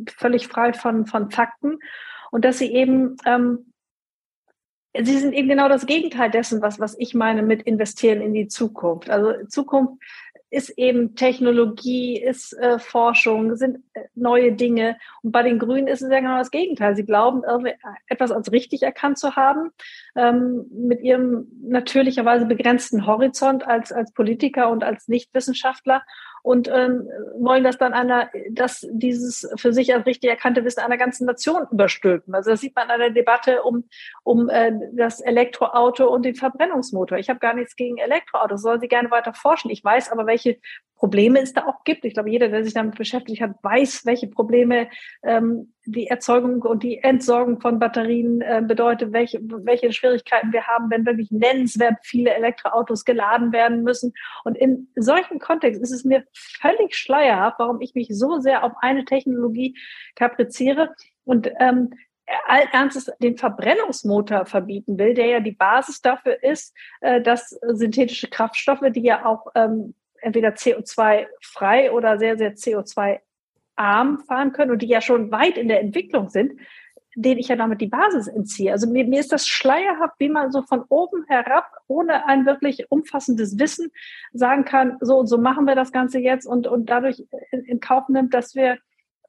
völlig 0.10 0.48
frei 0.48 0.74
von, 0.74 1.06
von 1.06 1.32
Fakten. 1.32 1.80
Und 2.32 2.46
dass 2.46 2.58
sie 2.58 2.74
eben, 2.74 3.18
ähm, 3.26 3.74
sie 5.04 5.18
sind 5.18 5.34
eben 5.34 5.50
genau 5.50 5.70
das 5.70 5.86
Gegenteil 5.86 6.32
dessen, 6.32 6.62
was, 6.62 6.80
was 6.80 6.96
ich 7.00 7.14
meine 7.14 7.44
mit 7.44 7.64
investieren 7.64 8.22
in 8.22 8.34
die 8.34 8.48
Zukunft. 8.48 9.10
Also 9.10 9.46
Zukunft 9.48 10.02
ist 10.52 10.70
eben 10.78 11.16
Technologie, 11.16 12.22
ist 12.22 12.54
äh, 12.54 12.80
Forschung, 12.80 13.56
sind 13.58 13.80
äh, 13.94 14.04
neue 14.16 14.54
Dinge. 14.54 14.98
Und 15.22 15.32
bei 15.32 15.44
den 15.44 15.60
Grünen 15.60 15.88
ist 15.88 16.02
es 16.02 16.10
ja 16.10 16.20
genau 16.20 16.38
das 16.38 16.52
Gegenteil. 16.52 16.96
Sie 16.96 17.06
glauben, 17.06 17.44
etwas 18.08 18.32
als 18.32 18.52
richtig 18.52 18.84
erkannt 18.84 19.18
zu 19.18 19.36
haben, 19.36 19.72
ähm, 20.16 20.66
mit 20.72 21.02
ihrem 21.02 21.48
natürlicherweise 21.62 22.46
begrenzten 22.46 23.06
Horizont 23.06 23.68
als, 23.68 23.92
als 23.92 24.14
Politiker 24.14 24.70
und 24.70 24.84
als 24.84 25.08
Nichtwissenschaftler 25.08 26.04
und 26.46 26.68
ähm, 26.68 27.10
wollen 27.40 27.64
das 27.64 27.80
dann 27.80 27.94
einer, 27.94 28.30
dass 28.52 28.86
dieses 28.92 29.50
für 29.58 29.74
sich 29.74 29.92
als 29.96 30.06
richtig 30.06 30.30
erkannte 30.30 30.64
Wissen 30.64 30.82
einer 30.82 30.98
ganzen 30.98 31.26
Nation 31.26 31.66
überstülpen. 31.72 32.36
Also 32.36 32.52
das 32.52 32.62
sieht 32.62 32.76
man 32.76 32.92
an 32.92 33.00
der 33.00 33.10
Debatte 33.10 33.64
um, 33.64 33.86
um 34.24 34.48
äh, 34.50 34.72
das 34.94 35.22
Elektroauto 35.22 36.06
und 36.06 36.24
den 36.24 36.36
Verbrennungsmotor. 36.36 37.18
Ich 37.18 37.30
habe 37.30 37.40
gar 37.40 37.56
nichts 37.56 37.76
gegen 37.76 37.98
Elektroautos, 37.98 38.62
sollen 38.62 38.80
sie 38.80 38.88
gerne 38.88 39.10
weiter 39.10 39.34
forschen. 39.34 39.72
Ich 39.72 39.84
weiß 39.84 40.12
aber, 40.12 40.28
welche 40.28 40.60
Probleme 41.06 41.40
es 41.40 41.54
da 41.54 41.68
auch 41.68 41.84
gibt. 41.84 42.04
Ich 42.04 42.16
glaube, 42.16 42.32
jeder, 42.32 42.50
der 42.50 42.64
sich 42.64 42.74
damit 42.74 42.96
beschäftigt 42.96 43.40
hat, 43.40 43.52
weiß, 43.62 44.08
welche 44.08 44.26
Probleme 44.26 44.90
ähm, 45.22 45.72
die 45.86 46.08
Erzeugung 46.08 46.64
und 46.64 46.82
die 46.82 46.98
Entsorgung 46.98 47.62
von 47.62 47.78
Batterien 47.78 48.42
äh, 48.42 48.64
bedeutet, 48.68 49.14
welche, 49.14 49.40
welche 49.40 49.92
Schwierigkeiten 49.92 50.52
wir 50.52 50.66
haben, 50.66 50.90
wenn 50.90 51.06
wirklich 51.06 51.30
nennenswert 51.30 51.98
viele 52.02 52.34
Elektroautos 52.34 53.06
geladen 53.06 53.54
werden 53.54 53.84
müssen. 53.84 54.14
Und 54.46 54.58
in 54.58 54.88
solchen 54.96 55.38
Kontext 55.38 55.80
ist 55.80 55.92
es 55.92 56.06
mir 56.06 56.24
völlig 56.34 56.96
schleierhaft, 56.96 57.60
warum 57.60 57.82
ich 57.82 57.94
mich 57.94 58.08
so 58.10 58.40
sehr 58.40 58.64
auf 58.64 58.74
eine 58.82 59.06
Technologie 59.06 59.78
kapriziere 60.16 60.90
und 61.24 61.52
ähm, 61.60 61.92
allen 62.48 62.70
Ernstes 62.72 63.12
den 63.20 63.38
Verbrennungsmotor 63.38 64.48
verbieten 64.48 64.98
will, 64.98 65.14
der 65.14 65.28
ja 65.28 65.40
die 65.40 65.52
Basis 65.52 66.02
dafür 66.02 66.42
ist, 66.42 66.74
äh, 67.02 67.22
dass 67.22 67.52
synthetische 67.62 68.28
Kraftstoffe, 68.28 68.82
die 68.90 69.04
ja 69.04 69.24
auch 69.24 69.46
ähm, 69.54 69.94
entweder 70.26 70.50
CO2-frei 70.50 71.92
oder 71.92 72.18
sehr, 72.18 72.38
sehr 72.38 72.56
CO2-arm 72.56 74.20
fahren 74.28 74.52
können 74.52 74.72
und 74.72 74.82
die 74.82 74.88
ja 74.88 75.02
schon 75.02 75.32
weit 75.32 75.58
in 75.58 75.68
der 75.68 75.82
Entwicklung 75.82 76.30
sind, 76.30 76.60
denen 77.16 77.40
ich 77.40 77.48
ja 77.48 77.56
damit 77.56 77.80
die 77.80 77.88
Basis 77.88 78.28
entziehe. 78.28 78.72
Also 78.72 78.88
mir, 78.88 79.06
mir 79.06 79.20
ist 79.20 79.32
das 79.32 79.48
schleierhaft, 79.48 80.16
wie 80.18 80.30
man 80.30 80.52
so 80.52 80.64
von 80.64 80.84
oben 80.90 81.24
herab, 81.28 81.72
ohne 81.88 82.28
ein 82.28 82.46
wirklich 82.46 82.92
umfassendes 82.92 83.58
Wissen, 83.60 83.92
sagen 84.34 84.66
kann, 84.66 84.98
so 85.00 85.18
und 85.18 85.28
so 85.28 85.38
machen 85.38 85.66
wir 85.66 85.76
das 85.76 85.92
Ganze 85.92 86.20
jetzt 86.20 86.46
und, 86.46 86.68
und 86.68 86.90
dadurch 86.90 87.24
in, 87.52 87.64
in 87.66 87.80
Kauf 87.80 88.10
nimmt, 88.10 88.34
dass 88.34 88.56
wir 88.56 88.80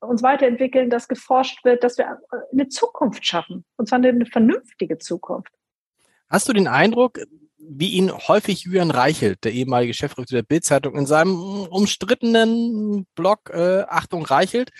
uns 0.00 0.22
weiterentwickeln, 0.22 0.90
dass 0.90 1.08
geforscht 1.08 1.64
wird, 1.64 1.84
dass 1.84 1.98
wir 1.98 2.18
eine 2.52 2.68
Zukunft 2.68 3.24
schaffen. 3.24 3.64
Und 3.76 3.88
zwar 3.88 3.98
eine 3.98 4.26
vernünftige 4.26 4.98
Zukunft. 4.98 5.52
Hast 6.28 6.48
du 6.48 6.52
den 6.52 6.66
Eindruck, 6.66 7.20
wie 7.68 7.90
ihn 7.90 8.12
häufig 8.12 8.62
Julian 8.62 8.90
Reichelt, 8.90 9.44
der 9.44 9.52
ehemalige 9.52 9.94
Chefredakteur 9.94 10.38
der 10.38 10.46
Bildzeitung, 10.46 10.96
in 10.96 11.06
seinem 11.06 11.34
umstrittenen 11.36 13.06
Blog 13.14 13.50
äh, 13.50 13.82
Achtung 13.88 14.24
Reichelt 14.24 14.70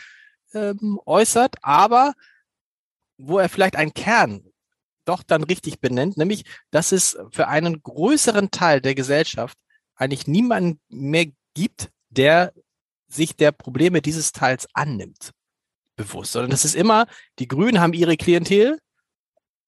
ähm, 0.54 1.00
äußert, 1.04 1.56
aber 1.62 2.14
wo 3.18 3.38
er 3.38 3.48
vielleicht 3.48 3.76
einen 3.76 3.94
Kern 3.94 4.44
doch 5.04 5.22
dann 5.22 5.44
richtig 5.44 5.80
benennt, 5.80 6.16
nämlich, 6.16 6.44
dass 6.70 6.92
es 6.92 7.16
für 7.30 7.48
einen 7.48 7.82
größeren 7.82 8.50
Teil 8.50 8.80
der 8.80 8.94
Gesellschaft 8.94 9.56
eigentlich 9.94 10.26
niemanden 10.26 10.80
mehr 10.88 11.26
gibt, 11.54 11.90
der 12.10 12.52
sich 13.08 13.36
der 13.36 13.52
Probleme 13.52 14.02
dieses 14.02 14.32
Teils 14.32 14.66
annimmt, 14.74 15.30
bewusst, 15.94 16.32
sondern 16.32 16.50
das 16.50 16.64
ist 16.64 16.74
immer, 16.74 17.06
die 17.38 17.48
Grünen 17.48 17.80
haben 17.80 17.92
ihre 17.92 18.16
Klientel, 18.16 18.78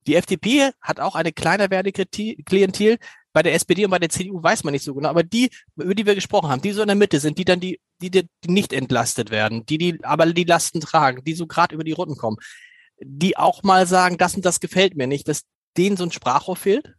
die 0.09 0.17
FDP 0.17 0.71
hat 0.81 0.99
auch 0.99 1.15
eine 1.15 1.33
kleiner 1.33 1.71
werdende 1.71 2.07
Klientel, 2.45 2.99
bei 3.39 3.43
der 3.43 3.55
SPD 3.55 3.85
und 3.85 3.93
bei 3.93 4.01
der 4.01 4.09
CDU 4.09 4.43
weiß 4.43 4.65
man 4.65 4.73
nicht 4.73 4.83
so 4.83 4.95
genau, 4.95 5.11
aber 5.11 5.23
die, 5.23 5.51
über 5.77 5.95
die 5.95 6.07
wir 6.07 6.17
gesprochen 6.17 6.51
haben, 6.51 6.63
die 6.63 6.73
so 6.73 6.81
in 6.81 6.89
der 6.89 6.97
Mitte 6.97 7.21
sind, 7.21 7.39
die 7.39 7.45
dann 7.45 7.61
die, 7.61 7.79
die, 8.01 8.11
die 8.11 8.29
nicht 8.49 8.73
entlastet 8.73 9.31
werden, 9.31 9.65
die, 9.67 9.79
die 9.79 10.03
aber 10.03 10.27
die 10.27 10.43
Lasten 10.43 10.81
tragen, 10.81 11.23
die 11.23 11.35
so 11.35 11.47
gerade 11.47 11.73
über 11.75 11.85
die 11.85 11.93
Runden 11.93 12.17
kommen, 12.17 12.39
die 13.01 13.37
auch 13.37 13.63
mal 13.63 13.87
sagen, 13.87 14.19
das 14.19 14.35
und 14.35 14.45
das 14.45 14.59
gefällt 14.59 14.97
mir 14.97 15.07
nicht, 15.07 15.29
dass 15.29 15.45
denen 15.77 15.97
so 15.97 16.03
ein 16.03 16.11
Sprachrohr 16.11 16.57
fehlt? 16.57 16.95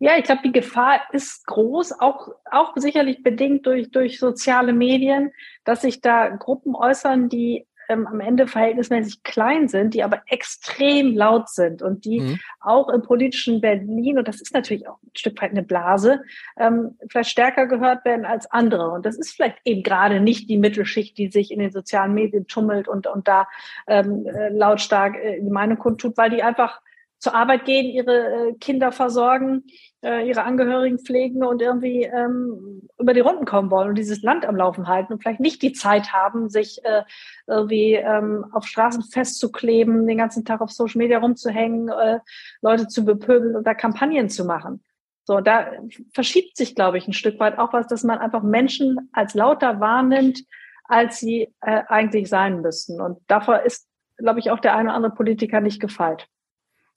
Ja, 0.00 0.16
ich 0.16 0.24
glaube, 0.24 0.42
die 0.44 0.50
Gefahr 0.50 1.02
ist 1.12 1.46
groß, 1.46 2.00
auch, 2.00 2.30
auch 2.50 2.72
sicherlich 2.74 3.22
bedingt 3.22 3.64
durch, 3.64 3.92
durch 3.92 4.18
soziale 4.18 4.72
Medien, 4.72 5.30
dass 5.62 5.82
sich 5.82 6.00
da 6.00 6.30
Gruppen 6.30 6.74
äußern, 6.74 7.28
die 7.28 7.67
ähm, 7.88 8.06
am 8.06 8.20
Ende 8.20 8.46
verhältnismäßig 8.46 9.22
klein 9.22 9.68
sind, 9.68 9.94
die 9.94 10.02
aber 10.02 10.22
extrem 10.26 11.16
laut 11.16 11.48
sind 11.48 11.82
und 11.82 12.04
die 12.04 12.20
mhm. 12.20 12.38
auch 12.60 12.88
im 12.88 13.02
politischen 13.02 13.60
Berlin, 13.60 14.18
und 14.18 14.28
das 14.28 14.40
ist 14.40 14.54
natürlich 14.54 14.88
auch 14.88 15.02
ein 15.02 15.10
Stück 15.16 15.40
weit 15.42 15.50
eine 15.50 15.62
Blase, 15.62 16.22
ähm, 16.58 16.96
vielleicht 17.10 17.30
stärker 17.30 17.66
gehört 17.66 18.04
werden 18.04 18.24
als 18.24 18.50
andere. 18.50 18.90
Und 18.90 19.06
das 19.06 19.16
ist 19.16 19.32
vielleicht 19.32 19.58
eben 19.64 19.82
gerade 19.82 20.20
nicht 20.20 20.48
die 20.48 20.58
Mittelschicht, 20.58 21.16
die 21.18 21.28
sich 21.28 21.50
in 21.50 21.58
den 21.58 21.72
sozialen 21.72 22.14
Medien 22.14 22.46
tummelt 22.46 22.88
und, 22.88 23.06
und 23.06 23.28
da 23.28 23.48
ähm, 23.86 24.26
äh, 24.26 24.50
lautstark 24.50 25.16
äh, 25.16 25.40
die 25.40 25.50
Meinung 25.50 25.78
kundtut, 25.78 26.16
weil 26.16 26.30
die 26.30 26.42
einfach 26.42 26.80
zur 27.18 27.34
Arbeit 27.34 27.64
gehen, 27.64 27.86
ihre 27.86 28.50
äh, 28.50 28.54
Kinder 28.54 28.92
versorgen, 28.92 29.64
äh, 30.02 30.28
ihre 30.28 30.44
Angehörigen 30.44 30.98
pflegen 30.98 31.44
und 31.44 31.60
irgendwie 31.60 32.04
ähm, 32.04 32.88
über 32.98 33.14
die 33.14 33.20
Runden 33.20 33.44
kommen 33.44 33.70
wollen 33.70 33.90
und 33.90 33.98
dieses 33.98 34.22
Land 34.22 34.46
am 34.46 34.56
Laufen 34.56 34.86
halten 34.86 35.12
und 35.12 35.22
vielleicht 35.22 35.40
nicht 35.40 35.62
die 35.62 35.72
Zeit 35.72 36.12
haben, 36.12 36.50
sich 36.50 36.84
äh, 36.84 37.02
irgendwie 37.46 37.94
ähm, 37.94 38.46
auf 38.52 38.66
Straßen 38.66 39.02
festzukleben, 39.02 40.06
den 40.06 40.18
ganzen 40.18 40.44
Tag 40.44 40.60
auf 40.60 40.70
Social 40.70 40.98
Media 40.98 41.18
rumzuhängen, 41.18 41.88
äh, 41.88 42.20
Leute 42.60 42.88
zu 42.88 43.04
bepöbeln 43.04 43.56
und 43.56 43.64
Kampagnen 43.78 44.28
zu 44.28 44.44
machen. 44.44 44.82
So, 45.24 45.40
da 45.40 45.72
verschiebt 46.14 46.56
sich, 46.56 46.74
glaube 46.74 46.96
ich, 46.96 47.06
ein 47.06 47.12
Stück 47.12 47.38
weit 47.38 47.58
auch 47.58 47.72
was, 47.72 47.86
dass 47.86 48.02
man 48.02 48.18
einfach 48.18 48.42
Menschen 48.42 49.10
als 49.12 49.34
lauter 49.34 49.78
wahrnimmt, 49.78 50.40
als 50.84 51.20
sie 51.20 51.52
äh, 51.60 51.82
eigentlich 51.86 52.28
sein 52.28 52.62
müssten. 52.62 53.00
Und 53.00 53.18
davor 53.26 53.60
ist, 53.60 53.86
glaube 54.16 54.40
ich, 54.40 54.50
auch 54.50 54.58
der 54.58 54.74
eine 54.74 54.88
oder 54.88 54.96
andere 54.96 55.14
Politiker 55.14 55.60
nicht 55.60 55.80
gefeit. 55.80 56.28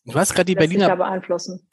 Du 0.05 0.15
hast 0.15 0.33
gerade 0.33 0.45
die 0.45 0.55
Berliner, 0.55 1.21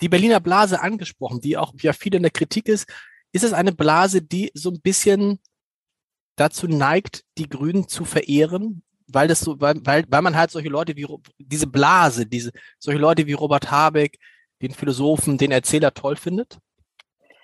die 0.01 0.09
Berliner 0.09 0.41
Blase 0.41 0.81
angesprochen, 0.81 1.41
die 1.41 1.57
auch 1.57 1.73
ja 1.81 1.93
viel 1.93 2.15
in 2.15 2.23
der 2.23 2.31
Kritik 2.31 2.69
ist. 2.69 2.87
Ist 3.33 3.45
es 3.45 3.53
eine 3.53 3.73
Blase, 3.73 4.23
die 4.23 4.51
so 4.55 4.71
ein 4.71 4.81
bisschen 4.81 5.39
dazu 6.37 6.67
neigt, 6.67 7.25
die 7.39 7.49
Grünen 7.49 7.89
zu 7.89 8.05
verehren? 8.05 8.83
Weil 9.07 9.29
das 9.29 9.41
so, 9.41 9.59
weil, 9.61 9.77
weil, 9.85 10.05
weil 10.09 10.23
man 10.23 10.37
halt 10.37 10.51
solche 10.51 10.69
Leute 10.69 10.95
wie 10.97 11.07
diese 11.39 11.67
Blase, 11.67 12.27
diese 12.27 12.51
solche 12.79 13.01
Leute 13.01 13.27
wie 13.27 13.33
Robert 13.33 13.71
Habeck, 13.71 14.19
den 14.61 14.73
Philosophen, 14.73 15.39
den 15.39 15.51
Erzähler 15.51 15.95
toll 15.95 16.17
findet? 16.17 16.59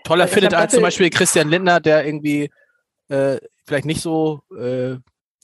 Toller 0.05 0.29
findet 0.29 0.53
als 0.53 0.75
zum 0.75 0.83
Beispiel 0.83 1.09
Christian 1.09 1.49
Lindner, 1.49 1.81
der 1.81 2.05
irgendwie 2.05 2.51
äh, 3.09 3.39
vielleicht 3.67 3.87
nicht 3.87 4.03
so 4.03 4.43
äh, 4.55 4.97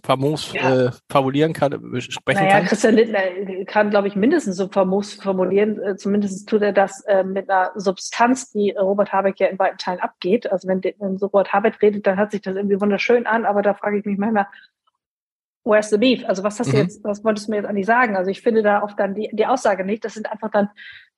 famos 0.03 0.53
ja. 0.53 0.87
äh, 0.87 0.91
formulieren 1.11 1.53
kann, 1.53 1.73
äh, 1.73 2.01
sprechen 2.01 2.45
naja, 2.45 2.59
kann? 2.59 2.67
Christian 2.67 2.95
Lindner 2.95 3.65
kann, 3.67 3.91
glaube 3.91 4.09
ich, 4.09 4.17
mindestens 4.17 4.57
so 4.57 4.69
famos 4.69 5.15
formulieren. 5.15 5.81
Äh, 5.81 5.97
zumindest 5.97 6.49
tut 6.49 6.63
er 6.63 6.73
das 6.73 7.03
äh, 7.07 7.25
mit 7.25 7.51
einer 7.51 7.73
Substanz, 7.75 8.51
die 8.51 8.71
Robert 8.73 9.13
Habeck 9.13 9.39
ja 9.41 9.49
in 9.49 9.59
weiten 9.59 9.79
Teilen 9.79 10.01
abgeht. 10.01 10.51
Also 10.51 10.69
wenn, 10.69 10.83
wenn 10.83 11.19
so 11.19 11.27
Robert 11.27 11.53
Habeck 11.53 11.81
redet, 11.83 12.07
dann 12.07 12.19
hört 12.19 12.33
sich 12.33 12.43
das 12.43 12.57
irgendwie 12.57 12.81
wunderschön 12.81 13.27
an, 13.27 13.45
aber 13.45 13.63
da 13.63 13.75
frage 13.75 13.99
ich 13.99 14.05
mich 14.05 14.19
manchmal, 14.19 14.47
where's 15.65 15.91
the 15.91 15.99
beef? 15.99 16.25
Also 16.27 16.43
was 16.43 16.59
hast 16.59 16.69
mhm. 16.69 16.73
du 16.73 16.79
jetzt, 16.79 17.05
was 17.05 17.25
wolltest 17.25 17.47
du 17.47 17.53
mir 17.53 17.59
jetzt 17.59 17.67
eigentlich 17.67 17.87
sagen? 17.87 18.17
Also 18.17 18.31
ich 18.31 18.43
finde 18.43 18.63
da 18.63 18.83
oft 18.83 18.99
dann 18.99 19.15
die, 19.15 19.31
die 19.33 19.47
Aussage 19.47 19.85
nicht. 19.85 20.05
Das 20.05 20.15
sind 20.15 20.31
einfach 20.31 20.51
dann 20.51 20.71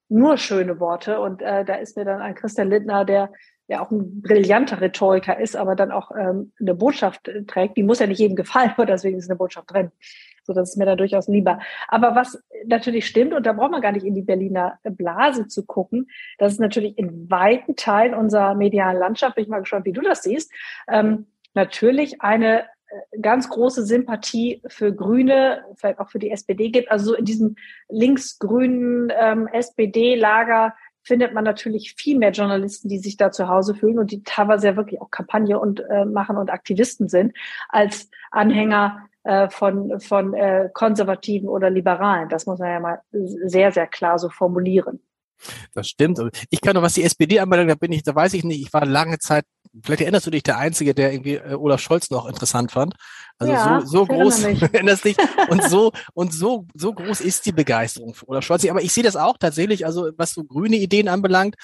nur 0.09 0.37
schöne 0.37 0.79
Worte 0.79 1.21
und 1.21 1.41
äh, 1.41 1.65
da 1.65 1.75
ist 1.77 1.97
mir 1.97 2.05
dann 2.05 2.21
ein 2.21 2.35
Christian 2.35 2.69
Lindner, 2.69 3.05
der 3.05 3.33
ja 3.73 3.81
auch 3.81 3.91
ein 3.91 4.23
brillanter 4.23 4.81
Rhetoriker 4.81 5.41
ist, 5.41 5.57
aber 5.57 5.75
dann 5.75 5.91
auch 5.91 6.11
ähm, 6.13 6.53
eine 6.61 6.75
Botschaft 6.75 7.27
äh, 7.29 7.45
trägt. 7.45 7.77
Die 7.77 7.83
muss 7.83 7.99
ja 7.99 8.07
nicht 8.07 8.21
jedem 8.21 8.37
gefallen, 8.37 8.71
aber 8.77 8.87
deswegen 8.87 9.19
ist 9.19 9.29
eine 9.29 9.39
Botschaft 9.39 9.73
drin. 9.73 9.91
So, 10.45 10.53
das 10.53 10.71
ist 10.71 10.77
mir 10.77 10.87
da 10.87 10.97
durchaus 10.97 11.29
lieber. 11.29 11.61
Aber 11.89 12.15
was 12.15 12.43
natürlich 12.67 13.07
stimmt, 13.07 13.33
und 13.33 13.47
da 13.47 13.53
braucht 13.53 13.71
man 13.71 13.81
gar 13.81 13.93
nicht 13.93 14.05
in 14.05 14.15
die 14.15 14.23
Berliner 14.23 14.79
Blase 14.83 15.47
zu 15.47 15.65
gucken, 15.65 16.09
das 16.39 16.55
ist 16.55 16.61
natürlich 16.61 16.99
in 16.99 17.31
weiten 17.31 17.77
Teilen 17.77 18.15
unserer 18.15 18.55
medialen 18.55 18.99
Landschaft, 18.99 19.37
bin 19.37 19.45
ich 19.45 19.51
mal 19.51 19.61
gespannt, 19.61 19.87
wie 19.87 19.93
du 19.93 20.01
das 20.01 20.23
siehst, 20.23 20.53
ähm, 20.89 21.27
natürlich 21.55 22.23
eine 22.23 22.63
äh, 22.63 23.21
ganz 23.21 23.49
große 23.49 23.87
Sympathie 23.87 24.63
für 24.67 24.93
Grüne, 24.93 25.65
vielleicht 25.77 26.01
auch 26.01 26.11
für 26.11 26.19
die 26.19 26.31
SPD 26.31 26.71
gibt. 26.71 26.91
Also 26.91 27.13
so 27.13 27.15
in 27.15 27.25
diesem 27.25 27.57
linksgrünen 27.89 29.13
ähm, 29.17 29.47
SPD-Lager 29.47 30.75
findet 31.03 31.35
man 31.35 31.45
natürlich 31.45 31.95
viel 31.97 32.19
mehr 32.19 32.31
Journalisten, 32.31 32.89
die 32.89 32.99
sich 32.99 33.17
da 33.17 33.31
zu 33.31 33.49
Hause 33.49 33.75
fühlen 33.75 33.99
und 33.99 34.11
die 34.11 34.23
teilweise 34.23 34.69
ja 34.69 34.77
wirklich 34.77 35.01
auch 35.01 35.11
Kampagne 35.11 35.59
und 35.59 35.81
äh, 35.91 36.05
machen 36.05 36.37
und 36.37 36.51
Aktivisten 36.51 37.09
sind, 37.09 37.37
als 37.69 38.09
Anhänger 38.31 39.09
äh, 39.25 39.49
von, 39.51 40.01
von 40.01 40.35
äh, 40.35 40.69
Konservativen 40.73 41.49
oder 41.49 41.71
Liberalen. 41.71 42.29
Das 42.29 42.47
muss 42.47 42.59
man 42.59 42.71
ja 42.71 42.81
mal 42.81 43.01
sehr, 43.13 43.73
sehr 43.73 43.87
klar 43.87 44.19
so 44.19 44.29
formulieren. 44.29 45.01
Das 45.75 45.89
stimmt. 45.89 46.21
Ich 46.51 46.61
kann 46.61 46.75
noch, 46.75 46.83
was 46.83 46.95
die 46.95 47.03
SPD 47.03 47.41
anbelangt, 47.41 47.71
da 47.71 47.75
bin 47.75 47.93
ich, 47.93 48.03
da 48.03 48.15
weiß 48.15 48.35
ich 48.35 48.45
nicht, 48.45 48.61
ich 48.61 48.73
war 48.73 48.87
lange 48.87 49.19
Zeit, 49.19 49.45
vielleicht 49.83 50.03
erinnerst 50.03 50.27
du 50.27 50.31
dich, 50.31 50.43
der 50.43 50.59
Einzige, 50.59 50.95
der 50.95 51.13
irgendwie 51.13 51.37
äh, 51.37 51.55
Olaf 51.55 51.81
Scholz 51.81 52.11
noch 52.11 52.27
interessant 52.27 52.73
fand. 52.73 52.95
Also 53.39 53.53
ja, 53.53 53.81
so, 53.81 53.87
so 53.87 54.07
groß, 54.07 54.43
erinnerst 54.45 55.05
dich, 55.05 55.17
und 55.49 55.63
so, 55.65 55.93
und 56.15 56.33
so, 56.33 56.67
so 56.75 56.93
groß 56.93 57.21
ist 57.21 57.47
die 57.47 57.53
Begeisterung 57.53 58.15
für 58.15 58.29
Olaf 58.29 58.45
Scholz. 58.45 58.65
Aber 58.67 58.83
ich 58.83 58.93
sehe 58.93 59.05
das 59.05 59.17
auch 59.17 59.37
tatsächlich, 59.39 59.87
also 59.87 60.11
was 60.17 60.33
so 60.33 60.45
grüne 60.45 60.77
Ideen 60.77 61.09
anbelangt, 61.09 61.57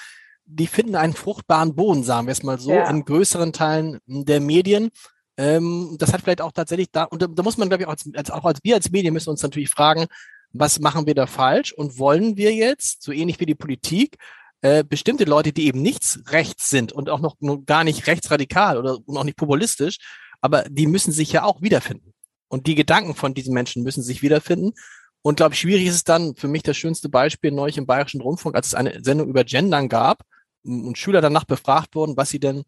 die 0.45 0.67
finden 0.67 0.95
einen 0.95 1.13
fruchtbaren 1.13 1.75
Boden, 1.75 2.03
sagen 2.03 2.27
wir 2.27 2.31
es 2.31 2.43
mal 2.43 2.59
so, 2.59 2.71
ja. 2.71 2.89
in 2.89 3.05
größeren 3.05 3.53
Teilen 3.53 3.99
der 4.07 4.39
Medien. 4.39 4.89
Ähm, 5.37 5.95
das 5.99 6.11
hat 6.11 6.21
vielleicht 6.21 6.41
auch 6.41 6.51
tatsächlich 6.51 6.89
da, 6.91 7.03
und 7.03 7.21
da, 7.21 7.27
da 7.27 7.43
muss 7.43 7.57
man, 7.57 7.69
glaube 7.69 7.83
ich, 7.83 7.87
auch 7.87 7.91
als, 7.91 8.09
als, 8.15 8.31
auch 8.31 8.45
als 8.45 8.59
wir 8.63 8.75
als 8.75 8.89
Medien 8.91 9.13
müssen 9.13 9.29
uns 9.29 9.43
natürlich 9.43 9.69
fragen, 9.69 10.07
was 10.51 10.79
machen 10.79 11.05
wir 11.05 11.13
da 11.13 11.27
falsch 11.27 11.71
und 11.73 11.99
wollen 11.99 12.35
wir 12.35 12.53
jetzt, 12.53 13.03
so 13.03 13.11
ähnlich 13.11 13.39
wie 13.39 13.45
die 13.45 13.55
Politik, 13.55 14.17
äh, 14.61 14.83
bestimmte 14.83 15.23
Leute, 15.23 15.53
die 15.53 15.67
eben 15.67 15.81
nichts 15.81 16.19
rechts 16.27 16.69
sind 16.69 16.91
und 16.91 17.09
auch 17.09 17.19
noch 17.19 17.37
gar 17.65 17.83
nicht 17.83 18.07
rechtsradikal 18.07 18.77
oder 18.77 18.97
auch 19.07 19.23
nicht 19.23 19.37
populistisch, 19.37 19.97
aber 20.41 20.63
die 20.69 20.87
müssen 20.87 21.11
sich 21.11 21.31
ja 21.31 21.43
auch 21.43 21.61
wiederfinden. 21.61 22.13
Und 22.49 22.67
die 22.67 22.75
Gedanken 22.75 23.15
von 23.15 23.33
diesen 23.33 23.53
Menschen 23.53 23.83
müssen 23.83 24.03
sich 24.03 24.21
wiederfinden. 24.21 24.73
Und 25.21 25.37
glaube 25.37 25.53
ich, 25.53 25.59
schwierig 25.59 25.85
ist 25.85 25.95
es 25.95 26.03
dann 26.03 26.35
für 26.35 26.47
mich 26.47 26.63
das 26.63 26.77
schönste 26.77 27.09
Beispiel 27.09 27.51
neulich 27.51 27.77
im 27.77 27.85
Bayerischen 27.85 28.21
Rundfunk, 28.21 28.55
als 28.55 28.67
es 28.67 28.73
eine 28.73 29.03
Sendung 29.03 29.29
über 29.29 29.43
Gendern 29.43 29.87
gab 29.89 30.23
und 30.63 30.97
Schüler 30.97 31.21
danach 31.21 31.45
befragt 31.45 31.95
wurden, 31.95 32.17
was 32.17 32.29
sie 32.29 32.39
denn, 32.39 32.63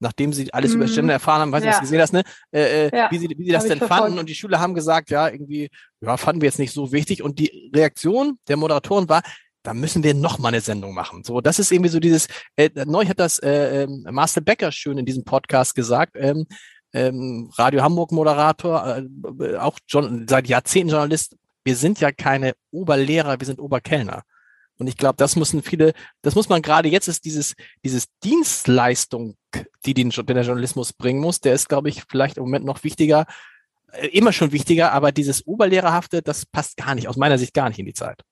nachdem 0.00 0.32
sie 0.32 0.52
alles 0.52 0.74
mhm. 0.74 0.82
über 0.82 0.92
Gender 0.92 1.14
erfahren 1.14 1.40
haben, 1.40 1.52
weiß 1.52 1.62
ja. 1.62 1.70
nicht, 1.70 1.76
was 1.76 1.80
gesehen 1.82 2.00
hast, 2.00 2.12
ne, 2.12 2.22
äh, 2.52 2.86
äh, 2.86 2.96
ja. 2.96 3.10
wie 3.10 3.18
sie, 3.18 3.28
wie 3.28 3.44
sie 3.46 3.52
das 3.52 3.66
denn 3.66 3.80
fanden. 3.80 4.18
Und 4.18 4.28
die 4.28 4.34
Schüler 4.34 4.60
haben 4.60 4.74
gesagt, 4.74 5.10
ja, 5.10 5.28
irgendwie, 5.28 5.70
ja, 6.00 6.16
fanden 6.16 6.42
wir 6.42 6.46
jetzt 6.46 6.58
nicht 6.58 6.72
so 6.72 6.92
wichtig. 6.92 7.22
Und 7.22 7.38
die 7.38 7.70
Reaktion 7.74 8.38
der 8.48 8.56
Moderatoren 8.56 9.08
war, 9.08 9.22
da 9.66 9.74
müssen 9.74 10.04
wir 10.04 10.14
noch 10.14 10.38
mal 10.38 10.48
eine 10.48 10.60
Sendung 10.60 10.94
machen. 10.94 11.24
So, 11.24 11.40
das 11.40 11.58
ist 11.58 11.72
irgendwie 11.72 11.90
so 11.90 11.98
dieses, 11.98 12.28
äh, 12.54 12.70
neu 12.86 13.04
hat 13.06 13.18
das 13.18 13.40
äh, 13.40 13.82
äh, 13.82 13.86
Marcel 13.86 14.42
Becker 14.42 14.70
schön 14.70 14.96
in 14.96 15.04
diesem 15.04 15.24
Podcast 15.24 15.74
gesagt, 15.74 16.12
ähm, 16.16 16.46
ähm, 16.92 17.50
Radio 17.58 17.82
Hamburg 17.82 18.12
Moderator, 18.12 19.02
äh, 19.40 19.56
auch 19.56 19.78
John, 19.88 20.26
seit 20.28 20.46
Jahrzehnten 20.46 20.90
Journalist. 20.90 21.36
Wir 21.64 21.74
sind 21.74 21.98
ja 21.98 22.12
keine 22.12 22.54
Oberlehrer, 22.70 23.40
wir 23.40 23.46
sind 23.46 23.58
Oberkellner. 23.58 24.22
Und 24.78 24.86
ich 24.86 24.96
glaube, 24.96 25.16
das 25.16 25.34
müssen 25.34 25.62
viele, 25.62 25.94
das 26.22 26.36
muss 26.36 26.48
man 26.48 26.62
gerade 26.62 26.88
jetzt 26.88 27.08
ist 27.08 27.24
dieses, 27.24 27.54
dieses 27.84 28.06
Dienstleistung, 28.22 29.34
die 29.84 29.94
den, 29.94 30.10
den 30.10 30.26
der 30.26 30.44
Journalismus 30.44 30.92
bringen 30.92 31.20
muss, 31.20 31.40
der 31.40 31.54
ist, 31.54 31.68
glaube 31.68 31.88
ich, 31.88 32.04
vielleicht 32.08 32.36
im 32.36 32.44
Moment 32.44 32.64
noch 32.64 32.84
wichtiger 32.84 33.26
äh, 33.90 34.06
immer 34.08 34.32
schon 34.32 34.52
wichtiger, 34.52 34.92
aber 34.92 35.10
dieses 35.10 35.44
Oberlehrerhafte, 35.44 36.22
das 36.22 36.46
passt 36.46 36.76
gar 36.76 36.94
nicht, 36.94 37.08
aus 37.08 37.16
meiner 37.16 37.38
Sicht 37.38 37.52
gar 37.52 37.68
nicht 37.68 37.80
in 37.80 37.86
die 37.86 37.94
Zeit. 37.94 38.22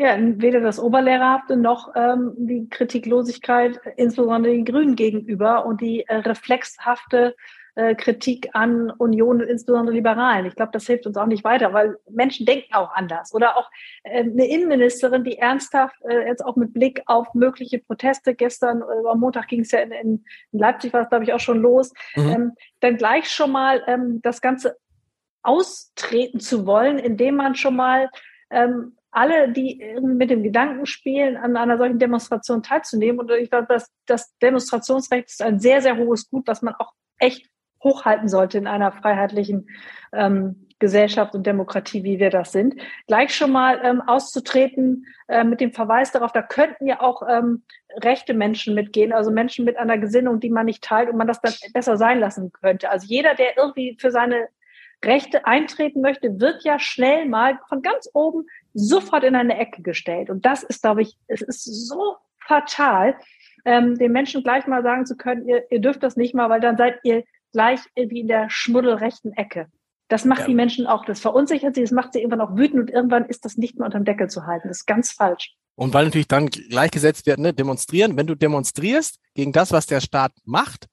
Ja, 0.00 0.16
weder 0.16 0.60
das 0.60 0.78
Oberlehrerhafte 0.78 1.56
noch 1.56 1.92
ähm, 1.96 2.32
die 2.36 2.68
Kritiklosigkeit, 2.68 3.80
insbesondere 3.96 4.52
den 4.52 4.64
Grünen 4.64 4.94
gegenüber 4.94 5.66
und 5.66 5.80
die 5.80 6.04
äh, 6.06 6.18
reflexhafte 6.18 7.34
äh, 7.74 7.96
Kritik 7.96 8.50
an 8.52 8.92
Union 8.92 9.40
und 9.40 9.48
insbesondere 9.48 9.96
Liberalen. 9.96 10.46
Ich 10.46 10.54
glaube, 10.54 10.70
das 10.72 10.86
hilft 10.86 11.08
uns 11.08 11.16
auch 11.16 11.26
nicht 11.26 11.42
weiter, 11.42 11.72
weil 11.72 11.96
Menschen 12.08 12.46
denken 12.46 12.74
auch 12.74 12.92
anders. 12.94 13.34
Oder 13.34 13.56
auch 13.56 13.68
äh, 14.04 14.20
eine 14.20 14.46
Innenministerin, 14.46 15.24
die 15.24 15.38
ernsthaft 15.38 15.96
äh, 16.08 16.26
jetzt 16.26 16.44
auch 16.44 16.54
mit 16.54 16.72
Blick 16.72 17.02
auf 17.06 17.34
mögliche 17.34 17.80
Proteste 17.80 18.36
gestern, 18.36 18.82
äh, 18.82 19.08
am 19.08 19.18
Montag 19.18 19.48
ging 19.48 19.62
es 19.62 19.72
ja 19.72 19.80
in, 19.80 19.90
in, 19.90 20.24
Leipzig, 20.52 20.92
war 20.92 21.02
es 21.02 21.08
glaube 21.08 21.24
ich 21.24 21.32
auch 21.32 21.40
schon 21.40 21.60
los, 21.60 21.92
mhm. 22.14 22.28
ähm, 22.28 22.52
dann 22.78 22.98
gleich 22.98 23.28
schon 23.30 23.50
mal 23.50 23.82
ähm, 23.88 24.20
das 24.22 24.40
Ganze 24.40 24.76
austreten 25.42 26.38
zu 26.38 26.66
wollen, 26.66 26.98
indem 26.98 27.34
man 27.34 27.56
schon 27.56 27.74
mal 27.74 28.10
ähm, 28.50 28.97
alle, 29.18 29.50
die 29.50 29.82
mit 30.00 30.30
dem 30.30 30.44
Gedanken 30.44 30.86
spielen, 30.86 31.36
an 31.36 31.56
einer 31.56 31.76
solchen 31.76 31.98
Demonstration 31.98 32.62
teilzunehmen. 32.62 33.18
Und 33.18 33.30
ich 33.32 33.50
glaube, 33.50 33.66
das, 33.68 33.90
das 34.06 34.32
Demonstrationsrecht 34.38 35.28
ist 35.28 35.42
ein 35.42 35.58
sehr, 35.58 35.82
sehr 35.82 35.96
hohes 35.96 36.30
Gut, 36.30 36.46
was 36.46 36.62
man 36.62 36.74
auch 36.74 36.92
echt 37.18 37.50
hochhalten 37.82 38.28
sollte 38.28 38.58
in 38.58 38.68
einer 38.68 38.92
freiheitlichen 38.92 39.68
ähm, 40.12 40.68
Gesellschaft 40.78 41.34
und 41.34 41.46
Demokratie, 41.46 42.04
wie 42.04 42.20
wir 42.20 42.30
das 42.30 42.52
sind. 42.52 42.76
Gleich 43.08 43.34
schon 43.34 43.50
mal 43.50 43.80
ähm, 43.82 44.00
auszutreten 44.00 45.06
äh, 45.26 45.42
mit 45.42 45.60
dem 45.60 45.72
Verweis 45.72 46.12
darauf, 46.12 46.30
da 46.30 46.42
könnten 46.42 46.86
ja 46.86 47.00
auch 47.00 47.22
ähm, 47.28 47.64
rechte 47.96 48.34
Menschen 48.34 48.76
mitgehen, 48.76 49.12
also 49.12 49.32
Menschen 49.32 49.64
mit 49.64 49.76
einer 49.76 49.98
Gesinnung, 49.98 50.38
die 50.38 50.50
man 50.50 50.66
nicht 50.66 50.84
teilt 50.84 51.10
und 51.10 51.16
man 51.16 51.26
das 51.26 51.40
dann 51.40 51.54
besser 51.74 51.96
sein 51.96 52.20
lassen 52.20 52.52
könnte. 52.52 52.88
Also 52.90 53.08
jeder, 53.08 53.34
der 53.34 53.56
irgendwie 53.56 53.96
für 53.98 54.12
seine 54.12 54.46
Rechte 55.04 55.46
eintreten 55.46 56.00
möchte, 56.00 56.40
wird 56.40 56.64
ja 56.64 56.78
schnell 56.78 57.26
mal 57.26 57.58
von 57.68 57.82
ganz 57.82 58.08
oben 58.14 58.46
sofort 58.78 59.24
in 59.24 59.34
eine 59.34 59.58
Ecke 59.58 59.82
gestellt. 59.82 60.30
Und 60.30 60.46
das 60.46 60.62
ist, 60.62 60.82
glaube 60.82 61.02
ich, 61.02 61.16
es 61.26 61.42
ist 61.42 61.64
so 61.64 62.16
fatal, 62.46 63.16
ähm, 63.64 63.98
den 63.98 64.12
Menschen 64.12 64.42
gleich 64.42 64.66
mal 64.66 64.82
sagen 64.82 65.06
zu 65.06 65.16
können, 65.16 65.46
ihr, 65.46 65.70
ihr 65.70 65.80
dürft 65.80 66.02
das 66.02 66.16
nicht 66.16 66.34
mal, 66.34 66.48
weil 66.48 66.60
dann 66.60 66.76
seid 66.76 67.00
ihr 67.02 67.24
gleich 67.52 67.80
irgendwie 67.94 68.20
in 68.20 68.28
der 68.28 68.48
schmuddelrechten 68.50 69.32
Ecke. 69.32 69.66
Das 70.08 70.24
macht 70.24 70.40
ja. 70.40 70.46
die 70.46 70.54
Menschen 70.54 70.86
auch, 70.86 71.04
das 71.04 71.20
verunsichert 71.20 71.74
sie, 71.74 71.82
das 71.82 71.90
macht 71.90 72.14
sie 72.14 72.20
irgendwann 72.20 72.40
auch 72.40 72.56
wütend 72.56 72.80
und 72.80 72.90
irgendwann 72.90 73.26
ist 73.26 73.44
das 73.44 73.58
nicht 73.58 73.76
mehr 73.76 73.84
unterm 73.84 74.04
Deckel 74.04 74.28
zu 74.28 74.46
halten. 74.46 74.68
Das 74.68 74.78
ist 74.78 74.86
ganz 74.86 75.12
falsch. 75.12 75.54
Und 75.74 75.92
weil 75.94 76.06
natürlich 76.06 76.28
dann 76.28 76.46
gleichgesetzt 76.46 77.26
wird, 77.26 77.38
ne, 77.38 77.52
demonstrieren. 77.52 78.16
Wenn 78.16 78.26
du 78.26 78.34
demonstrierst 78.34 79.20
gegen 79.34 79.52
das, 79.52 79.70
was 79.70 79.86
der 79.86 80.00
Staat 80.00 80.32
macht, 80.44 80.86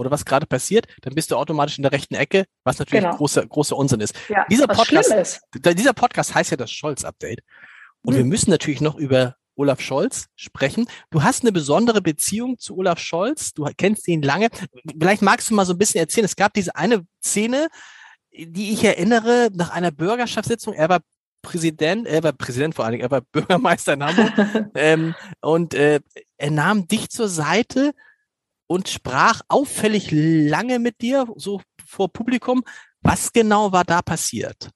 oder 0.00 0.10
was 0.10 0.24
gerade 0.24 0.46
passiert, 0.46 0.86
dann 1.02 1.14
bist 1.14 1.30
du 1.30 1.36
automatisch 1.36 1.78
in 1.78 1.82
der 1.82 1.92
rechten 1.92 2.14
Ecke, 2.14 2.46
was 2.64 2.78
natürlich 2.78 3.04
genau. 3.04 3.16
großer 3.16 3.46
großer 3.46 3.76
Unsinn 3.76 4.00
ist. 4.00 4.14
Ja, 4.28 4.46
dieser, 4.50 4.66
Podcast, 4.66 5.12
ist. 5.12 5.40
dieser 5.54 5.92
Podcast 5.92 6.34
heißt 6.34 6.50
ja 6.50 6.56
das 6.56 6.70
Scholz-Update. 6.72 7.40
Und 8.02 8.14
hm. 8.14 8.18
wir 8.18 8.24
müssen 8.24 8.50
natürlich 8.50 8.80
noch 8.80 8.96
über 8.96 9.36
Olaf 9.56 9.80
Scholz 9.80 10.28
sprechen. 10.36 10.86
Du 11.10 11.22
hast 11.22 11.42
eine 11.42 11.52
besondere 11.52 12.00
Beziehung 12.00 12.58
zu 12.58 12.76
Olaf 12.78 12.98
Scholz. 12.98 13.52
Du 13.52 13.68
kennst 13.76 14.08
ihn 14.08 14.22
lange. 14.22 14.48
Vielleicht 14.98 15.22
magst 15.22 15.50
du 15.50 15.54
mal 15.54 15.66
so 15.66 15.74
ein 15.74 15.78
bisschen 15.78 16.00
erzählen. 16.00 16.24
Es 16.24 16.36
gab 16.36 16.54
diese 16.54 16.74
eine 16.74 17.04
Szene, 17.22 17.68
die 18.32 18.72
ich 18.72 18.82
erinnere, 18.84 19.50
nach 19.52 19.70
einer 19.70 19.90
Bürgerschaftssitzung. 19.90 20.72
Er 20.72 20.88
war 20.88 21.00
Präsident, 21.42 22.06
er 22.06 22.22
war 22.22 22.32
Präsident 22.32 22.74
vor 22.74 22.84
allen 22.84 22.92
Dingen, 22.92 23.04
er 23.04 23.10
war 23.10 23.20
Bürgermeister 23.32 23.94
in 23.94 24.04
Hamburg. 24.04 24.32
ähm, 24.74 25.14
und 25.40 25.74
äh, 25.74 26.00
er 26.36 26.50
nahm 26.50 26.88
dich 26.88 27.10
zur 27.10 27.28
Seite 27.28 27.92
und 28.70 28.88
sprach 28.88 29.40
auffällig 29.48 30.10
lange 30.12 30.78
mit 30.78 31.00
dir, 31.00 31.26
so 31.34 31.60
vor 31.84 32.12
Publikum. 32.12 32.62
Was 33.02 33.32
genau 33.32 33.72
war 33.72 33.82
da 33.82 34.00
passiert? 34.00 34.70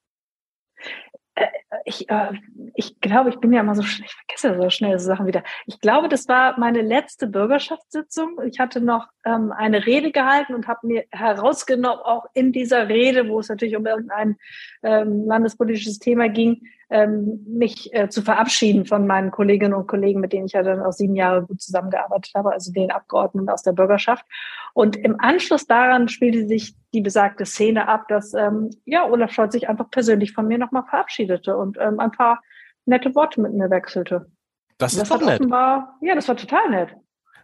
Äh, 1.36 1.46
ich, 1.84 2.10
äh, 2.10 2.32
ich 2.74 2.98
glaube, 3.00 3.30
ich 3.30 3.38
bin 3.38 3.52
ja 3.52 3.60
immer 3.60 3.76
so 3.76 3.82
schnell, 3.82 4.08
ich 4.08 4.14
vergesse 4.14 4.60
so 4.60 4.70
schnell 4.70 4.98
so 4.98 5.06
Sachen 5.06 5.28
wieder. 5.28 5.44
Ich 5.66 5.78
glaube, 5.78 6.08
das 6.08 6.26
war 6.26 6.58
meine 6.58 6.82
letzte 6.82 7.28
Bürgerschaftssitzung. 7.28 8.40
Ich 8.44 8.58
hatte 8.58 8.80
noch 8.80 9.06
ähm, 9.24 9.52
eine 9.52 9.86
Rede 9.86 10.10
gehalten 10.10 10.54
und 10.54 10.66
habe 10.66 10.88
mir 10.88 11.04
herausgenommen, 11.12 12.00
auch 12.00 12.24
in 12.34 12.50
dieser 12.50 12.88
Rede, 12.88 13.28
wo 13.28 13.38
es 13.38 13.48
natürlich 13.48 13.76
um 13.76 13.86
irgendein 13.86 14.36
ähm, 14.82 15.24
landespolitisches 15.24 16.00
Thema 16.00 16.28
ging, 16.28 16.62
ähm, 16.94 17.44
mich 17.48 17.92
äh, 17.92 18.08
zu 18.08 18.22
verabschieden 18.22 18.86
von 18.86 19.04
meinen 19.04 19.32
Kolleginnen 19.32 19.74
und 19.74 19.88
Kollegen, 19.88 20.20
mit 20.20 20.32
denen 20.32 20.46
ich 20.46 20.52
ja 20.52 20.62
dann 20.62 20.80
auch 20.80 20.92
sieben 20.92 21.16
Jahre 21.16 21.44
gut 21.44 21.60
zusammengearbeitet 21.60 22.30
habe, 22.36 22.52
also 22.52 22.70
den 22.70 22.92
Abgeordneten 22.92 23.48
aus 23.48 23.64
der 23.64 23.72
Bürgerschaft. 23.72 24.24
Und 24.74 24.94
im 24.94 25.18
Anschluss 25.18 25.66
daran 25.66 26.06
spielte 26.06 26.46
sich 26.46 26.76
die 26.92 27.00
besagte 27.00 27.46
Szene 27.46 27.88
ab, 27.88 28.06
dass 28.06 28.32
ähm, 28.32 28.70
ja 28.84 29.04
Olaf 29.10 29.32
Scholz 29.32 29.54
sich 29.54 29.68
einfach 29.68 29.90
persönlich 29.90 30.34
von 30.34 30.46
mir 30.46 30.56
nochmal 30.56 30.84
verabschiedete 30.88 31.56
und 31.56 31.78
ähm, 31.80 31.98
ein 31.98 32.12
paar 32.12 32.40
nette 32.86 33.12
Worte 33.16 33.40
mit 33.40 33.54
mir 33.54 33.70
wechselte. 33.70 34.30
Das 34.78 34.92
ist 34.92 35.00
das 35.00 35.08
doch 35.08 35.20
nett. 35.20 35.40
Offenbar, 35.40 35.98
ja, 36.00 36.14
das 36.14 36.28
war 36.28 36.36
total 36.36 36.70
nett. 36.70 36.94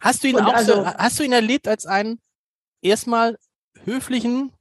Hast 0.01 0.23
du 0.23 0.29
ihn 0.29 0.37
und 0.37 0.43
auch 0.43 0.55
also, 0.55 0.75
so, 0.75 0.87
hast 0.87 1.19
du 1.19 1.25
ihn 1.25 1.33
erlebt 1.33 1.67
als 1.67 1.87
einen 1.87 2.21
erstmal 2.83 3.37
höflichen, 3.85 4.53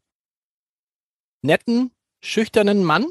netten, 1.43 1.91
schüchternen 2.21 2.84
Mann? 2.84 3.06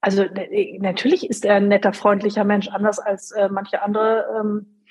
Also 0.00 0.22
äh, 0.22 0.78
natürlich 0.78 1.28
ist 1.28 1.44
er 1.44 1.56
ein 1.56 1.68
netter, 1.68 1.92
freundlicher 1.92 2.44
Mensch, 2.44 2.68
anders 2.68 2.98
als 2.98 3.32
äh, 3.32 3.48
manche 3.48 3.82
andere. 3.82 4.26
Ähm, 4.38 4.82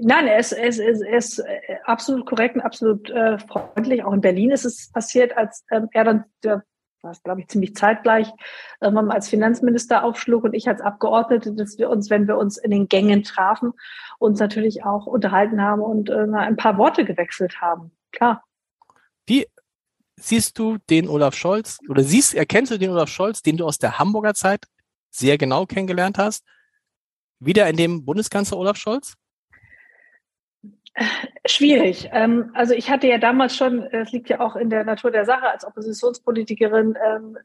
nein, 0.00 0.26
er 0.26 0.38
ist, 0.38 0.52
er, 0.52 0.66
ist, 0.66 0.80
er 0.80 1.16
ist 1.16 1.38
äh, 1.38 1.60
absolut 1.84 2.26
korrekt 2.26 2.56
und 2.56 2.62
absolut 2.62 3.10
äh, 3.10 3.38
freundlich. 3.38 4.04
Auch 4.04 4.12
in 4.12 4.20
Berlin 4.20 4.50
ist 4.50 4.64
es 4.64 4.90
passiert, 4.92 5.36
als 5.36 5.64
ähm, 5.70 5.88
er 5.92 6.04
dann, 6.04 6.24
der 6.42 6.62
war 7.04 7.12
es, 7.12 7.22
glaube 7.22 7.40
ich, 7.40 7.48
ziemlich 7.48 7.74
zeitgleich, 7.76 8.32
ähm, 8.80 9.10
als 9.10 9.28
Finanzminister 9.28 10.04
aufschlug 10.04 10.44
und 10.44 10.54
ich 10.54 10.68
als 10.68 10.80
Abgeordnete, 10.80 11.52
dass 11.52 11.78
wir 11.78 11.90
uns, 11.90 12.10
wenn 12.10 12.26
wir 12.26 12.38
uns 12.38 12.56
in 12.56 12.70
den 12.70 12.88
Gängen 12.88 13.22
trafen, 13.22 13.72
uns 14.18 14.40
natürlich 14.40 14.84
auch 14.84 15.06
unterhalten 15.06 15.62
haben 15.62 15.82
und 15.82 16.10
äh, 16.10 16.26
ein 16.34 16.56
paar 16.56 16.78
Worte 16.78 17.04
gewechselt 17.04 17.60
haben. 17.60 17.92
Klar. 18.10 18.42
Siehst 20.16 20.58
du 20.58 20.78
den 20.90 21.08
Olaf 21.08 21.34
Scholz 21.34 21.78
oder 21.88 22.02
siehst, 22.02 22.34
erkennst 22.34 22.72
du 22.72 22.78
den 22.78 22.90
Olaf 22.90 23.08
Scholz, 23.08 23.42
den 23.42 23.56
du 23.56 23.66
aus 23.66 23.78
der 23.78 23.98
Hamburger 23.98 24.34
Zeit 24.34 24.66
sehr 25.10 25.38
genau 25.38 25.66
kennengelernt 25.66 26.18
hast, 26.18 26.44
wieder 27.40 27.68
in 27.68 27.76
dem 27.76 28.04
Bundeskanzler 28.04 28.58
Olaf 28.58 28.76
Scholz? 28.76 29.14
Schwierig. 31.46 32.08
Ähm, 32.12 32.50
also 32.54 32.74
ich 32.74 32.88
hatte 32.90 33.08
ja 33.08 33.18
damals 33.18 33.56
schon, 33.56 33.82
es 33.82 34.12
liegt 34.12 34.28
ja 34.28 34.40
auch 34.40 34.54
in 34.54 34.70
der 34.70 34.84
Natur 34.84 35.10
der 35.10 35.24
Sache, 35.24 35.50
als 35.50 35.64
Oppositionspolitikerin 35.64 36.96
ähm, 37.04 37.38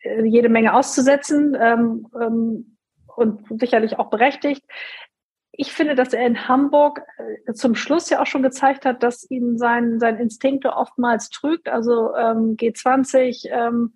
äh, 0.00 0.24
jede 0.24 0.48
Menge 0.48 0.74
auszusetzen 0.74 1.56
ähm, 1.60 2.06
und 3.14 3.60
sicherlich 3.60 3.98
auch 3.98 4.10
berechtigt 4.10 4.64
ich 5.60 5.72
finde, 5.72 5.96
dass 5.96 6.12
er 6.12 6.24
in 6.24 6.46
Hamburg 6.46 7.02
äh, 7.46 7.52
zum 7.52 7.74
Schluss 7.74 8.08
ja 8.10 8.22
auch 8.22 8.26
schon 8.26 8.44
gezeigt 8.44 8.84
hat, 8.84 9.02
dass 9.02 9.28
ihn 9.28 9.58
sein, 9.58 9.98
sein 9.98 10.16
Instinkte 10.16 10.72
oftmals 10.72 11.30
trügt. 11.30 11.68
Also 11.68 12.14
ähm, 12.14 12.56
G20 12.56 13.48
ähm, 13.50 13.92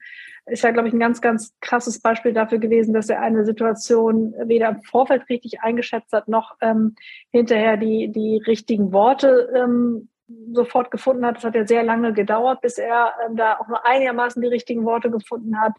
ist 0.47 0.65
ja, 0.65 0.73
glaube 0.73 0.89
ich, 0.89 0.95
ein 0.95 0.99
ganz, 0.99 1.21
ganz 1.21 1.55
krasses 1.61 2.01
Beispiel 2.01 2.33
dafür 2.33 2.59
gewesen, 2.59 2.93
dass 2.93 3.09
er 3.09 3.21
eine 3.21 3.45
Situation 3.45 4.35
weder 4.45 4.71
im 4.71 4.83
Vorfeld 4.83 5.29
richtig 5.29 5.61
eingeschätzt 5.61 6.13
hat, 6.13 6.27
noch 6.27 6.57
ähm, 6.61 6.97
hinterher 7.31 7.77
die, 7.77 8.11
die 8.11 8.43
richtigen 8.45 8.93
Worte 8.93 9.53
ähm, 9.55 10.09
sofort 10.53 10.91
gefunden 10.91 11.25
hat. 11.25 11.39
Es 11.39 11.45
hat 11.45 11.55
ja 11.55 11.67
sehr 11.67 11.83
lange 11.83 12.13
gedauert, 12.13 12.61
bis 12.61 12.79
er 12.79 13.13
ähm, 13.27 13.37
da 13.37 13.59
auch 13.59 13.69
nur 13.69 13.85
einigermaßen 13.87 14.41
die 14.43 14.49
richtigen 14.49 14.85
Worte 14.85 15.11
gefunden 15.11 15.59
hat. 15.61 15.73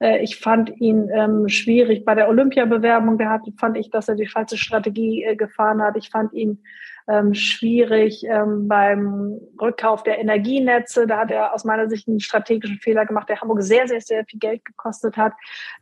Äh, 0.00 0.22
ich 0.22 0.38
fand 0.38 0.70
ihn 0.80 1.08
ähm, 1.12 1.48
schwierig 1.48 2.04
bei 2.04 2.14
der 2.14 2.28
Olympiabewerbung. 2.28 3.18
Da 3.18 3.40
fand 3.58 3.76
ich, 3.76 3.90
dass 3.90 4.08
er 4.08 4.14
die 4.14 4.26
falsche 4.26 4.56
Strategie 4.56 5.24
äh, 5.24 5.36
gefahren 5.36 5.82
hat. 5.82 5.96
Ich 5.96 6.10
fand 6.10 6.32
ihn 6.32 6.62
ähm, 7.08 7.34
schwierig 7.34 8.24
ähm, 8.24 8.68
beim 8.68 9.38
Rückkauf 9.60 10.02
der 10.02 10.18
Energienetze. 10.18 11.06
Da 11.06 11.18
hat 11.18 11.30
er 11.30 11.54
aus 11.54 11.64
meiner 11.64 11.88
Sicht 11.88 12.08
einen 12.08 12.20
strategischen 12.20 12.78
Fehler 12.78 13.06
gemacht, 13.06 13.28
der 13.28 13.40
Hamburg 13.40 13.62
sehr, 13.62 13.88
sehr, 13.88 14.00
sehr 14.00 14.24
viel 14.26 14.38
Geld 14.38 14.64
gekostet 14.64 15.16
hat. 15.16 15.32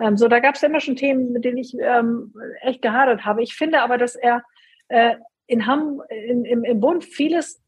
Ähm, 0.00 0.16
so, 0.16 0.28
da 0.28 0.40
gab 0.40 0.54
es 0.54 0.62
immer 0.62 0.80
schon 0.80 0.96
Themen, 0.96 1.32
mit 1.32 1.44
denen 1.44 1.58
ich 1.58 1.76
ähm, 1.80 2.32
echt 2.62 2.82
gehadert 2.82 3.24
habe. 3.24 3.42
Ich 3.42 3.54
finde 3.54 3.82
aber, 3.82 3.98
dass 3.98 4.14
er 4.16 4.42
äh, 4.88 5.16
in 5.46 5.66
Hamm, 5.66 6.02
in, 6.08 6.44
im, 6.44 6.64
im 6.64 6.80
Bund 6.80 7.04
vieles 7.04 7.60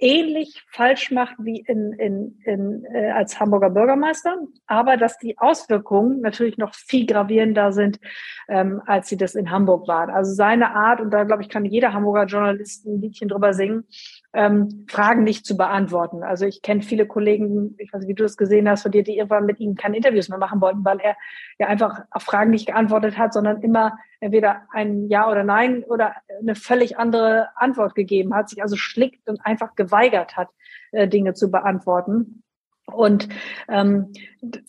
ähnlich 0.00 0.64
falsch 0.70 1.10
macht 1.10 1.34
wie 1.38 1.60
in, 1.66 1.92
in, 1.92 2.40
in, 2.44 2.84
äh, 2.92 3.10
als 3.10 3.38
Hamburger 3.38 3.70
Bürgermeister, 3.70 4.36
aber 4.66 4.96
dass 4.96 5.18
die 5.18 5.38
Auswirkungen 5.38 6.20
natürlich 6.20 6.58
noch 6.58 6.74
viel 6.74 7.06
gravierender 7.06 7.72
sind, 7.72 8.00
ähm, 8.48 8.82
als 8.86 9.08
sie 9.08 9.16
das 9.16 9.34
in 9.34 9.50
Hamburg 9.50 9.86
waren. 9.86 10.10
Also 10.10 10.32
seine 10.32 10.74
Art, 10.74 11.00
und 11.00 11.10
da 11.10 11.24
glaube 11.24 11.42
ich, 11.42 11.48
kann 11.48 11.64
jeder 11.64 11.92
Hamburger 11.92 12.24
Journalist 12.24 12.86
ein 12.86 13.00
Liedchen 13.00 13.28
drüber 13.28 13.52
singen, 13.52 13.84
ähm, 14.32 14.86
Fragen 14.88 15.24
nicht 15.24 15.44
zu 15.44 15.56
beantworten. 15.56 16.22
Also 16.22 16.46
ich 16.46 16.62
kenne 16.62 16.82
viele 16.82 17.06
Kollegen, 17.06 17.74
ich 17.78 17.92
weiß 17.92 18.00
nicht, 18.00 18.08
wie 18.08 18.14
du 18.14 18.22
das 18.22 18.36
gesehen 18.36 18.68
hast, 18.68 18.82
von 18.82 18.92
dir, 18.92 19.02
die 19.02 19.16
irgendwann 19.16 19.46
mit 19.46 19.58
ihm 19.58 19.74
keine 19.74 19.96
Interviews 19.96 20.28
mehr 20.28 20.38
machen 20.38 20.60
wollten, 20.60 20.84
weil 20.84 21.00
er 21.00 21.16
ja 21.58 21.66
einfach 21.66 22.00
auf 22.10 22.22
Fragen 22.22 22.50
nicht 22.50 22.66
geantwortet 22.66 23.18
hat, 23.18 23.32
sondern 23.32 23.60
immer 23.62 23.98
entweder 24.20 24.62
ein 24.72 25.08
Ja 25.08 25.28
oder 25.28 25.42
Nein 25.42 25.82
oder 25.84 26.14
eine 26.40 26.54
völlig 26.54 26.98
andere 26.98 27.48
Antwort 27.56 27.94
gegeben 27.94 28.34
hat, 28.34 28.48
sich 28.48 28.62
also 28.62 28.76
schlickt 28.76 29.28
und 29.28 29.44
einfach 29.44 29.74
geweigert 29.74 30.36
hat, 30.36 30.48
äh, 30.92 31.08
Dinge 31.08 31.34
zu 31.34 31.50
beantworten. 31.50 32.42
Und 32.86 33.28
ähm, 33.68 34.12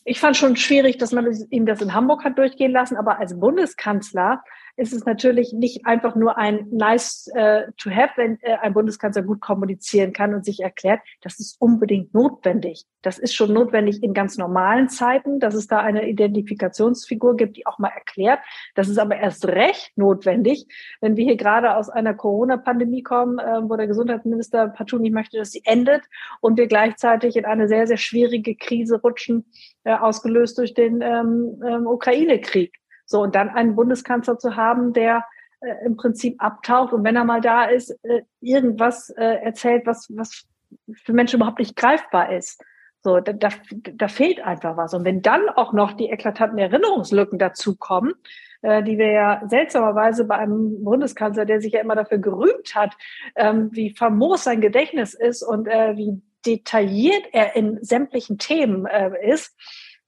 ich 0.04 0.20
fand 0.20 0.38
schon 0.38 0.56
schwierig, 0.56 0.98
dass 0.98 1.12
man 1.12 1.28
ihm 1.50 1.66
das 1.66 1.82
in 1.82 1.94
Hamburg 1.94 2.24
hat 2.24 2.38
durchgehen 2.38 2.72
lassen, 2.72 2.98
aber 2.98 3.20
als 3.20 3.40
Bundeskanzler 3.40 4.44
ist 4.78 4.94
es 4.94 5.06
natürlich 5.06 5.54
nicht 5.54 5.86
einfach 5.86 6.16
nur 6.16 6.38
ein 6.38 6.68
nice 6.72 7.30
uh, 7.36 7.72
to 7.78 7.90
have, 7.90 8.14
wenn 8.16 8.40
äh, 8.42 8.58
ein 8.62 8.74
Bundeskanzler 8.74 9.24
gut 9.24 9.42
kommunizieren 9.42 10.14
kann 10.14 10.34
und 10.34 10.46
sich 10.46 10.62
erklärt. 10.62 11.02
Das 11.22 11.40
ist 11.40 11.60
unbedingt 11.60 12.14
notwendig. 12.14 12.86
Das 13.02 13.18
ist 13.18 13.34
schon 13.34 13.54
notwendig 13.54 14.04
in 14.04 14.14
ganz 14.14 14.38
normalen 14.38 14.90
Zeiten, 14.90 15.40
dass 15.40 15.56
es 15.56 15.68
da 15.68 15.80
eine 15.80 16.08
Identifikationsfigur 16.08 17.36
gibt, 17.36 17.58
die 17.58 17.66
auch 17.66 17.80
mal 17.80 17.90
erklärt. 17.90 18.40
Das 18.76 18.90
ist 18.90 19.00
aber 19.00 19.18
erst 19.18 19.48
recht 19.48 19.98
notwendig, 19.98 20.68
wenn 21.02 21.18
wir 21.18 21.26
hier 21.26 21.38
gerade 21.38 21.76
aus 21.76 21.90
einer 21.90 22.14
Corona-Pandemie 22.14 23.04
kommen, 23.04 23.40
äh, 23.40 23.62
wo 23.64 23.76
der 23.76 23.88
Gesundheitsminister 23.88 24.70
partout 24.70 25.00
nicht 25.00 25.14
möchte, 25.14 25.38
dass 25.38 25.52
sie 25.52 25.64
endet 25.66 26.04
und 26.42 26.58
wir 26.58 26.68
gleichzeitig 26.68 27.36
in 27.36 27.46
eine 27.46 27.68
sehr, 27.68 27.88
sehr 27.88 27.98
schwierige 27.98 28.56
Krise 28.56 29.02
rutschen, 29.02 29.46
äh, 29.84 29.94
ausgelöst 29.96 30.58
durch 30.58 30.74
den 30.74 31.02
ähm, 31.02 31.62
ähm, 31.66 31.88
Ukraine-Krieg. 31.88 32.81
So, 33.12 33.22
und 33.22 33.36
dann 33.36 33.50
einen 33.50 33.76
Bundeskanzler 33.76 34.40
zu 34.40 34.56
haben, 34.56 34.94
der 34.94 35.26
äh, 35.60 35.86
im 35.86 35.98
Prinzip 35.98 36.42
abtaucht 36.42 36.94
und 36.94 37.04
wenn 37.04 37.16
er 37.16 37.26
mal 37.26 37.42
da 37.42 37.66
ist, 37.66 37.92
äh, 38.04 38.24
irgendwas 38.40 39.10
äh, 39.12 39.36
erzählt, 39.44 39.86
was, 39.86 40.08
was 40.16 40.46
für 40.94 41.14
Menschen 41.14 41.36
überhaupt 41.36 41.60
nicht 41.60 41.76
greifbar 41.76 42.32
ist. 42.32 42.64
So, 43.04 43.20
da, 43.20 43.34
da, 43.34 43.50
da 43.94 44.08
fehlt 44.08 44.42
einfach 44.42 44.78
was. 44.78 44.94
Und 44.94 45.06
wenn 45.06 45.22
dann 45.22 45.50
auch 45.50 45.74
noch 45.74 45.94
die 45.94 46.10
eklatanten 46.10 46.58
Erinnerungslücken 46.58 47.38
dazukommen, 47.38 48.14
äh, 48.62 48.82
die 48.82 48.98
wir 48.98 49.12
ja 49.12 49.42
seltsamerweise 49.48 50.24
bei 50.26 50.38
einem 50.38 50.84
Bundeskanzler, 50.84 51.46
der 51.46 51.60
sich 51.62 51.74
ja 51.74 51.82
immer 51.82 51.96
dafür 51.96 52.20
gerühmt 52.20 52.76
hat, 52.76 52.96
ähm, 53.36 53.70
wie 53.74 53.94
famos 53.94 54.46
sein 54.46 54.62
Gedächtnis 54.62 55.16
ist 55.16 55.44
und 55.44 55.68
äh, 55.68 55.98
wie 55.98 56.22
detailliert 56.46 57.26
er 57.34 57.56
in 57.56 57.84
sämtlichen 57.84 58.38
Themen 58.38 58.86
äh, 58.86 59.12
ist, 59.30 59.56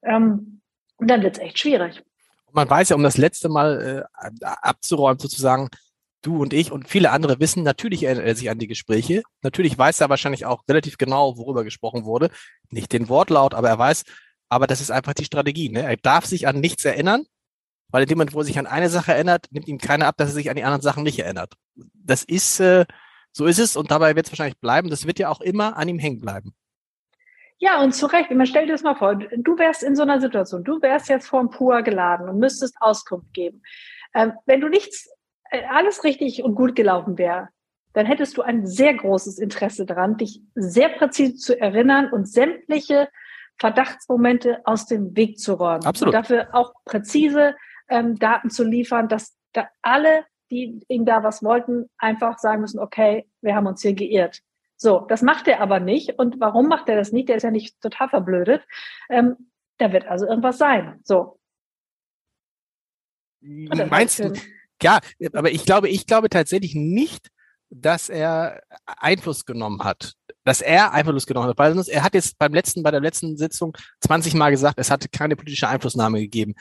ähm, 0.04 0.62
dann 1.00 1.22
wird 1.22 1.38
es 1.38 1.44
echt 1.44 1.60
schwierig 1.60 2.02
man 2.54 2.70
weiß 2.70 2.90
ja, 2.90 2.96
um 2.96 3.04
das 3.04 3.18
letzte 3.18 3.50
Mal 3.50 4.08
äh, 4.22 4.46
abzuräumen, 4.46 5.20
sozusagen, 5.20 5.70
du 6.22 6.42
und 6.42 6.54
ich 6.54 6.72
und 6.72 6.88
viele 6.88 7.12
andere 7.12 7.40
wissen, 7.40 7.64
natürlich 7.64 8.04
erinnert 8.04 8.26
er 8.26 8.36
sich 8.36 8.50
an 8.50 8.60
die 8.60 8.68
Gespräche. 8.68 9.24
Natürlich 9.42 9.78
weiß 9.78 10.00
er 10.02 10.10
wahrscheinlich 10.10 10.46
auch 10.46 10.64
relativ 10.70 10.98
genau, 10.98 11.38
worüber 11.38 11.64
gesprochen 11.64 12.06
wurde. 12.06 12.30
Nicht 12.70 12.94
den 12.94 13.10
Wortlaut, 13.10 13.54
aber 13.54 13.70
er 13.70 13.78
weiß, 13.78 14.04
aber 14.50 14.68
das 14.68 14.82
ist 14.82 14.92
einfach 14.92 15.14
die 15.14 15.26
Strategie. 15.26 15.70
Ne? 15.70 15.82
Er 15.82 15.98
darf 15.98 16.26
sich 16.26 16.48
an 16.48 16.60
nichts 16.60 16.86
erinnern, 16.86 17.26
weil 17.90 18.04
in 18.04 18.10
dem 18.10 18.18
Moment, 18.18 18.34
wo 18.34 18.40
er 18.40 18.46
sich 18.46 18.58
an 18.58 18.68
eine 18.68 18.90
Sache 18.90 19.14
erinnert, 19.14 19.48
nimmt 19.52 19.68
ihm 19.68 19.78
keiner 19.78 20.08
ab, 20.08 20.16
dass 20.18 20.30
er 20.30 20.36
sich 20.36 20.50
an 20.50 20.56
die 20.56 20.64
anderen 20.64 20.82
Sachen 20.82 21.04
nicht 21.04 21.20
erinnert. 21.20 21.54
Das 21.94 22.24
ist, 22.24 22.60
äh, 22.60 22.86
so 23.32 23.46
ist 23.46 23.60
es 23.60 23.76
und 23.76 23.92
dabei 23.92 24.16
wird 24.16 24.28
es 24.28 24.32
wahrscheinlich 24.32 24.60
bleiben. 24.60 24.90
Das 24.90 25.06
wird 25.06 25.20
ja 25.20 25.30
auch 25.30 25.42
immer 25.42 25.76
an 25.76 25.90
ihm 25.90 26.00
hängen 26.00 26.22
bleiben. 26.22 26.54
Ja, 27.60 27.82
und 27.82 27.94
zu 27.94 28.08
Recht. 28.08 28.32
Man 28.32 28.46
stell 28.46 28.66
dir 28.66 28.74
das 28.74 28.84
mal 28.84 28.96
vor, 28.96 29.16
du 29.16 29.58
wärst 29.58 29.84
in 29.84 29.96
so 29.96 30.04
einer 30.04 30.20
Situation, 30.20 30.64
du 30.64 30.82
wärst 30.82 31.10
jetzt 31.10 31.28
vor 31.28 31.40
dem 31.40 31.50
PUA 31.50 31.82
geladen 31.82 32.30
und 32.30 32.40
müsstest 32.40 32.76
Auskunft 32.82 33.34
geben. 33.34 33.62
Ähm, 34.14 34.34
wenn 34.46 34.62
du 34.62 34.70
nichts, 34.70 35.10
äh, 35.50 35.64
alles 35.70 36.04
richtig 36.04 36.44
und 36.44 36.56
gut 36.56 36.76
gelaufen 36.76 37.18
wäre, 37.18 37.50
dann 37.94 38.06
hättest 38.06 38.38
du 38.38 38.42
ein 38.42 38.66
sehr 38.66 38.94
großes 38.94 39.38
Interesse 39.38 39.86
daran, 39.86 40.18
dich 40.18 40.42
sehr 40.56 40.90
präzise 40.90 41.36
zu 41.36 41.60
erinnern 41.60 42.12
und 42.12 42.28
sämtliche 42.28 43.08
Verdachtsmomente 43.60 44.62
aus 44.66 44.88
dem 44.88 45.16
Weg 45.16 45.38
zu 45.38 45.54
räumen. 45.54 45.86
Absolut. 45.86 46.14
Und 46.14 46.20
dafür 46.20 46.48
auch 46.54 46.74
präzise 46.86 47.56
ähm, 47.88 48.18
Daten 48.18 48.50
zu 48.50 48.64
liefern, 48.64 49.08
dass 49.08 49.36
da 49.54 49.68
alle, 49.82 50.26
die 50.50 50.82
ihm 50.88 51.06
da 51.06 51.24
was 51.24 51.44
wollten, 51.44 51.90
einfach 51.98 52.40
sagen 52.40 52.62
müssen, 52.62 52.80
okay, 52.80 53.28
wir 53.42 53.56
haben 53.56 53.68
uns 53.68 53.82
hier 53.82 53.94
geirrt. 53.94 54.42
So, 54.84 55.00
das 55.08 55.22
macht 55.22 55.48
er 55.48 55.62
aber 55.62 55.80
nicht. 55.80 56.20
Und 56.20 56.42
warum 56.42 56.68
macht 56.68 56.90
er 56.90 56.98
das 56.98 57.14
nicht? 57.14 57.30
Der 57.30 57.38
ist 57.38 57.44
ja 57.44 57.52
nicht 57.52 57.80
total 57.80 58.10
verblödet. 58.10 58.62
Ähm, 59.10 59.50
da 59.78 59.94
wird 59.94 60.06
also 60.08 60.28
irgendwas 60.28 60.58
sein. 60.58 61.00
So. 61.06 61.40
Meinst 63.40 64.20
du? 64.20 64.34
Ja, 64.82 65.00
aber 65.32 65.52
ich 65.52 65.66
glaube, 65.66 65.88
ich 65.88 66.06
glaube 66.06 66.28
tatsächlich 66.28 66.76
nicht, 66.76 67.30
dass 67.70 68.10
er 68.10 68.62
Einfluss 68.86 69.46
genommen 69.46 69.86
hat. 69.86 70.16
Dass 70.44 70.60
er 70.60 70.92
Einfluss 70.92 71.26
genommen 71.26 71.48
hat. 71.48 71.58
Weil 71.58 71.82
er 71.88 72.04
hat 72.04 72.14
jetzt 72.14 72.38
beim 72.38 72.54
letzten, 72.54 72.84
bei 72.84 72.92
der 72.92 73.00
letzten 73.00 73.38
Sitzung 73.38 73.78
20 74.02 74.34
Mal 74.34 74.50
gesagt, 74.50 74.78
es 74.80 74.92
hatte 74.92 75.08
keine 75.08 75.38
politische 75.38 75.70
Einflussnahme 75.70 76.20
gegeben. 76.20 76.56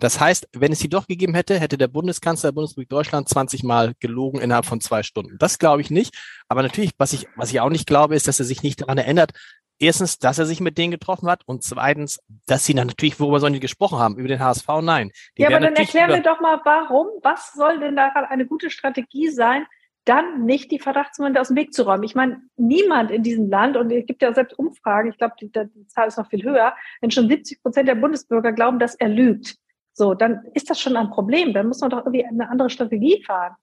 Das 0.00 0.18
heißt, 0.18 0.48
wenn 0.52 0.72
es 0.72 0.78
sie 0.78 0.88
doch 0.88 1.06
gegeben 1.06 1.34
hätte, 1.34 1.58
hätte 1.58 1.78
der 1.78 1.88
Bundeskanzler 1.88 2.48
der 2.48 2.54
Bundesrepublik 2.54 2.88
Deutschland 2.88 3.28
20 3.28 3.62
Mal 3.62 3.92
gelogen 4.00 4.40
innerhalb 4.40 4.64
von 4.64 4.80
zwei 4.80 5.02
Stunden. 5.02 5.36
Das 5.38 5.58
glaube 5.58 5.82
ich 5.82 5.90
nicht. 5.90 6.14
Aber 6.48 6.62
natürlich, 6.62 6.92
was 6.98 7.12
ich, 7.12 7.28
was 7.36 7.50
ich 7.50 7.60
auch 7.60 7.70
nicht 7.70 7.86
glaube, 7.86 8.14
ist, 8.14 8.26
dass 8.26 8.40
er 8.40 8.46
sich 8.46 8.62
nicht 8.62 8.80
daran 8.80 8.98
erinnert, 8.98 9.32
erstens, 9.78 10.18
dass 10.18 10.38
er 10.38 10.46
sich 10.46 10.60
mit 10.60 10.78
denen 10.78 10.90
getroffen 10.90 11.28
hat 11.28 11.42
und 11.46 11.62
zweitens, 11.62 12.20
dass 12.46 12.64
sie 12.64 12.74
dann 12.74 12.86
natürlich, 12.86 13.18
worüber 13.20 13.40
sollen 13.40 13.52
die 13.52 13.60
gesprochen 13.60 13.98
haben? 13.98 14.16
Über 14.16 14.28
den 14.28 14.40
HSV? 14.40 14.68
Nein. 14.82 15.10
Die 15.36 15.42
ja, 15.42 15.48
aber 15.48 15.60
dann 15.60 15.74
erklären 15.74 16.10
wir 16.10 16.22
doch 16.22 16.40
mal, 16.40 16.60
warum, 16.64 17.06
was 17.22 17.52
soll 17.52 17.80
denn 17.80 17.96
daran 17.96 18.24
eine 18.24 18.46
gute 18.46 18.70
Strategie 18.70 19.28
sein, 19.28 19.66
dann 20.04 20.44
nicht 20.44 20.70
die 20.70 20.78
Verdachtsmomente 20.78 21.40
aus 21.40 21.48
dem 21.48 21.56
Weg 21.56 21.74
zu 21.74 21.82
räumen. 21.82 22.04
Ich 22.04 22.14
meine, 22.14 22.40
niemand 22.56 23.10
in 23.10 23.22
diesem 23.22 23.50
Land, 23.50 23.76
und 23.76 23.90
es 23.90 24.06
gibt 24.06 24.22
ja 24.22 24.32
selbst 24.32 24.58
Umfragen, 24.58 25.10
ich 25.10 25.18
glaube, 25.18 25.34
die, 25.40 25.50
die 25.50 25.86
Zahl 25.88 26.08
ist 26.08 26.16
noch 26.16 26.30
viel 26.30 26.42
höher, 26.42 26.74
wenn 27.00 27.10
schon 27.10 27.28
70 27.28 27.62
Prozent 27.62 27.88
der 27.88 27.94
Bundesbürger 27.96 28.52
glauben, 28.52 28.78
dass 28.78 28.94
er 28.94 29.08
lügt. 29.08 29.56
So, 30.00 30.14
dann 30.14 30.46
ist 30.54 30.70
das 30.70 30.80
schon 30.80 30.96
ein 30.96 31.10
Problem. 31.10 31.52
Dann 31.52 31.66
muss 31.68 31.82
man 31.82 31.90
doch 31.90 31.98
irgendwie 31.98 32.24
eine 32.24 32.48
andere 32.48 32.70
Strategie 32.70 33.22
fahren. 33.22 33.54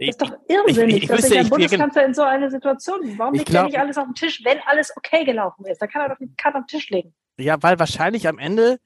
Das 0.00 0.08
ist 0.08 0.20
doch 0.20 0.32
irrsinnig, 0.48 0.96
ich, 0.96 1.02
ich, 1.04 1.10
ich 1.10 1.16
dass 1.16 1.28
sich 1.28 1.38
ein 1.38 1.48
Bundeskanzler 1.48 2.06
in 2.06 2.12
so 2.12 2.22
eine 2.22 2.50
Situation, 2.50 3.16
warum 3.16 3.34
legt 3.34 3.54
er 3.54 3.66
nicht 3.66 3.78
alles 3.78 3.96
auf 3.96 4.06
den 4.06 4.16
Tisch, 4.16 4.42
wenn 4.44 4.58
alles 4.66 4.92
okay 4.96 5.24
gelaufen 5.24 5.64
ist? 5.66 5.80
Da 5.80 5.86
kann 5.86 6.02
er 6.02 6.08
doch 6.08 6.18
die 6.18 6.34
Karte 6.36 6.58
auf 6.58 6.64
den 6.64 6.76
Tisch 6.76 6.90
legen. 6.90 7.14
Ja, 7.38 7.62
weil 7.62 7.78
wahrscheinlich 7.78 8.26
am 8.26 8.40
Ende 8.40 8.80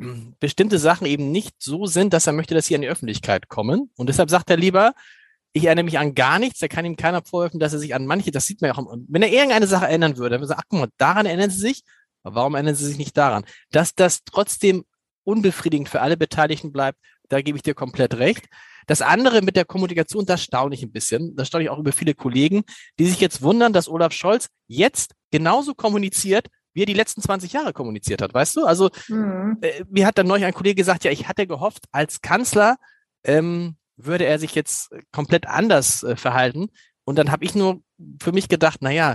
hm, 0.00 0.34
bestimmte 0.40 0.80
Sachen 0.80 1.06
eben 1.06 1.30
nicht 1.30 1.62
so 1.62 1.86
sind, 1.86 2.12
dass 2.12 2.26
er 2.26 2.32
möchte, 2.32 2.54
dass 2.54 2.66
sie 2.66 2.74
an 2.74 2.82
die 2.82 2.88
Öffentlichkeit 2.88 3.48
kommen. 3.48 3.92
Und 3.96 4.08
deshalb 4.08 4.30
sagt 4.30 4.50
er 4.50 4.56
lieber, 4.56 4.94
ich 5.52 5.66
erinnere 5.66 5.84
mich 5.84 6.00
an 6.00 6.16
gar 6.16 6.40
nichts, 6.40 6.58
da 6.58 6.66
kann 6.66 6.84
ihm 6.84 6.96
keiner 6.96 7.22
vorwerfen, 7.22 7.60
dass 7.60 7.72
er 7.72 7.78
sich 7.78 7.94
an 7.94 8.04
manche, 8.04 8.32
das 8.32 8.48
sieht 8.48 8.60
man 8.62 8.72
ja 8.72 8.76
auch, 8.76 8.96
wenn 9.06 9.22
er 9.22 9.30
irgendeine 9.30 9.68
Sache 9.68 9.86
ändern 9.86 10.16
würde, 10.16 10.30
dann 10.30 10.40
würde 10.40 10.46
er 10.46 10.56
sagen, 10.56 10.60
ach 10.60 10.68
guck 10.68 10.80
mal, 10.80 10.88
daran 10.96 11.26
erinnern 11.26 11.50
sie 11.50 11.60
sich, 11.60 11.84
aber 12.24 12.34
warum 12.34 12.56
erinnern 12.56 12.74
sie 12.74 12.86
sich 12.86 12.98
nicht 12.98 13.16
daran? 13.16 13.44
Dass 13.70 13.94
das 13.94 14.24
trotzdem 14.24 14.84
unbefriedigend 15.24 15.88
für 15.88 16.00
alle 16.00 16.16
Beteiligten 16.16 16.72
bleibt, 16.72 16.98
da 17.28 17.40
gebe 17.40 17.56
ich 17.56 17.62
dir 17.62 17.74
komplett 17.74 18.14
recht. 18.14 18.46
Das 18.86 19.00
andere 19.02 19.42
mit 19.42 19.56
der 19.56 19.64
Kommunikation, 19.64 20.26
das 20.26 20.42
staune 20.42 20.74
ich 20.74 20.82
ein 20.82 20.92
bisschen. 20.92 21.34
Das 21.36 21.48
staune 21.48 21.64
ich 21.64 21.70
auch 21.70 21.78
über 21.78 21.92
viele 21.92 22.14
Kollegen, 22.14 22.64
die 22.98 23.06
sich 23.06 23.20
jetzt 23.20 23.42
wundern, 23.42 23.72
dass 23.72 23.88
Olaf 23.88 24.12
Scholz 24.12 24.48
jetzt 24.66 25.14
genauso 25.30 25.74
kommuniziert, 25.74 26.48
wie 26.74 26.82
er 26.82 26.86
die 26.86 26.94
letzten 26.94 27.22
20 27.22 27.52
Jahre 27.52 27.72
kommuniziert 27.72 28.20
hat, 28.20 28.34
weißt 28.34 28.56
du? 28.56 28.66
Also 28.66 28.90
mhm. 29.08 29.58
äh, 29.62 29.84
mir 29.88 30.06
hat 30.06 30.18
dann 30.18 30.26
neulich 30.26 30.44
ein 30.44 30.54
Kollege 30.54 30.74
gesagt, 30.74 31.04
ja, 31.04 31.10
ich 31.10 31.28
hatte 31.28 31.46
gehofft, 31.46 31.84
als 31.92 32.20
Kanzler 32.20 32.76
ähm, 33.24 33.76
würde 33.96 34.26
er 34.26 34.38
sich 34.38 34.54
jetzt 34.54 34.90
komplett 35.12 35.46
anders 35.46 36.02
äh, 36.02 36.16
verhalten. 36.16 36.68
Und 37.04 37.16
dann 37.16 37.30
habe 37.30 37.44
ich 37.44 37.54
nur 37.54 37.82
für 38.20 38.32
mich 38.32 38.48
gedacht, 38.48 38.78
na 38.80 38.90
ja, 38.90 39.14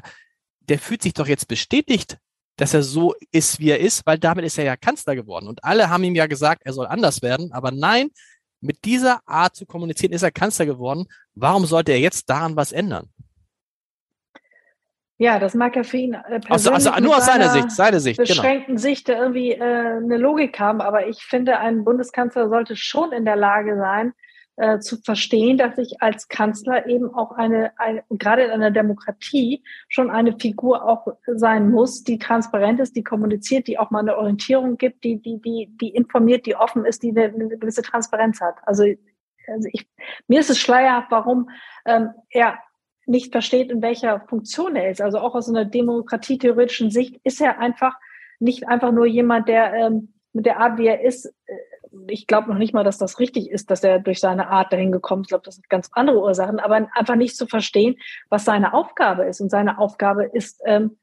der 0.62 0.80
fühlt 0.80 1.02
sich 1.02 1.14
doch 1.14 1.28
jetzt 1.28 1.48
bestätigt 1.48 2.18
dass 2.60 2.74
er 2.74 2.84
so 2.84 3.16
ist, 3.32 3.60
wie 3.60 3.70
er 3.70 3.80
ist, 3.80 4.06
weil 4.06 4.18
damit 4.18 4.44
ist 4.44 4.58
er 4.58 4.66
ja 4.66 4.76
Kanzler 4.76 5.16
geworden. 5.16 5.48
Und 5.48 5.64
alle 5.64 5.90
haben 5.90 6.04
ihm 6.04 6.16
ja 6.16 6.28
gesagt, 6.28 6.62
er 6.66 6.74
soll 6.74 6.88
anders 6.88 7.22
werden. 7.22 7.54
Aber 7.54 7.72
nein, 7.72 8.10
mit 8.60 8.84
dieser 8.84 9.22
Art 9.26 9.56
zu 9.56 9.66
kommunizieren 9.66 10.12
ist 10.12 10.24
er 10.24 10.32
Kanzler 10.32 10.66
geworden. 10.66 11.08
Warum 11.36 11.66
sollte 11.66 11.94
er 11.94 12.00
jetzt 12.00 12.30
daran 12.30 12.58
was 12.58 12.74
ändern? 12.74 13.10
Ja, 15.18 15.40
das 15.40 15.54
mag 15.54 15.76
ja 15.76 15.84
für 15.84 15.98
ihn 15.98 16.14
äh, 16.14 16.40
persönlich 16.40 16.52
also, 16.52 16.72
also 16.72 17.04
nur 17.04 17.18
aus 17.18 17.26
seiner 17.26 17.50
Sicht, 17.50 17.72
seine 17.72 18.00
Sicht, 18.00 18.20
genau. 18.20 18.30
beschränkten 18.30 18.76
genau. 18.76 18.82
Sicht 18.82 19.10
irgendwie 19.10 19.52
äh, 19.52 19.62
eine 19.62 20.18
Logik 20.18 20.60
haben. 20.60 20.82
Aber 20.82 21.08
ich 21.08 21.24
finde, 21.24 21.60
ein 21.60 21.86
Bundeskanzler 21.86 22.50
sollte 22.50 22.76
schon 22.76 23.14
in 23.14 23.26
der 23.26 23.36
Lage 23.38 23.78
sein, 23.78 24.14
äh, 24.60 24.80
zu 24.80 24.98
verstehen, 24.98 25.58
dass 25.58 25.78
ich 25.78 26.02
als 26.02 26.28
Kanzler 26.28 26.86
eben 26.86 27.14
auch 27.14 27.32
eine, 27.32 27.72
eine, 27.80 28.04
gerade 28.10 28.44
in 28.44 28.52
einer 28.52 28.72
Demokratie 28.72 29.64
schon 29.88 30.12
eine 30.12 30.38
Figur 30.38 30.84
auch 30.86 31.08
sein 31.26 31.72
muss, 31.72 32.04
die 32.04 32.20
transparent 32.20 32.82
ist, 32.82 32.98
die 32.98 33.04
kommuniziert, 33.04 33.68
die 33.68 33.80
auch 33.80 33.90
mal 33.90 34.00
eine 34.00 34.18
Orientierung 34.18 34.78
gibt, 34.78 35.06
die, 35.06 35.22
die, 35.22 35.42
die, 35.42 35.70
die 35.80 35.90
informiert, 35.90 36.46
die 36.46 36.58
offen 36.58 36.84
ist, 36.84 37.04
die 37.04 37.12
eine, 37.12 37.34
eine 37.34 37.58
gewisse 37.58 37.84
Transparenz 37.84 38.42
hat. 38.42 38.56
Also, 38.64 38.84
also 39.48 39.70
ich, 39.72 39.88
mir 40.28 40.42
ist 40.42 40.50
es 40.50 40.60
schleierhaft, 40.60 41.10
warum 41.10 41.50
ähm, 41.86 42.10
er 42.30 42.60
nicht 43.06 43.32
versteht, 43.32 43.72
in 43.72 43.82
welcher 43.82 44.20
Funktion 44.28 44.76
er 44.76 44.92
ist. 44.92 45.02
Also 45.02 45.20
auch 45.20 45.36
aus 45.36 45.48
einer 45.48 45.64
demokratietheoretischen 45.64 46.92
Sicht 46.92 47.16
ist 47.24 47.40
er 47.40 47.60
einfach 47.60 47.96
nicht 48.40 48.68
einfach 48.68 48.92
nur 48.92 49.06
jemand, 49.06 49.48
der 49.48 49.74
ähm, 49.74 50.14
mit 50.34 50.46
der 50.46 50.60
Art, 50.60 50.78
wie 50.78 50.88
er 50.88 51.02
ist, 51.02 51.26
äh, 51.26 51.56
ich 52.08 52.28
glaube 52.28 52.50
noch 52.50 52.58
nicht 52.58 52.74
mal, 52.74 52.84
dass 52.84 52.98
das 52.98 53.20
richtig 53.20 53.50
ist, 53.50 53.72
dass 53.72 53.84
er 53.84 54.00
durch 54.00 54.20
seine 54.20 54.50
Art 54.50 54.72
dahin 54.72 54.92
gekommen 54.92 55.22
ist. 55.22 55.28
Ich 55.28 55.30
glaube, 55.30 55.46
das 55.46 55.56
sind 55.56 55.70
ganz 55.70 55.90
andere 55.94 56.20
Ursachen, 56.20 56.60
aber 56.60 56.88
einfach 56.94 57.16
nicht 57.16 57.36
zu 57.36 57.48
verstehen, 57.48 57.96
was 58.30 58.46
seine 58.46 58.74
Aufgabe 58.74 59.26
ist. 59.26 59.42
Und 59.42 59.50
seine 59.50 59.80
Aufgabe 59.80 60.26
ist, 60.26 60.62
ähm, 60.66 60.98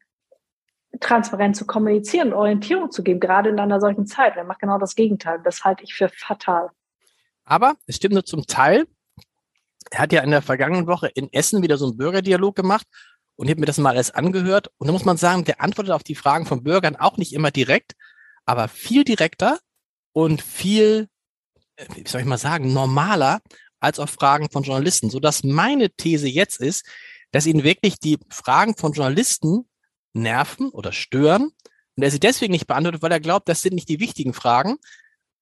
transparent 1.00 1.56
zu 1.56 1.66
kommunizieren, 1.66 2.32
Orientierung 2.32 2.90
zu 2.90 3.02
geben, 3.02 3.20
gerade 3.20 3.50
in 3.50 3.60
einer 3.60 3.80
solchen 3.80 4.06
Zeit. 4.06 4.36
Er 4.36 4.44
macht 4.44 4.60
genau 4.60 4.78
das 4.78 4.94
Gegenteil. 4.94 5.40
Das 5.44 5.64
halte 5.64 5.84
ich 5.84 5.94
für 5.94 6.08
fatal. 6.08 6.70
Aber 7.44 7.74
es 7.86 7.96
stimmt 7.96 8.14
nur 8.14 8.24
zum 8.24 8.46
Teil. 8.46 8.86
Er 9.90 10.00
hat 10.00 10.12
ja 10.12 10.22
in 10.22 10.30
der 10.30 10.42
vergangenen 10.42 10.86
Woche 10.86 11.08
in 11.08 11.32
Essen 11.32 11.62
wieder 11.62 11.76
so 11.76 11.86
einen 11.86 11.96
Bürgerdialog 11.96 12.56
gemacht 12.56 12.86
und 13.36 13.46
ich 13.46 13.52
habe 13.52 13.60
mir 13.60 13.66
das 13.66 13.78
mal 13.78 13.90
alles 13.90 14.10
angehört. 14.10 14.70
Und 14.78 14.88
da 14.88 14.92
muss 14.92 15.04
man 15.04 15.16
sagen, 15.16 15.44
der 15.44 15.60
antwortet 15.60 15.92
auf 15.92 16.02
die 16.02 16.14
Fragen 16.14 16.46
von 16.46 16.64
Bürgern 16.64 16.96
auch 16.96 17.18
nicht 17.18 17.32
immer 17.32 17.50
direkt, 17.50 17.92
aber 18.46 18.68
viel 18.68 19.04
direkter 19.04 19.58
und 20.16 20.40
viel, 20.40 21.08
äh, 21.76 21.84
wie 21.94 22.08
soll 22.08 22.22
ich 22.22 22.26
mal 22.26 22.38
sagen, 22.38 22.72
normaler 22.72 23.42
als 23.80 23.98
auf 23.98 24.08
Fragen 24.08 24.48
von 24.48 24.62
Journalisten. 24.62 25.10
Sodass 25.10 25.44
meine 25.44 25.90
These 25.90 26.26
jetzt 26.26 26.58
ist, 26.58 26.86
dass 27.32 27.44
ihn 27.44 27.64
wirklich 27.64 27.98
die 27.98 28.18
Fragen 28.30 28.74
von 28.78 28.94
Journalisten 28.94 29.68
nerven 30.14 30.70
oder 30.70 30.92
stören 30.92 31.50
und 31.96 32.02
er 32.02 32.10
sie 32.10 32.18
deswegen 32.18 32.52
nicht 32.52 32.66
beantwortet, 32.66 33.02
weil 33.02 33.12
er 33.12 33.20
glaubt, 33.20 33.46
das 33.46 33.60
sind 33.60 33.74
nicht 33.74 33.90
die 33.90 34.00
wichtigen 34.00 34.32
Fragen, 34.32 34.76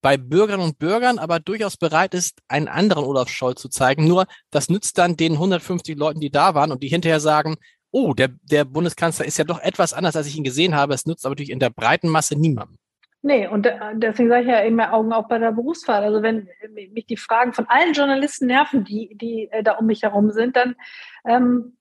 bei 0.02 0.16
Bürgern 0.16 0.58
und 0.58 0.80
Bürgern 0.80 1.20
aber 1.20 1.38
durchaus 1.38 1.76
bereit 1.76 2.12
ist, 2.12 2.40
einen 2.48 2.66
anderen 2.66 3.04
Olaf 3.04 3.28
Scholz 3.28 3.62
zu 3.62 3.68
zeigen. 3.68 4.08
Nur 4.08 4.26
das 4.50 4.68
nützt 4.70 4.98
dann 4.98 5.16
den 5.16 5.34
150 5.34 5.96
Leuten, 5.96 6.18
die 6.18 6.30
da 6.30 6.56
waren 6.56 6.72
und 6.72 6.82
die 6.82 6.88
hinterher 6.88 7.20
sagen, 7.20 7.58
oh, 7.92 8.12
der, 8.12 8.30
der 8.42 8.64
Bundeskanzler 8.64 9.24
ist 9.24 9.38
ja 9.38 9.44
doch 9.44 9.60
etwas 9.60 9.92
anders, 9.92 10.16
als 10.16 10.26
ich 10.26 10.36
ihn 10.36 10.42
gesehen 10.42 10.74
habe. 10.74 10.94
Es 10.94 11.06
nützt 11.06 11.24
aber 11.24 11.34
natürlich 11.34 11.50
in 11.50 11.60
der 11.60 11.70
breiten 11.70 12.08
Masse 12.08 12.34
niemandem. 12.34 12.76
Nee, 13.26 13.46
und 13.48 13.66
deswegen 13.94 14.28
sage 14.28 14.42
ich 14.42 14.48
ja 14.48 14.58
immer 14.58 14.92
Augen 14.92 15.14
auf 15.14 15.28
bei 15.28 15.38
der 15.38 15.52
Berufsfahrt. 15.52 16.04
Also 16.04 16.22
wenn 16.22 16.46
mich 16.92 17.06
die 17.06 17.16
Fragen 17.16 17.54
von 17.54 17.64
allen 17.68 17.94
Journalisten 17.94 18.46
nerven, 18.46 18.84
die, 18.84 19.16
die 19.16 19.48
äh, 19.50 19.62
da 19.62 19.72
um 19.72 19.86
mich 19.86 20.02
herum 20.02 20.30
sind, 20.30 20.56
dann 20.56 20.74
ähm, 21.26 21.78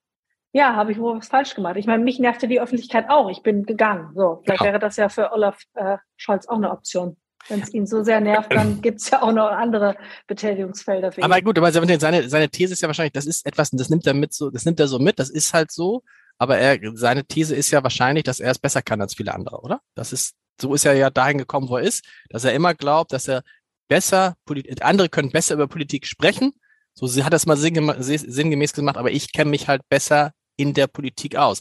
ja, 0.53 0.73
habe 0.73 0.93
ich 0.93 0.99
wohl 0.99 1.17
was 1.17 1.27
falsch 1.27 1.53
gemacht. 1.53 1.75
Ich 1.75 1.85
meine, 1.85 2.01
mich 2.01 2.17
nervte 2.17 2.47
die 2.47 2.61
Öffentlichkeit 2.61 3.09
auch. 3.09 3.29
Ich 3.29 3.43
bin 3.43 3.65
gegangen. 3.65 4.13
So, 4.15 4.39
vielleicht 4.45 4.61
ja. 4.61 4.67
wäre 4.67 4.79
das 4.79 4.95
ja 4.95 5.09
für 5.09 5.33
Olaf 5.33 5.59
äh, 5.73 5.97
Scholz 6.15 6.47
auch 6.47 6.55
eine 6.55 6.71
Option. 6.71 7.17
Wenn 7.49 7.59
es 7.59 7.73
ihn 7.73 7.87
so 7.87 8.03
sehr 8.03 8.21
nervt, 8.21 8.53
dann 8.53 8.79
gibt 8.81 9.01
es 9.01 9.09
ja 9.09 9.21
auch 9.21 9.33
noch 9.33 9.49
andere 9.49 9.97
Betätigungsfelder 10.27 11.11
für 11.11 11.19
ihn. 11.19 11.25
Aber 11.25 11.41
gut, 11.41 11.57
aber 11.57 11.73
seine, 11.73 12.29
seine 12.29 12.49
These 12.49 12.71
ist 12.71 12.81
ja 12.81 12.87
wahrscheinlich, 12.87 13.11
das 13.11 13.25
ist 13.25 13.45
etwas, 13.45 13.69
das 13.71 13.89
nimmt 13.89 14.07
er 14.07 14.13
mit 14.13 14.33
so, 14.33 14.49
das 14.49 14.63
nimmt 14.63 14.79
er 14.79 14.87
so 14.87 14.97
mit, 14.97 15.19
das 15.19 15.29
ist 15.29 15.53
halt 15.53 15.73
so. 15.73 16.03
Aber 16.37 16.57
er, 16.57 16.79
seine 16.93 17.25
These 17.25 17.53
ist 17.53 17.69
ja 17.71 17.83
wahrscheinlich, 17.83 18.23
dass 18.23 18.39
er 18.39 18.51
es 18.51 18.59
besser 18.59 18.81
kann 18.81 19.01
als 19.01 19.13
viele 19.13 19.33
andere, 19.33 19.59
oder? 19.59 19.81
Das 19.93 20.13
ist, 20.13 20.35
so 20.59 20.73
ist 20.73 20.85
er 20.85 20.93
ja 20.93 21.09
dahin 21.09 21.37
gekommen, 21.37 21.69
wo 21.69 21.77
er 21.77 21.83
ist, 21.83 22.05
dass 22.29 22.43
er 22.43 22.53
immer 22.53 22.73
glaubt, 22.73 23.13
dass 23.13 23.27
er 23.27 23.43
besser, 23.87 24.35
andere 24.81 25.09
können 25.09 25.31
besser 25.31 25.55
über 25.55 25.67
Politik 25.67 26.07
sprechen. 26.07 26.53
So 26.93 27.07
hat 27.23 27.33
das 27.33 27.45
mal 27.45 27.57
sinngemäß 27.57 28.73
gemacht, 28.73 28.97
aber 28.97 29.11
ich 29.11 29.31
kenne 29.31 29.49
mich 29.49 29.67
halt 29.67 29.81
besser 29.89 30.31
in 30.57 30.73
der 30.73 30.87
Politik 30.87 31.35
aus. 31.35 31.59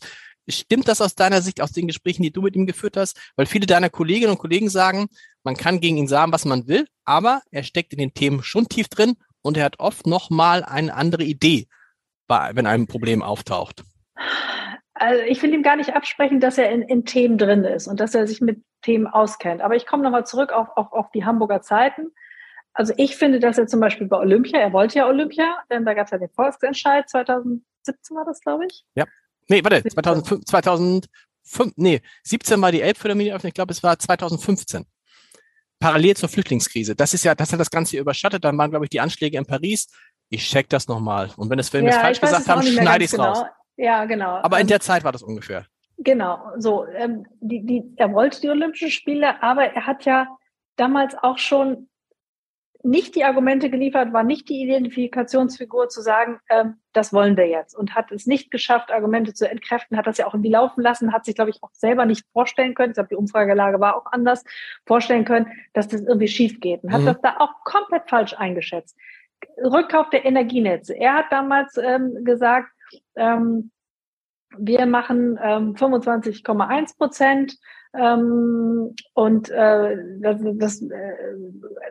Stimmt 0.48 0.88
das 0.88 1.00
aus 1.00 1.14
deiner 1.14 1.40
Sicht, 1.40 1.61
aus 1.61 1.72
den 1.72 1.87
Gesprächen, 1.87 2.22
die 2.22 2.33
du 2.33 2.42
mit 2.42 2.57
ihm 2.57 2.66
geführt 2.66 2.96
hast? 2.96 3.18
Weil 3.37 3.46
viele 3.46 3.66
deiner 3.66 3.90
Kolleginnen 3.90 4.33
und 4.33 4.38
Kollegen 4.38 4.68
sagen, 4.68 5.07
man 5.44 5.57
kann 5.57 5.81
gegen 5.81 5.96
ihn 5.96 6.09
sagen, 6.09 6.33
was 6.33 6.44
man 6.44 6.66
will, 6.68 6.87
aber 7.05 7.42
er 7.50 7.62
steckt 7.62 7.92
in 7.92 7.98
den 7.98 8.12
Themen 8.12 8.42
schon 8.42 8.68
tief 8.68 8.88
drin 8.88 9.14
und 9.40 9.57
er 9.57 9.64
hat 9.64 9.81
oft 9.81 10.07
noch 10.07 10.31
mal 10.31 10.64
eine 10.64 10.94
andere 10.94 11.24
Idee, 11.24 11.66
wenn 12.28 12.66
ein 12.66 12.87
Problem 12.87 13.22
auftaucht. 13.22 13.85
Also 15.03 15.25
ich 15.25 15.43
will 15.43 15.53
ihm 15.53 15.65
gar 15.65 15.75
nicht 15.75 15.97
absprechen, 15.97 16.38
dass 16.38 16.59
er 16.59 16.71
in, 16.71 16.83
in 16.83 17.05
Themen 17.05 17.37
drin 17.37 17.65
ist 17.65 17.88
und 17.88 17.99
dass 17.99 18.15
er 18.15 18.29
sich 18.29 18.41
mit 18.41 18.62
Themen 18.83 19.09
auskennt. 19.09 19.61
Aber 19.61 19.75
ich 19.75 19.85
komme 19.85 20.05
nochmal 20.05 20.25
zurück 20.25 20.53
auf, 20.53 20.69
auf, 20.77 20.93
auf 20.93 21.11
die 21.11 21.25
Hamburger 21.25 21.61
Zeiten. 21.61 22.12
Also 22.73 22.95
ich 22.97 23.17
finde, 23.17 23.41
dass 23.41 23.59
er 23.59 23.67
zum 23.67 23.81
Beispiel 23.81 24.07
bei 24.07 24.17
Olympia, 24.17 24.61
er 24.61 24.73
wollte 24.73 24.99
ja 24.99 25.09
Olympia, 25.09 25.59
denn 25.71 25.85
da 25.85 25.95
gab 25.95 26.05
es 26.05 26.12
ja 26.12 26.19
den 26.19 26.29
Volksentscheid, 26.29 27.11
2017 27.11 28.17
war 28.17 28.25
das, 28.25 28.41
glaube 28.43 28.67
ich. 28.67 28.85
Ja. 28.95 29.05
Nee, 29.49 29.65
warte, 29.65 29.83
2005, 29.83 30.45
2005, 30.45 31.73
nee, 31.75 32.01
17 32.23 32.62
war 32.62 32.71
die 32.71 32.83
Elbphilharmonie 32.83 33.31
eröffnet, 33.31 33.51
ich 33.51 33.55
glaube, 33.55 33.73
es 33.73 33.83
war 33.83 33.99
2015. 33.99 34.85
Parallel 35.81 36.17
zur 36.17 36.29
Flüchtlingskrise. 36.29 36.95
Das 36.95 37.12
ist 37.12 37.25
ja, 37.25 37.35
das 37.35 37.53
hat 37.53 37.59
das 37.59 37.73
Ganze 37.73 37.99
überschattet. 37.99 38.45
Dann 38.45 38.57
waren, 38.57 38.71
glaube 38.71 38.85
ich, 38.85 38.91
die 38.91 39.01
Anschläge 39.01 39.37
in 39.37 39.47
Paris. 39.47 39.88
Ich 40.29 40.49
check 40.49 40.69
das 40.69 40.87
nochmal. 40.87 41.31
Und 41.37 41.51
wenn, 41.51 41.59
es, 41.59 41.73
wenn 41.73 41.85
wir 41.85 41.91
es 41.91 41.97
falsch 41.97 42.21
gesagt 42.21 42.47
haben, 42.47 42.62
schneide 42.62 43.03
ich 43.03 43.11
es 43.11 43.17
genau. 43.17 43.33
raus. 43.33 43.47
Ja, 43.76 44.04
genau. 44.04 44.40
Aber 44.42 44.56
in 44.58 44.62
ähm, 44.62 44.68
der 44.68 44.80
Zeit 44.80 45.04
war 45.04 45.12
das 45.12 45.22
ungefähr. 45.22 45.66
Genau, 45.98 46.50
so. 46.58 46.87
Ähm, 46.87 47.26
die, 47.40 47.64
die, 47.64 47.92
er 47.96 48.12
wollte 48.12 48.40
die 48.40 48.50
Olympischen 48.50 48.90
Spiele, 48.90 49.42
aber 49.42 49.64
er 49.64 49.87
hat 49.87 50.04
ja 50.04 50.26
damals 50.76 51.14
auch 51.14 51.38
schon 51.38 51.88
nicht 52.85 53.14
die 53.14 53.24
Argumente 53.24 53.70
geliefert, 53.70 54.12
war 54.12 54.24
nicht 54.24 54.48
die 54.48 54.61
Identifikationsfigur 54.62 55.88
zu 55.88 56.00
sagen, 56.02 56.40
ähm, 56.50 56.74
das 56.92 57.12
wollen 57.12 57.37
wir 57.37 57.46
jetzt 57.46 57.76
und 57.76 57.94
hat 57.94 58.11
es 58.11 58.26
nicht 58.26 58.50
geschafft, 58.50 58.90
Argumente 58.90 59.35
zu 59.35 59.48
entkräften, 59.48 59.96
hat 59.96 60.06
das 60.06 60.18
ja 60.18 60.26
auch 60.26 60.35
irgendwie 60.35 60.50
laufen 60.50 60.82
lassen, 60.82 61.12
hat 61.12 61.24
sich, 61.24 61.37
glaube 61.37 61.50
ich, 61.50 61.62
auch 61.62 61.70
selber 61.72 62.06
nicht 62.06 62.26
vorstellen 62.32 62.74
können, 62.74 62.90
ich 62.90 62.94
glaube, 62.94 63.11
die 63.11 63.16
Umfragelage 63.16 63.78
war 63.78 63.96
auch 63.96 64.06
anders, 64.11 64.42
vorstellen 64.85 65.24
können, 65.24 65.46
dass 65.74 65.88
das 65.88 66.02
irgendwie 66.02 66.28
schief 66.28 66.61
geht 66.61 66.82
und 66.82 66.92
hat 66.92 67.02
mhm. 67.02 67.06
das 67.06 67.20
da 67.20 67.37
auch 67.38 67.62
komplett 67.64 68.08
falsch 68.08 68.35
eingeschätzt. 68.35 68.96
Rückkauf 69.62 70.11
der 70.11 70.24
Energienetze. 70.24 70.94
Er 70.94 71.14
hat 71.14 71.26
damals 71.30 71.76
ähm, 71.76 72.24
gesagt, 72.24 72.68
ähm, 73.16 73.70
wir 74.59 74.87
machen 74.87 75.38
ähm, 75.42 75.74
25,1 75.74 76.96
Prozent 76.98 77.59
ähm, 77.94 78.94
und 79.14 79.50
äh, 79.50 79.96
das, 80.20 80.40
das 80.55 80.83
äh, 80.83 81.14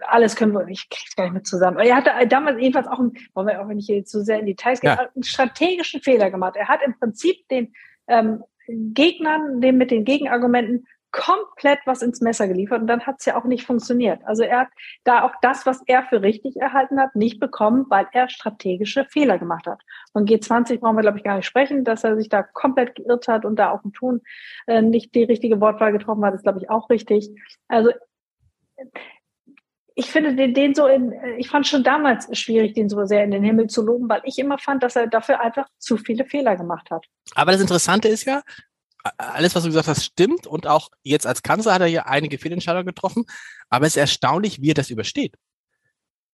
alles 0.07 0.35
können 0.35 0.53
wir, 0.53 0.67
ich 0.67 0.89
krieg's 0.89 1.15
gar 1.15 1.25
nicht 1.25 1.33
mit 1.33 1.47
zusammen. 1.47 1.77
Er 1.77 1.95
hatte 1.95 2.11
damals 2.27 2.59
jedenfalls 2.59 2.87
auch, 2.87 2.99
wollen 2.99 3.47
wir 3.47 3.61
auch 3.61 3.67
wenn 3.67 3.79
ich 3.79 3.85
hier 3.85 4.03
zu 4.03 4.23
sehr 4.23 4.39
in 4.39 4.47
Details 4.47 4.81
gehe, 4.81 4.91
ja. 4.91 5.09
einen 5.13 5.23
strategischen 5.23 6.01
Fehler 6.01 6.31
gemacht. 6.31 6.55
Er 6.55 6.67
hat 6.67 6.81
im 6.85 6.97
Prinzip 6.97 7.47
den 7.49 7.73
ähm, 8.07 8.43
Gegnern, 8.67 9.61
dem 9.61 9.77
mit 9.77 9.91
den 9.91 10.05
Gegenargumenten 10.05 10.87
komplett 11.11 11.79
was 11.85 12.01
ins 12.01 12.21
Messer 12.21 12.47
geliefert 12.47 12.81
und 12.81 12.87
dann 12.87 13.05
hat 13.05 13.17
es 13.19 13.25
ja 13.25 13.37
auch 13.37 13.43
nicht 13.43 13.65
funktioniert. 13.65 14.21
Also 14.25 14.43
er 14.43 14.61
hat 14.61 14.67
da 15.03 15.23
auch 15.23 15.33
das, 15.41 15.65
was 15.65 15.81
er 15.85 16.03
für 16.03 16.21
richtig 16.21 16.55
erhalten 16.57 16.99
hat, 16.99 17.15
nicht 17.15 17.39
bekommen, 17.39 17.85
weil 17.89 18.07
er 18.13 18.29
strategische 18.29 19.05
Fehler 19.05 19.37
gemacht 19.37 19.67
hat. 19.67 19.81
Von 20.13 20.25
G20 20.25 20.79
brauchen 20.79 20.95
wir, 20.95 21.01
glaube 21.01 21.17
ich, 21.17 21.23
gar 21.23 21.35
nicht 21.35 21.45
sprechen, 21.45 21.83
dass 21.83 22.03
er 22.03 22.15
sich 22.15 22.29
da 22.29 22.43
komplett 22.43 22.95
geirrt 22.95 23.27
hat 23.27 23.45
und 23.45 23.57
da 23.57 23.71
auch 23.71 23.83
im 23.83 23.93
Tun 23.93 24.21
äh, 24.67 24.81
nicht 24.81 25.13
die 25.13 25.23
richtige 25.23 25.59
Wortwahl 25.59 25.91
getroffen 25.91 26.23
hat, 26.23 26.33
ist, 26.33 26.43
glaube 26.43 26.59
ich, 26.59 26.69
auch 26.69 26.89
richtig. 26.89 27.29
Also 27.67 27.91
ich 29.95 30.09
finde 30.09 30.35
den, 30.35 30.53
den 30.53 30.73
so 30.73 30.87
in, 30.87 31.13
ich 31.37 31.49
fand 31.49 31.67
schon 31.67 31.83
damals 31.83 32.27
schwierig, 32.37 32.73
den 32.73 32.89
so 32.89 33.05
sehr 33.05 33.23
in 33.23 33.31
den 33.31 33.43
Himmel 33.43 33.67
zu 33.67 33.85
loben, 33.85 34.07
weil 34.07 34.21
ich 34.23 34.39
immer 34.39 34.57
fand, 34.57 34.83
dass 34.83 34.95
er 34.95 35.07
dafür 35.07 35.41
einfach 35.41 35.67
zu 35.77 35.97
viele 35.97 36.25
Fehler 36.25 36.55
gemacht 36.55 36.89
hat. 36.89 37.05
Aber 37.35 37.51
das 37.51 37.61
Interessante 37.61 38.07
ist 38.07 38.25
ja, 38.25 38.41
alles, 39.17 39.55
was 39.55 39.63
du 39.63 39.69
gesagt 39.69 39.87
hast, 39.87 40.03
stimmt. 40.03 40.47
Und 40.47 40.67
auch 40.67 40.89
jetzt 41.03 41.27
als 41.27 41.43
Kanzler 41.43 41.73
hat 41.73 41.81
er 41.81 41.87
hier 41.87 42.07
einige 42.07 42.37
Fehlentscheidungen 42.37 42.85
getroffen. 42.85 43.25
Aber 43.69 43.85
es 43.85 43.93
ist 43.93 44.01
erstaunlich, 44.01 44.61
wie 44.61 44.71
er 44.71 44.75
das 44.75 44.89
übersteht. 44.89 45.35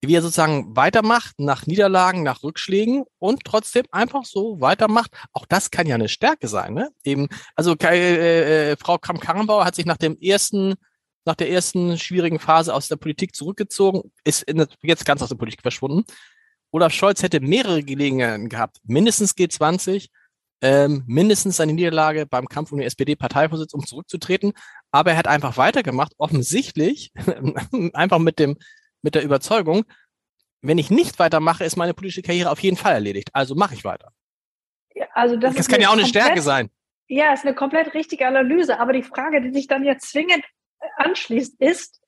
Wie 0.02 0.16
er 0.16 0.22
sozusagen 0.22 0.76
weitermacht 0.76 1.40
nach 1.40 1.66
Niederlagen, 1.66 2.24
nach 2.24 2.44
Rückschlägen 2.44 3.06
und 3.18 3.44
trotzdem 3.46 3.86
einfach 3.92 4.26
so 4.26 4.62
weitermacht. 4.62 5.12
Auch 5.34 5.46
das 5.46 5.72
kann 5.72 5.88
ja 5.88 5.96
eine 5.96 6.10
Stärke 6.10 6.48
sein. 6.48 6.74
Ne? 6.74 6.92
Eben, 7.04 7.28
also 7.56 7.76
äh, 7.76 8.72
äh, 8.72 8.78
Frau 8.78 8.98
Kramp-Karrenbauer 8.98 9.66
hat 9.66 9.76
sich 9.76 9.86
nach 9.86 9.98
dem 9.98 10.18
ersten, 10.20 10.76
nach 11.26 11.36
der 11.36 11.50
ersten 11.50 11.98
schwierigen 11.98 12.40
Phase 12.40 12.74
aus 12.74 12.88
der 12.88 12.98
Politik 12.98 13.36
zurückgezogen, 13.36 14.12
ist 14.24 14.44
in, 14.44 14.66
jetzt 14.84 15.06
ganz 15.06 15.22
aus 15.24 15.30
der 15.30 15.36
Politik 15.36 15.62
verschwunden. 15.62 16.04
Olaf 16.72 16.94
Scholz 16.94 17.24
hätte 17.24 17.40
mehrere 17.40 17.82
Gelegenheiten 17.82 18.50
gehabt, 18.50 18.78
mindestens 18.84 19.32
G20, 19.36 20.10
ähm, 20.62 21.04
mindestens 21.08 21.58
seine 21.58 21.74
Niederlage 21.74 22.26
beim 22.26 22.48
Kampf 22.48 22.72
um 22.72 22.80
den 22.80 22.88
SPD-Parteivorsitz, 22.88 23.74
um 23.74 23.86
zurückzutreten. 23.86 24.54
Aber 24.92 25.12
er 25.12 25.18
hat 25.18 25.28
einfach 25.28 25.58
weitergemacht, 25.58 26.14
offensichtlich, 26.18 27.12
einfach 27.94 28.20
mit 28.20 28.40
dem, 28.40 28.58
mit 29.02 29.16
der 29.16 29.24
Überzeugung, 29.24 29.86
wenn 30.62 30.78
ich 30.78 30.90
nicht 30.90 31.20
weitermache, 31.20 31.64
ist 31.64 31.78
meine 31.78 31.94
politische 31.94 32.22
Karriere 32.22 32.52
auf 32.52 32.60
jeden 32.60 32.78
Fall 32.78 32.94
erledigt. 32.94 33.30
Also 33.34 33.56
mache 33.56 33.76
ich 33.76 33.84
weiter. 33.84 34.12
Ja, 34.94 35.06
also 35.14 35.36
das, 35.36 35.56
das 35.56 35.68
kann 35.68 35.82
ja 35.82 35.90
auch 35.90 35.94
eine 35.94 36.02
komplett, 36.02 36.24
Stärke 36.24 36.42
sein. 36.42 36.70
Ja, 37.08 37.34
ist 37.34 37.46
eine 37.46 37.56
komplett 37.56 37.94
richtige 37.94 38.28
Analyse. 38.28 38.80
Aber 38.80 38.94
die 38.94 39.04
Frage, 39.04 39.42
die 39.42 39.52
sich 39.52 39.68
dann 39.68 39.84
jetzt 39.84 40.10
zwingend 40.10 40.44
anschließt, 40.98 41.62
ist, 41.62 42.02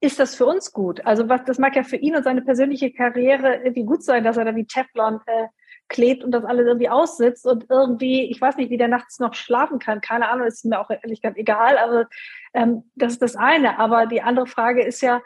ist 0.00 0.18
das 0.18 0.34
für 0.34 0.46
uns 0.46 0.72
gut? 0.72 1.04
Also 1.04 1.28
was, 1.28 1.44
das 1.44 1.58
mag 1.58 1.76
ja 1.76 1.82
für 1.82 1.96
ihn 1.96 2.16
und 2.16 2.24
seine 2.24 2.42
persönliche 2.42 2.92
Karriere 2.92 3.56
irgendwie 3.56 3.84
gut 3.84 4.02
sein, 4.02 4.24
dass 4.24 4.38
er 4.38 4.46
da 4.46 4.56
wie 4.56 4.66
Teflon 4.66 5.20
äh, 5.26 5.46
klebt 5.90 6.24
und 6.24 6.30
das 6.30 6.44
alles 6.44 6.66
irgendwie 6.66 6.88
aussitzt 6.88 7.46
und 7.46 7.66
irgendwie, 7.68 8.30
ich 8.30 8.40
weiß 8.40 8.56
nicht, 8.56 8.70
wie 8.70 8.78
der 8.78 8.88
nachts 8.88 9.18
noch 9.18 9.34
schlafen 9.34 9.78
kann, 9.78 10.00
keine 10.00 10.30
Ahnung, 10.30 10.46
ist 10.46 10.64
mir 10.64 10.80
auch 10.80 10.88
ehrlich 10.88 11.20
gesagt 11.20 11.36
egal, 11.36 11.76
aber 11.76 12.08
ähm, 12.54 12.84
das 12.94 13.12
ist 13.12 13.22
das 13.22 13.36
eine. 13.36 13.78
Aber 13.78 14.06
die 14.06 14.22
andere 14.22 14.46
Frage 14.46 14.82
ist 14.82 15.02
ja, 15.02 15.20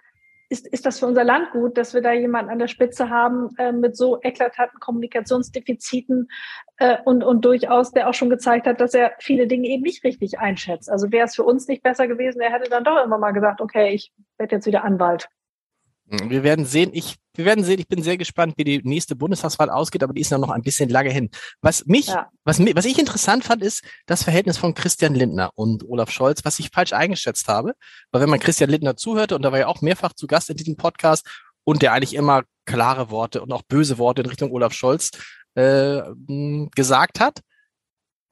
ist, 0.48 0.66
ist 0.66 0.84
das 0.86 0.98
für 0.98 1.06
unser 1.06 1.24
Land 1.24 1.52
gut, 1.52 1.78
dass 1.78 1.94
wir 1.94 2.02
da 2.02 2.12
jemanden 2.12 2.50
an 2.50 2.58
der 2.58 2.68
Spitze 2.68 3.10
haben 3.10 3.50
äh, 3.58 3.72
mit 3.72 3.96
so 3.96 4.20
eklatanten 4.22 4.78
Kommunikationsdefiziten 4.78 6.28
äh, 6.78 6.98
und, 7.04 7.24
und 7.24 7.44
durchaus, 7.44 7.92
der 7.92 8.08
auch 8.08 8.14
schon 8.14 8.30
gezeigt 8.30 8.66
hat, 8.66 8.80
dass 8.80 8.94
er 8.94 9.12
viele 9.20 9.46
Dinge 9.46 9.68
eben 9.68 9.82
nicht 9.82 10.04
richtig 10.04 10.38
einschätzt. 10.38 10.90
Also 10.90 11.12
wäre 11.12 11.26
es 11.26 11.34
für 11.34 11.44
uns 11.44 11.66
nicht 11.68 11.82
besser 11.82 12.08
gewesen, 12.08 12.40
er 12.40 12.52
hätte 12.52 12.70
dann 12.70 12.84
doch 12.84 13.04
immer 13.04 13.18
mal 13.18 13.32
gesagt, 13.32 13.60
okay, 13.60 13.94
ich 13.94 14.12
werde 14.38 14.56
jetzt 14.56 14.66
wieder 14.66 14.84
Anwalt. 14.84 15.28
Wir 16.06 16.42
werden 16.42 16.66
sehen. 16.66 16.90
Ich, 16.92 17.16
wir 17.34 17.44
werden 17.46 17.64
sehen. 17.64 17.80
Ich 17.80 17.88
bin 17.88 18.02
sehr 18.02 18.18
gespannt, 18.18 18.54
wie 18.56 18.64
die 18.64 18.80
nächste 18.84 19.16
Bundestagswahl 19.16 19.70
ausgeht, 19.70 20.02
aber 20.02 20.12
die 20.12 20.20
ist 20.20 20.30
ja 20.30 20.38
noch 20.38 20.50
ein 20.50 20.62
bisschen 20.62 20.90
lange 20.90 21.10
hin. 21.10 21.30
Was 21.62 21.86
mich, 21.86 22.08
ja. 22.08 22.28
was, 22.44 22.60
was 22.60 22.84
ich 22.84 22.98
interessant 22.98 23.44
fand, 23.44 23.62
ist 23.62 23.82
das 24.06 24.22
Verhältnis 24.22 24.58
von 24.58 24.74
Christian 24.74 25.14
Lindner 25.14 25.50
und 25.54 25.88
Olaf 25.88 26.10
Scholz, 26.10 26.44
was 26.44 26.58
ich 26.58 26.70
falsch 26.70 26.92
eingeschätzt 26.92 27.48
habe. 27.48 27.74
Weil 28.10 28.20
wenn 28.20 28.30
man 28.30 28.38
Christian 28.38 28.70
Lindner 28.70 28.96
zuhörte, 28.96 29.34
und 29.34 29.42
da 29.42 29.50
war 29.50 29.58
ja 29.58 29.66
auch 29.66 29.80
mehrfach 29.80 30.12
zu 30.12 30.26
Gast 30.26 30.50
in 30.50 30.56
diesem 30.56 30.76
Podcast, 30.76 31.26
und 31.64 31.80
der 31.80 31.92
eigentlich 31.92 32.14
immer 32.14 32.42
klare 32.66 33.10
Worte 33.10 33.40
und 33.40 33.50
auch 33.50 33.62
böse 33.62 33.96
Worte 33.96 34.20
in 34.20 34.28
Richtung 34.28 34.52
Olaf 34.52 34.74
Scholz 34.74 35.10
äh, 35.54 36.02
gesagt 36.74 37.20
hat, 37.20 37.40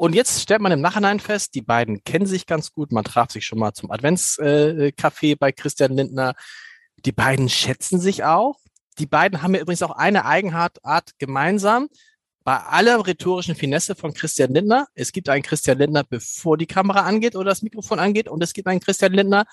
Und 0.03 0.14
jetzt 0.14 0.43
stellt 0.43 0.61
man 0.61 0.73
im 0.73 0.81
Nachhinein 0.81 1.20
fest, 1.20 1.55
die 1.55 1.62
beiden 1.62 2.03
kennen 2.03 2.27
sich 2.27 2.47
ganz 2.47 2.73
gut. 2.73 2.91
Man 2.91 3.05
traf 3.05 3.31
sich 3.31 3.47
schon 3.47 3.61
mal 3.61 3.73
zum 3.73 3.93
Adventscafé 3.93 5.37
bei 5.39 5.53
Christian 5.53 5.95
Lindner. 5.95 6.35
Die 7.05 7.12
beiden 7.12 7.48
schätzen 7.48 8.00
sich 8.00 8.24
auch. 8.24 8.59
Die 8.98 9.07
beiden 9.07 9.42
haben 9.42 9.55
ja 9.55 9.61
übrigens 9.61 9.82
auch 9.82 9.92
eine 9.92 10.24
Eigenart 10.24 10.78
gemeinsam. 11.18 11.88
Bei 12.44 12.59
aller 12.59 13.07
rhetorischen 13.07 13.55
Finesse 13.55 13.94
von 13.94 14.14
Christian 14.14 14.53
Lindner, 14.53 14.88
es 14.94 15.12
gibt 15.12 15.28
einen 15.28 15.42
Christian 15.44 15.78
Lindner, 15.78 16.03
bevor 16.03 16.59
die 16.59 16.66
Kamera 16.66 17.03
angeht 17.03 17.36
oder 17.36 17.50
das 17.50 17.62
Mikrofon 17.62 18.00
angeht, 18.00 18.28
und 18.28 18.42
es 18.42 18.53
gibt 18.53 18.66
einen 18.66 18.80
Christian 18.80 19.12
Lindner, 19.12 19.44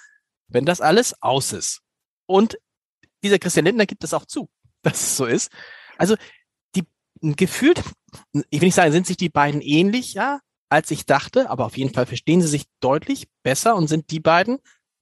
wenn 0.48 0.66
das 0.66 0.82
alles 0.82 1.22
aus 1.22 1.54
ist. 1.54 1.82
Und 2.26 2.58
dieser 3.24 3.38
Christian 3.38 3.66
Lindner 3.66 3.86
gibt 3.86 4.04
es 4.04 4.14
auch 4.14 4.26
zu, 4.26 4.50
dass 4.82 5.02
es 5.02 5.18
so 5.18 5.26
ist. 5.26 5.52
Also 5.98 6.16
die 6.76 6.84
gefühlt, 7.22 7.84
ich 8.50 8.62
will 8.62 8.68
nicht 8.68 8.76
sagen, 8.76 8.92
sind 8.92 9.06
sich 9.06 9.18
die 9.18 9.30
beiden 9.30 9.62
ähnlich, 9.62 10.14
ja, 10.14 10.40
als 10.70 10.92
ich 10.92 11.06
dachte, 11.06 11.50
aber 11.50 11.66
auf 11.66 11.78
jeden 11.78 11.94
Fall 11.94 12.06
verstehen 12.06 12.42
sie 12.42 12.48
sich 12.48 12.66
deutlich 12.80 13.28
besser 13.44 13.76
und 13.76 13.88
sind 13.88 14.12
die 14.12 14.20
beiden 14.20 14.60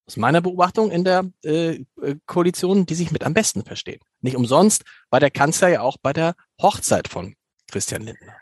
aus 0.08 0.18
meiner 0.18 0.42
Beobachtung 0.42 0.90
in 0.92 1.04
der 1.04 1.26
äh, 1.44 1.84
äh 2.02 2.16
Koalition, 2.26 2.86
die 2.86 2.96
sich 2.96 3.12
mit 3.12 3.26
am 3.26 3.34
besten 3.34 3.64
verstehen. 3.64 4.00
Nicht 4.22 4.38
umsonst 4.38 4.84
war 5.10 5.20
der 5.20 5.32
Kanzler 5.32 5.68
ja 5.68 5.82
auch 5.82 5.98
bei 6.02 6.14
der 6.14 6.36
Hochzeit 6.62 7.08
von 7.08 7.36
Christian 7.70 8.04
Lindner. 8.04 8.36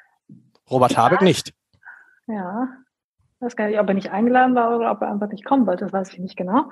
Robert 0.69 0.93
ja. 0.93 0.97
Habeck 0.97 1.21
nicht. 1.21 1.53
Ja, 2.27 2.67
ich 3.35 3.41
weiß 3.41 3.55
gar 3.55 3.67
nicht, 3.67 3.79
ob 3.79 3.87
er 3.87 3.93
nicht 3.93 4.11
eingeladen 4.11 4.55
war 4.55 4.75
oder 4.75 4.91
ob 4.91 5.01
er 5.01 5.11
einfach 5.11 5.29
nicht 5.29 5.45
kommen 5.45 5.67
wollte, 5.67 5.85
das 5.85 5.93
weiß 5.93 6.13
ich 6.13 6.19
nicht 6.19 6.37
genau. 6.37 6.69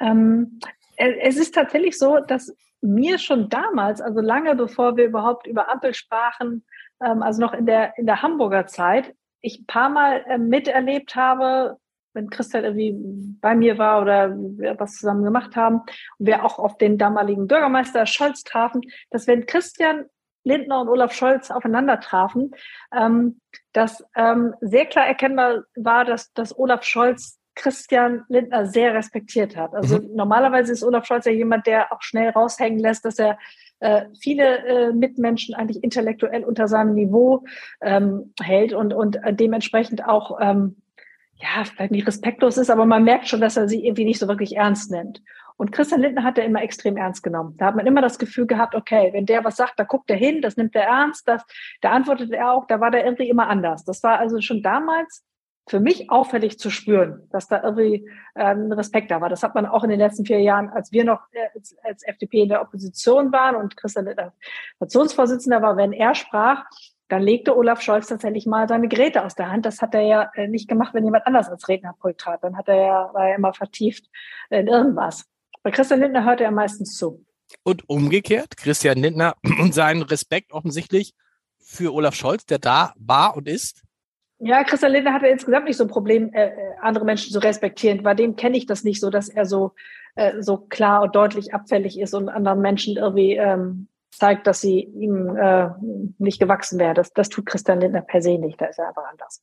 Ähm, 0.00 0.60
es 0.96 1.36
ist 1.36 1.54
tatsächlich 1.54 1.98
so, 1.98 2.18
dass 2.18 2.54
mir 2.80 3.18
schon 3.18 3.48
damals, 3.48 4.00
also 4.00 4.20
lange 4.20 4.54
bevor 4.56 4.96
wir 4.96 5.04
überhaupt 5.04 5.46
über 5.46 5.70
Ampel 5.70 5.94
sprachen, 5.94 6.64
ähm, 7.02 7.22
also 7.22 7.40
noch 7.40 7.52
in 7.54 7.66
der, 7.66 7.96
in 7.98 8.06
der 8.06 8.22
Hamburger 8.22 8.66
Zeit, 8.66 9.14
ich 9.40 9.60
ein 9.60 9.66
paar 9.66 9.88
Mal 9.88 10.24
äh, 10.28 10.38
miterlebt 10.38 11.16
habe, 11.16 11.78
wenn 12.14 12.30
Christian 12.30 12.64
irgendwie 12.64 12.94
bei 13.40 13.54
mir 13.54 13.78
war 13.78 14.02
oder 14.02 14.36
wir 14.36 14.78
was 14.78 14.92
zusammen 14.92 15.24
gemacht 15.24 15.56
haben 15.56 15.80
und 16.18 16.26
wir 16.26 16.44
auch 16.44 16.58
auf 16.58 16.76
den 16.78 16.98
damaligen 16.98 17.46
Bürgermeister 17.46 18.06
Scholz 18.06 18.42
trafen, 18.42 18.82
dass 19.10 19.26
wenn 19.26 19.46
Christian 19.46 20.06
Lindner 20.44 20.80
und 20.80 20.88
Olaf 20.88 21.12
Scholz 21.12 21.50
aufeinander 21.50 22.00
trafen, 22.00 22.50
ähm, 22.96 23.40
dass 23.72 24.04
ähm, 24.16 24.54
sehr 24.60 24.86
klar 24.86 25.06
erkennbar 25.06 25.64
war, 25.76 26.04
dass, 26.04 26.32
dass 26.32 26.56
Olaf 26.58 26.84
Scholz 26.84 27.38
Christian 27.54 28.24
Lindner 28.28 28.66
sehr 28.66 28.94
respektiert 28.94 29.56
hat. 29.56 29.74
Also 29.74 29.98
mhm. 29.98 30.14
normalerweise 30.14 30.72
ist 30.72 30.82
Olaf 30.82 31.04
Scholz 31.04 31.26
ja 31.26 31.32
jemand, 31.32 31.66
der 31.66 31.92
auch 31.92 32.00
schnell 32.00 32.30
raushängen 32.30 32.78
lässt, 32.78 33.04
dass 33.04 33.18
er 33.18 33.38
äh, 33.80 34.06
viele 34.18 34.58
äh, 34.66 34.92
Mitmenschen 34.92 35.54
eigentlich 35.54 35.82
intellektuell 35.82 36.44
unter 36.44 36.66
seinem 36.66 36.94
Niveau 36.94 37.44
ähm, 37.82 38.32
hält 38.40 38.72
und, 38.72 38.94
und 38.94 39.16
äh, 39.16 39.34
dementsprechend 39.34 40.06
auch 40.06 40.38
ähm, 40.40 40.76
ja, 41.36 41.64
vielleicht 41.64 41.90
nicht 41.90 42.06
respektlos 42.06 42.56
ist, 42.56 42.70
aber 42.70 42.86
man 42.86 43.04
merkt 43.04 43.28
schon, 43.28 43.40
dass 43.40 43.56
er 43.56 43.68
sie 43.68 43.84
irgendwie 43.84 44.04
nicht 44.04 44.18
so 44.18 44.28
wirklich 44.28 44.56
ernst 44.56 44.90
nimmt. 44.90 45.22
Und 45.56 45.70
Christian 45.70 46.00
Lindner 46.00 46.24
hat 46.24 46.38
er 46.38 46.44
immer 46.44 46.62
extrem 46.62 46.96
ernst 46.96 47.22
genommen. 47.22 47.56
Da 47.58 47.66
hat 47.66 47.76
man 47.76 47.86
immer 47.86 48.00
das 48.00 48.18
Gefühl 48.18 48.46
gehabt, 48.46 48.74
okay, 48.74 49.10
wenn 49.12 49.26
der 49.26 49.44
was 49.44 49.56
sagt, 49.56 49.78
da 49.78 49.84
guckt 49.84 50.10
er 50.10 50.16
hin, 50.16 50.42
das 50.42 50.56
nimmt 50.56 50.74
er 50.74 50.84
ernst, 50.84 51.28
das, 51.28 51.44
da 51.80 51.90
antwortet 51.90 52.32
er 52.32 52.52
auch, 52.52 52.66
da 52.66 52.80
war 52.80 52.90
der 52.90 53.04
irgendwie 53.04 53.28
immer 53.28 53.48
anders. 53.48 53.84
Das 53.84 54.02
war 54.02 54.18
also 54.18 54.40
schon 54.40 54.62
damals 54.62 55.24
für 55.68 55.78
mich 55.78 56.10
auffällig 56.10 56.58
zu 56.58 56.70
spüren, 56.70 57.28
dass 57.30 57.46
da 57.46 57.62
irgendwie 57.62 58.08
ähm, 58.34 58.72
Respekt 58.72 59.10
da 59.10 59.20
war. 59.20 59.28
Das 59.28 59.42
hat 59.42 59.54
man 59.54 59.66
auch 59.66 59.84
in 59.84 59.90
den 59.90 60.00
letzten 60.00 60.24
vier 60.24 60.40
Jahren, 60.40 60.68
als 60.68 60.90
wir 60.90 61.04
noch 61.04 61.20
äh, 61.32 61.46
als, 61.54 61.76
als 61.84 62.02
FDP 62.02 62.42
in 62.42 62.48
der 62.48 62.62
Opposition 62.62 63.30
waren 63.32 63.54
und 63.54 63.76
Christian 63.76 64.06
der 64.06 64.32
Fraktionsvorsitzender 64.78 65.62
war, 65.62 65.76
wenn 65.76 65.92
er 65.92 66.14
sprach, 66.14 66.64
dann 67.12 67.22
legte 67.22 67.54
Olaf 67.54 67.82
Scholz 67.82 68.06
tatsächlich 68.06 68.46
mal 68.46 68.66
seine 68.66 68.88
Geräte 68.88 69.22
aus 69.22 69.34
der 69.34 69.50
Hand. 69.50 69.66
Das 69.66 69.82
hat 69.82 69.94
er 69.94 70.00
ja 70.00 70.30
äh, 70.34 70.48
nicht 70.48 70.66
gemacht, 70.66 70.94
wenn 70.94 71.04
jemand 71.04 71.26
anders 71.26 71.50
als 71.50 71.68
Rednerpult 71.68 72.16
trat. 72.16 72.42
Dann 72.42 72.56
hat 72.56 72.68
er 72.68 72.76
ja, 72.76 73.10
war 73.12 73.28
er 73.28 73.36
immer 73.36 73.52
vertieft 73.52 74.06
in 74.48 74.66
irgendwas. 74.66 75.26
Bei 75.62 75.70
Christian 75.70 76.00
Lindner 76.00 76.24
hörte 76.24 76.44
er 76.44 76.50
meistens 76.50 76.96
zu. 76.96 77.22
Und 77.64 77.86
umgekehrt, 77.86 78.56
Christian 78.56 78.96
Lindner 78.96 79.34
und 79.60 79.74
seinen 79.74 80.00
Respekt 80.00 80.54
offensichtlich 80.54 81.12
für 81.58 81.92
Olaf 81.92 82.14
Scholz, 82.14 82.46
der 82.46 82.58
da 82.58 82.94
war 82.96 83.36
und 83.36 83.46
ist? 83.46 83.82
Ja, 84.38 84.64
Christian 84.64 84.92
Lindner 84.92 85.12
hatte 85.12 85.26
insgesamt 85.26 85.66
nicht 85.66 85.76
so 85.76 85.84
ein 85.84 85.90
Problem, 85.90 86.32
äh, 86.32 86.46
äh, 86.46 86.52
andere 86.80 87.04
Menschen 87.04 87.30
zu 87.30 87.40
respektieren. 87.40 88.02
Bei 88.02 88.14
dem 88.14 88.36
kenne 88.36 88.56
ich 88.56 88.64
das 88.64 88.84
nicht 88.84 89.00
so, 89.00 89.10
dass 89.10 89.28
er 89.28 89.44
so, 89.44 89.72
äh, 90.14 90.40
so 90.40 90.56
klar 90.56 91.02
und 91.02 91.14
deutlich 91.14 91.52
abfällig 91.52 92.00
ist 92.00 92.14
und 92.14 92.30
anderen 92.30 92.62
Menschen 92.62 92.96
irgendwie 92.96 93.34
ähm, 93.34 93.88
zeigt, 94.12 94.46
dass 94.46 94.60
sie 94.60 94.80
ihm 94.80 95.36
äh, 95.36 95.70
nicht 96.18 96.38
gewachsen 96.38 96.78
wäre. 96.78 96.94
Das, 96.94 97.12
das 97.12 97.28
tut 97.28 97.46
Christian 97.46 97.80
Lindner 97.80 98.02
per 98.02 98.22
se 98.22 98.38
nicht. 98.38 98.60
Da 98.60 98.66
ist 98.66 98.78
er 98.78 98.88
einfach 98.88 99.04
anders. 99.10 99.42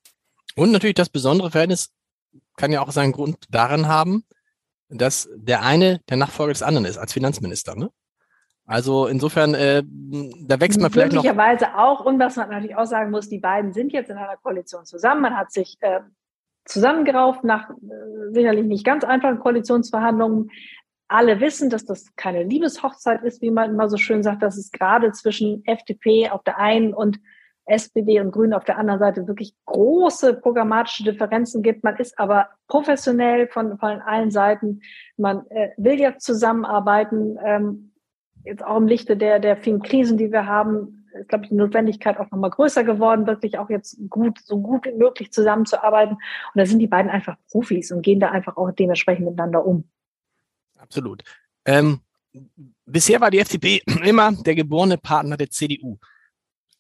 Und 0.56 0.72
natürlich 0.72 0.96
das 0.96 1.10
besondere 1.10 1.52
Verhältnis 1.52 1.92
kann 2.58 2.72
ja 2.72 2.82
auch 2.82 2.92
seinen 2.92 3.12
Grund 3.12 3.38
darin 3.50 3.88
haben, 3.88 4.24
dass 4.90 5.30
der 5.36 5.64
eine 5.64 6.00
der 6.10 6.18
Nachfolger 6.18 6.54
des 6.54 6.64
anderen 6.64 6.86
ist 6.86 6.98
als 6.98 7.14
Finanzminister. 7.14 7.76
Ne? 7.76 7.90
Also 8.66 9.08
insofern, 9.08 9.56
äh, 9.56 9.84
da 9.84 10.60
wächst 10.60 10.80
man 10.80 10.92
vielleicht 10.92 11.14
noch. 11.14 11.24
Möglicherweise 11.24 11.76
auch, 11.76 12.06
und 12.06 12.20
was 12.20 12.36
man 12.36 12.50
natürlich 12.50 12.76
auch 12.76 12.86
sagen 12.86 13.10
muss, 13.10 13.28
die 13.28 13.40
beiden 13.40 13.74
sind 13.74 13.92
jetzt 13.94 14.10
in 14.10 14.18
einer 14.18 14.38
Koalition 14.38 14.86
zusammen. 14.86 15.22
Man 15.22 15.36
hat 15.36 15.52
sich 15.52 15.78
äh, 15.82 16.02
zusammengerauft 16.66 17.44
nach 17.44 17.70
äh, 17.72 17.74
sicherlich 18.32 18.66
nicht 18.66 18.86
ganz 18.86 19.04
einfachen 19.04 19.40
Koalitionsverhandlungen. 19.40 20.52
Alle 21.10 21.42
wissen, 21.42 21.70
dass 21.70 21.86
das 21.86 22.16
keine 22.16 22.44
Liebeshochzeit 22.44 23.24
ist, 23.24 23.42
wie 23.42 23.52
man 23.52 23.72
immer 23.72 23.90
so 23.90 23.98
schön 23.98 24.24
sagt, 24.24 24.44
dass 24.44 24.58
es 24.58 24.72
gerade 24.72 25.12
zwischen 25.12 25.66
FDP 25.66 26.30
auf 26.30 26.44
der 26.44 26.58
einen 26.58 26.94
und 26.94 27.20
SPD 27.66 28.20
und 28.20 28.32
Grünen 28.32 28.54
auf 28.54 28.64
der 28.64 28.78
anderen 28.78 29.00
Seite 29.00 29.28
wirklich 29.28 29.54
große 29.66 30.36
programmatische 30.36 31.04
Differenzen 31.04 31.62
gibt. 31.62 31.84
Man 31.84 31.98
ist 31.98 32.18
aber 32.18 32.50
professionell 32.68 33.48
von, 33.48 33.78
von 33.78 34.02
allen 34.02 34.32
Seiten. 34.32 34.82
Man 35.18 35.46
äh, 35.50 35.70
will 35.78 36.00
jetzt 36.00 36.26
zusammenarbeiten. 36.26 37.38
Ähm, 37.44 37.92
jetzt 38.44 38.66
auch 38.66 38.78
im 38.78 38.88
Lichte 38.88 39.18
der, 39.18 39.40
der 39.40 39.58
vielen 39.58 39.82
Krisen, 39.82 40.18
die 40.18 40.32
wir 40.32 40.48
haben, 40.48 41.06
ist, 41.14 41.30
glaube 41.30 41.44
ich, 41.44 41.50
die 41.50 41.56
Notwendigkeit 41.56 42.18
auch 42.18 42.32
nochmal 42.32 42.50
größer 42.50 42.84
geworden, 42.84 43.28
wirklich 43.28 43.58
auch 43.58 43.70
jetzt 43.70 44.00
gut, 44.10 44.40
so 44.40 44.60
gut 44.60 44.86
wie 44.86 44.94
möglich 44.94 45.32
zusammenzuarbeiten. 45.32 46.16
Und 46.16 46.22
da 46.56 46.66
sind 46.66 46.80
die 46.80 46.88
beiden 46.88 47.12
einfach 47.12 47.36
Profis 47.52 47.92
und 47.92 48.02
gehen 48.02 48.20
da 48.20 48.30
einfach 48.30 48.58
auch 48.58 48.72
dementsprechend 48.72 49.26
miteinander 49.26 49.66
um. 49.66 49.86
Absolut. 50.80 51.24
Ähm, 51.66 52.02
bisher 52.86 53.22
war 53.22 53.32
die 53.32 53.40
FDP 53.40 53.82
immer 54.04 54.32
der 54.32 54.56
geborene 54.56 54.98
Partner 54.98 55.38
der 55.38 55.50
CDU. 55.50 55.98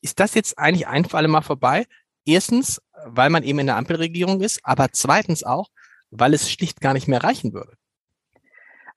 Ist 0.01 0.19
das 0.19 0.33
jetzt 0.33 0.57
eigentlich 0.57 0.87
ein 0.87 1.05
für 1.05 1.17
alle 1.17 1.27
Mal 1.27 1.41
vorbei? 1.41 1.85
Erstens, 2.25 2.81
weil 3.05 3.29
man 3.29 3.43
eben 3.43 3.59
in 3.59 3.67
der 3.67 3.77
Ampelregierung 3.77 4.41
ist, 4.41 4.59
aber 4.63 4.87
zweitens 4.91 5.43
auch, 5.43 5.69
weil 6.11 6.33
es 6.33 6.51
schlicht 6.51 6.81
gar 6.81 6.93
nicht 6.93 7.07
mehr 7.07 7.23
reichen 7.23 7.53
würde. 7.53 7.73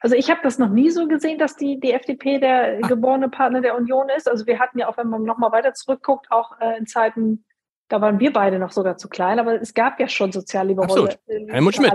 Also 0.01 0.17
ich 0.17 0.31
habe 0.31 0.41
das 0.43 0.59
noch 0.59 0.69
nie 0.69 0.91
so 0.91 1.07
gesehen, 1.07 1.39
dass 1.39 1.57
die, 1.57 1.79
die 1.79 1.93
FDP 1.93 2.41
der 2.41 2.81
ah. 2.83 2.89
geborene 2.89 3.29
Partner 3.29 3.61
der 3.61 3.77
Union 3.77 4.09
ist. 4.17 4.29
Also 4.29 4.47
wir 4.47 4.59
hatten 4.59 4.79
ja 4.79 4.89
auch, 4.89 4.97
wenn 4.97 5.09
man 5.09 5.23
nochmal 5.23 5.53
weiter 5.53 5.75
zurückguckt, 5.75 6.31
auch 6.31 6.61
äh, 6.61 6.77
in 6.77 6.87
Zeiten, 6.87 7.45
da 7.93 8.01
waren 8.01 8.19
wir 8.21 8.33
beide 8.33 8.59
noch 8.59 8.73
sogar 8.73 8.97
zu 8.97 9.07
klein, 9.07 9.39
aber 9.39 9.61
es 9.61 9.75
gab 9.75 10.01
ja 10.01 10.09
schon 10.09 10.33
sozialliberale 10.33 11.19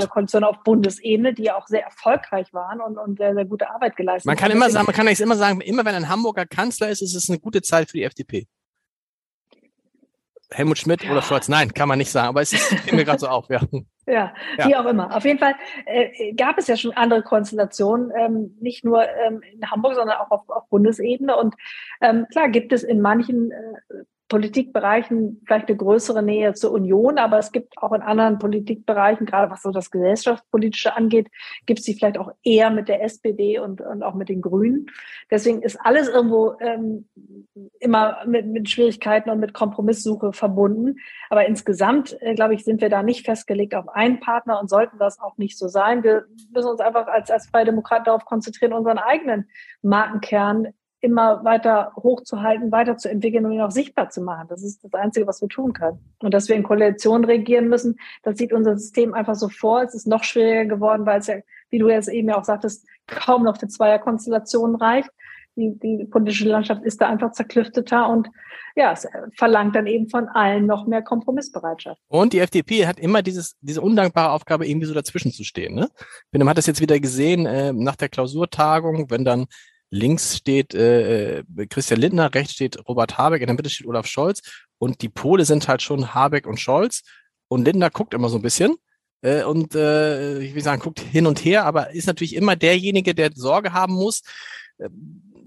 Koalitionen 0.08 0.48
auf 0.48 0.62
Bundesebene, 0.64 1.34
die 1.34 1.46
ja 1.46 1.58
auch 1.58 1.66
sehr 1.66 1.84
erfolgreich 1.84 2.54
waren 2.54 2.82
und, 2.82 3.00
und 3.00 3.18
sehr, 3.18 3.34
sehr 3.34 3.46
gute 3.46 3.68
Arbeit 3.68 3.96
geleistet 3.96 4.30
haben. 4.30 4.36
Man 4.36 4.40
kann 4.40 4.52
immer 4.52 4.70
sagen, 4.70 4.86
man 4.86 4.94
kann 4.94 5.08
eigentlich 5.08 5.22
immer 5.22 5.36
sagen, 5.36 5.60
immer 5.60 5.86
wenn 5.86 5.96
ein 5.96 6.08
Hamburger 6.08 6.46
Kanzler 6.46 6.90
ist, 6.90 7.02
ist 7.02 7.16
es 7.16 7.30
eine 7.32 7.40
gute 7.40 7.64
Zeit 7.64 7.90
für 7.90 7.98
die 7.98 8.04
FDP. 8.04 8.46
Helmut 10.52 10.78
Schmidt 10.78 11.04
ja. 11.04 11.12
oder 11.12 11.24
Scholz, 11.24 11.50
nein, 11.50 11.74
kann 11.74 11.90
man 11.90 11.98
nicht 11.98 12.12
sagen, 12.12 12.28
aber 12.28 12.44
es 12.44 12.54
ist 12.54 12.72
mir 12.94 13.04
gerade 13.04 13.18
so 13.18 13.28
auf, 13.28 13.50
ja. 13.50 13.62
Ja, 14.06 14.36
ja, 14.60 14.68
wie 14.68 14.76
auch 14.76 14.86
immer. 14.86 15.16
Auf 15.16 15.26
jeden 15.26 15.40
Fall 15.40 15.56
äh, 15.88 16.32
gab 16.34 16.60
es 16.60 16.68
ja 16.68 16.78
schon 16.78 16.92
andere 16.92 17.24
Konstellationen, 17.24 18.12
ähm, 18.16 18.56
nicht 18.62 18.86
nur 18.86 19.04
ähm, 19.04 19.42
in 19.42 19.70
Hamburg, 19.72 19.96
sondern 19.96 20.18
auch 20.18 20.30
auf, 20.30 20.48
auf 20.48 20.70
Bundesebene. 20.70 21.36
Und 21.36 21.56
ähm, 22.02 22.28
klar 22.32 22.50
gibt 22.50 22.72
es 22.72 22.84
in 22.84 23.02
manchen 23.02 23.52
äh, 23.52 24.04
Politikbereichen 24.28 25.42
vielleicht 25.46 25.70
eine 25.70 25.78
größere 25.78 26.22
Nähe 26.22 26.54
zur 26.54 26.72
Union, 26.72 27.18
aber 27.18 27.40
es 27.40 27.52
gibt 27.52 27.78
auch 27.78 27.94
in 27.94 28.02
anderen 28.02 28.40
Politikbereichen, 28.40 29.26
gerade 29.26 29.50
was 29.50 29.62
so 29.62 29.72
das 29.72 29.90
Gesellschaftspolitische 29.90 30.96
angeht, 30.96 31.30
gibt 31.66 31.80
es 31.80 31.86
die 31.86 31.94
vielleicht 31.94 32.18
auch 32.18 32.32
eher 32.44 32.70
mit 32.70 32.90
der 32.90 33.04
SPD 33.04 33.60
und, 33.60 33.80
und 33.80 34.04
auch 34.04 34.16
mit 34.16 34.28
den 34.28 34.42
Grünen. 34.42 34.88
Deswegen 35.32 35.62
ist 35.62 35.78
alles 35.78 36.10
irgendwo 36.10 36.56
ähm, 36.60 37.08
immer 37.80 38.26
mit, 38.26 38.48
mit 38.48 38.70
Schwierigkeiten 38.70 39.30
und 39.30 39.40
mit 39.40 39.54
Kompromisssuche 39.54 40.34
verbunden. 40.34 40.98
Aber 41.30 41.46
insgesamt, 41.48 42.18
äh, 42.22 42.36
glaube 42.36 42.54
ich, 42.54 42.66
sind 42.66 42.82
wir 42.82 42.90
da 42.90 43.04
nicht 43.04 43.26
festgelegt 43.26 43.76
auf 43.76 43.88
einen 43.90 44.20
Partner 44.20 44.60
und 44.60 44.70
sollten 44.70 44.98
das 44.98 45.20
auch 45.22 45.38
nicht 45.38 45.58
so 45.58 45.70
sein. 45.70 46.04
Wir 46.04 46.26
müssen 46.52 46.70
uns 46.70 46.82
einfach 46.82 47.08
als, 47.08 47.32
als 47.32 47.48
Freie 47.48 47.66
Demokraten 47.66 48.06
darauf 48.06 48.26
konzentrieren, 48.26 48.74
unseren 48.74 48.98
eigenen 48.98 49.48
Markenkern 49.82 50.74
immer 51.00 51.44
weiter 51.44 51.92
hochzuhalten, 51.96 52.72
weiterzuentwickeln 52.72 53.46
und 53.46 53.52
ihn 53.52 53.62
auch 53.62 53.72
sichtbar 53.72 54.10
zu 54.10 54.22
machen. 54.22 54.48
Das 54.50 54.64
ist 54.64 54.84
das 54.84 54.94
Einzige, 54.94 55.28
was 55.28 55.42
wir 55.42 55.48
tun 55.48 55.74
können. 55.74 56.00
Und 56.20 56.34
dass 56.34 56.50
wir 56.50 56.56
in 56.56 56.64
Koalition 56.64 57.24
regieren 57.24 57.68
müssen, 57.68 58.00
das 58.24 58.38
sieht 58.38 58.52
unser 58.52 58.78
System 58.78 59.14
einfach 59.14 59.36
so 59.36 59.50
vor. 59.50 59.84
Es 59.84 59.94
ist 59.94 60.08
noch 60.08 60.24
schwieriger 60.24 60.66
geworden, 60.66 61.06
weil 61.06 61.20
es 61.20 61.28
ja, 61.28 61.36
wie 61.70 61.80
du 61.80 61.90
jetzt 61.90 62.10
eben 62.10 62.30
ja 62.30 62.38
auch 62.38 62.44
sagtest, 62.44 62.88
kaum 63.06 63.44
noch 63.44 63.60
für 63.60 63.68
Zweierkonstellationen 63.68 64.76
reicht. 64.76 65.10
die, 65.56 65.78
die 65.80 66.06
politische 66.06 66.48
Landschaft 66.48 66.84
ist 66.84 67.00
da 67.02 67.10
einfach 67.10 67.32
zerklüfteter 67.32 68.10
und 68.10 68.30
ja, 68.76 68.92
es 68.92 69.08
verlangt 69.36 69.76
dann 69.76 69.88
eben 69.88 70.08
von 70.08 70.28
allen 70.28 70.68
noch 70.68 70.86
mehr 70.86 71.02
Kompromissbereitschaft. 71.02 72.00
Und 72.10 72.34
die 72.34 72.40
FDP 72.40 72.86
hat 72.86 73.00
immer 73.00 73.24
dieses, 73.24 73.56
diese 73.60 73.82
undankbare 73.82 74.32
Aufgabe, 74.32 74.68
irgendwie 74.68 74.86
so 74.86 74.94
dazwischen 74.94 75.32
zu 75.32 75.44
stehen. 75.44 75.74
Ne? 75.74 75.90
Man 76.32 76.48
hat 76.48 76.60
das 76.60 76.68
jetzt 76.68 76.80
wieder 76.80 77.00
gesehen 77.00 77.48
äh, 77.48 77.74
nach 77.74 77.96
der 77.96 78.10
Klausurtagung, 78.10 79.10
wenn 79.10 79.26
dann 79.26 79.48
links 79.90 80.38
steht 80.38 80.74
äh, 80.74 81.40
äh, 81.40 81.44
Christian 81.70 82.00
Lindner, 82.00 82.34
rechts 82.34 82.54
steht 82.54 82.78
Robert 82.88 83.18
Habeck, 83.18 83.42
in 83.42 83.48
der 83.48 83.56
Mitte 83.56 83.70
steht 83.70 83.88
Olaf 83.88 84.08
Scholz 84.08 84.42
und 84.78 85.02
die 85.02 85.10
Pole 85.10 85.46
sind 85.46 85.68
halt 85.68 85.82
schon 85.82 86.14
Habeck 86.14 86.46
und 86.48 86.60
Scholz 86.60 87.04
und 87.48 87.66
Lindner 87.66 87.90
guckt 87.90 88.14
immer 88.14 88.30
so 88.30 88.38
ein 88.38 88.42
bisschen 88.42 88.76
äh, 89.22 89.44
und 89.44 89.76
äh, 89.76 90.40
ich 90.40 90.56
will 90.56 90.64
sagen, 90.64 90.82
guckt 90.82 91.00
hin 91.00 91.26
und 91.26 91.44
her, 91.44 91.66
aber 91.66 91.92
ist 91.92 92.08
natürlich 92.08 92.36
immer 92.36 92.56
derjenige, 92.56 93.16
der 93.16 93.32
Sorge 93.34 93.74
haben 93.74 93.94
muss, 93.94 94.22
äh, 94.78 94.90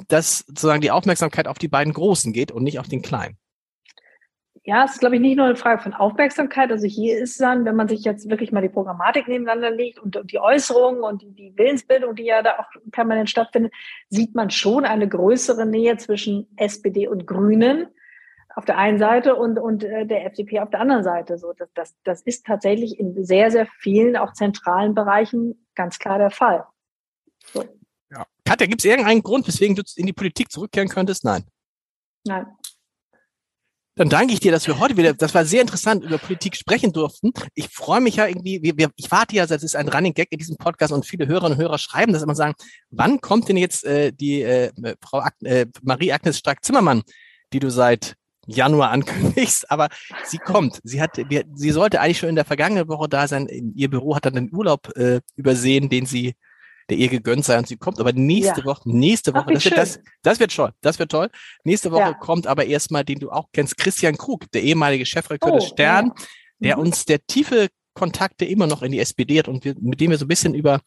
dass 0.09 0.39
sozusagen 0.39 0.81
die 0.81 0.91
Aufmerksamkeit 0.91 1.47
auf 1.47 1.59
die 1.59 1.69
beiden 1.69 1.93
Großen 1.93 2.33
geht 2.33 2.53
und 2.53 2.63
nicht 2.63 2.79
auf 2.79 2.89
den 2.89 3.03
Kleinen. 3.03 3.37
Ja, 4.65 4.85
es 4.85 4.93
ist, 4.93 5.01
glaube 5.01 5.15
ich, 5.15 5.23
nicht 5.23 5.37
nur 5.37 5.47
eine 5.47 5.57
Frage 5.57 5.83
von 5.83 5.95
Aufmerksamkeit. 5.95 6.71
Also 6.71 6.87
hier 6.87 7.19
ist 7.19 7.41
dann, 7.41 7.65
wenn 7.65 7.77
man 7.77 7.89
sich 7.89 8.05
jetzt 8.05 8.29
wirklich 8.29 8.53
mal 8.53 8.61
die 8.61 8.69
Programmatik 8.69 9.27
nebeneinander 9.27 9.71
legt 9.71 9.99
und, 9.99 10.17
und 10.17 10.31
die 10.31 10.39
Äußerungen 10.39 11.03
und 11.03 11.23
die, 11.23 11.31
die, 11.31 11.57
Willensbildung, 11.57 12.15
die 12.15 12.25
ja 12.25 12.43
da 12.43 12.59
auch 12.59 12.67
permanent 12.93 13.31
stattfindet, 13.31 13.73
sieht 14.11 14.35
man 14.35 14.51
schon 14.51 14.85
eine 14.85 15.09
größere 15.09 15.65
Nähe 15.65 15.97
zwischen 15.97 16.47
SPD 16.57 17.09
und 17.09 17.27
Grünen 17.27 17.87
auf 18.55 18.67
der 18.67 18.77
einen 18.77 18.99
Seite 18.99 19.37
und, 19.37 19.59
und 19.59 19.83
äh, 19.85 20.05
der 20.05 20.27
FDP 20.27 20.61
auf 20.61 20.69
der 20.71 20.81
anderen 20.81 21.05
Seite. 21.05 21.39
So, 21.39 21.55
das, 21.55 21.69
das, 21.73 21.95
das 22.05 22.23
ist 22.23 22.45
tatsächlich 22.45 22.99
in 23.01 23.25
sehr, 23.25 23.51
sehr 23.51 23.67
vielen, 23.79 24.17
auch 24.17 24.35
zentralen 24.35 24.95
Bereichen 24.95 25.67
ganz 25.75 25.99
klar 25.99 26.19
der 26.19 26.31
Fall. 26.31 26.67
So. 27.47 27.65
Ja. 28.11 28.27
Katja, 28.45 28.67
gibt 28.67 28.83
es 28.83 28.85
irgendeinen 28.85 29.23
Grund, 29.23 29.49
weswegen 29.49 29.75
du 29.75 29.83
in 29.97 30.05
die 30.05 30.13
Politik 30.13 30.51
zurückkehren 30.51 30.89
könntest? 30.89 31.25
Nein. 31.25 31.45
Nein. 32.27 32.47
Dann 34.01 34.09
danke 34.09 34.33
ich 34.33 34.41
dir, 34.41 34.51
dass 34.51 34.67
wir 34.67 34.79
heute 34.79 34.97
wieder, 34.97 35.13
das 35.13 35.35
war 35.35 35.45
sehr 35.45 35.61
interessant, 35.61 36.03
über 36.05 36.17
Politik 36.17 36.57
sprechen 36.57 36.91
durften. 36.91 37.35
Ich 37.55 37.69
freue 37.69 38.01
mich 38.01 38.17
ja 38.17 38.27
irgendwie, 38.27 38.63
wir, 38.63 38.79
wir, 38.79 38.89
ich 38.97 39.11
warte 39.11 39.37
ja, 39.37 39.45
das 39.45 39.63
ist 39.63 39.77
ein 39.77 39.91
Running 39.91 40.15
Gag 40.15 40.29
in 40.31 40.39
diesem 40.39 40.57
Podcast 40.57 40.91
und 40.91 41.05
viele 41.05 41.27
Hörerinnen 41.27 41.59
und 41.59 41.63
Hörer 41.63 41.77
schreiben 41.77 42.15
das 42.15 42.23
immer 42.23 42.35
sagen, 42.35 42.55
wann 42.89 43.21
kommt 43.21 43.51
denn 43.51 43.59
jetzt 43.59 43.85
äh, 43.85 44.11
die 44.11 44.41
äh, 44.41 44.73
Frau 45.03 45.19
Ag 45.19 45.35
äh, 45.43 45.67
Marie-Agnes 45.83 46.39
Stark-Zimmermann, 46.39 47.03
die 47.53 47.59
du 47.61 47.71
seit 47.71 48.15
Januar 48.47 48.91
ankündigst, 48.91 49.71
aber 49.71 49.91
sie 50.25 50.39
kommt. 50.39 50.81
Sie 50.83 51.03
hat, 51.03 51.21
sie 51.53 51.71
sollte 51.71 52.01
eigentlich 52.01 52.21
schon 52.21 52.31
in 52.31 52.37
der 52.37 52.47
vergangenen 52.47 52.89
Woche 52.89 53.07
da 53.07 53.29
sein. 53.29 53.49
Ihr 53.77 53.91
Büro 53.91 54.17
hat 54.17 54.25
dann 54.25 54.35
den 54.35 54.51
Urlaub 54.51 54.97
äh, 54.97 55.21
übersehen, 55.37 55.91
den 55.91 56.07
sie, 56.07 56.37
der 56.91 56.99
ihr 56.99 57.09
gegönnt 57.09 57.45
sei 57.45 57.57
und 57.57 57.67
sie 57.67 57.77
kommt. 57.77 58.01
Aber 58.01 58.13
nächste 58.13 58.61
ja. 58.61 58.67
Woche, 58.67 58.83
nächste 58.85 59.33
Woche, 59.33 59.47
Ach, 59.49 59.53
das, 59.53 59.65
wird, 59.65 59.79
das, 59.79 60.01
das 60.23 60.41
wird 60.41 60.55
toll, 60.55 60.73
das 60.81 60.99
wird 60.99 61.11
toll. 61.11 61.31
Nächste 61.65 61.93
Woche 61.93 62.01
ja. 62.03 62.15
kommt 62.15 62.47
aber 62.47 62.67
erstmal, 62.67 63.05
den 63.05 63.21
du 63.21 63.31
auch 63.31 63.49
kennst, 63.53 63.77
Christian 63.79 64.17
Krug, 64.17 64.51
der 64.51 64.63
ehemalige 64.63 65.07
Chefredakteur 65.07 65.53
oh, 65.53 65.57
des 65.57 65.69
Stern, 65.69 66.07
ja. 66.07 66.25
der 66.59 66.77
mhm. 66.77 66.83
uns 66.83 67.05
der 67.05 67.25
tiefe 67.27 67.69
Kontakte 67.95 68.45
immer 68.45 68.67
noch 68.67 68.83
in 68.83 68.93
die 68.93 68.99
SPD 69.01 69.39
hat 69.39 69.49
und 69.49 69.65
wir, 69.65 69.75
mit 69.81 70.01
dem 70.01 70.11
wir 70.11 70.19
so 70.19 70.25
ein 70.25 70.29
bisschen 70.29 70.55
über 70.55 70.81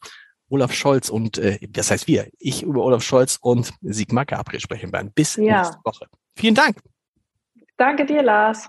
Olaf 0.48 0.72
Scholz 0.72 1.08
und, 1.08 1.38
äh, 1.38 1.58
das 1.68 1.90
heißt 1.90 2.06
wir, 2.06 2.28
ich 2.38 2.62
über 2.62 2.82
Olaf 2.82 3.02
Scholz 3.02 3.38
und 3.40 3.72
Sigmar 3.82 4.26
Gabriel 4.26 4.60
sprechen 4.60 4.92
werden. 4.92 5.10
Bis 5.14 5.36
nächste 5.36 5.78
Woche. 5.84 6.06
Vielen 6.36 6.54
Dank. 6.54 6.78
Danke 7.76 8.06
dir, 8.06 8.22
Lars. 8.22 8.68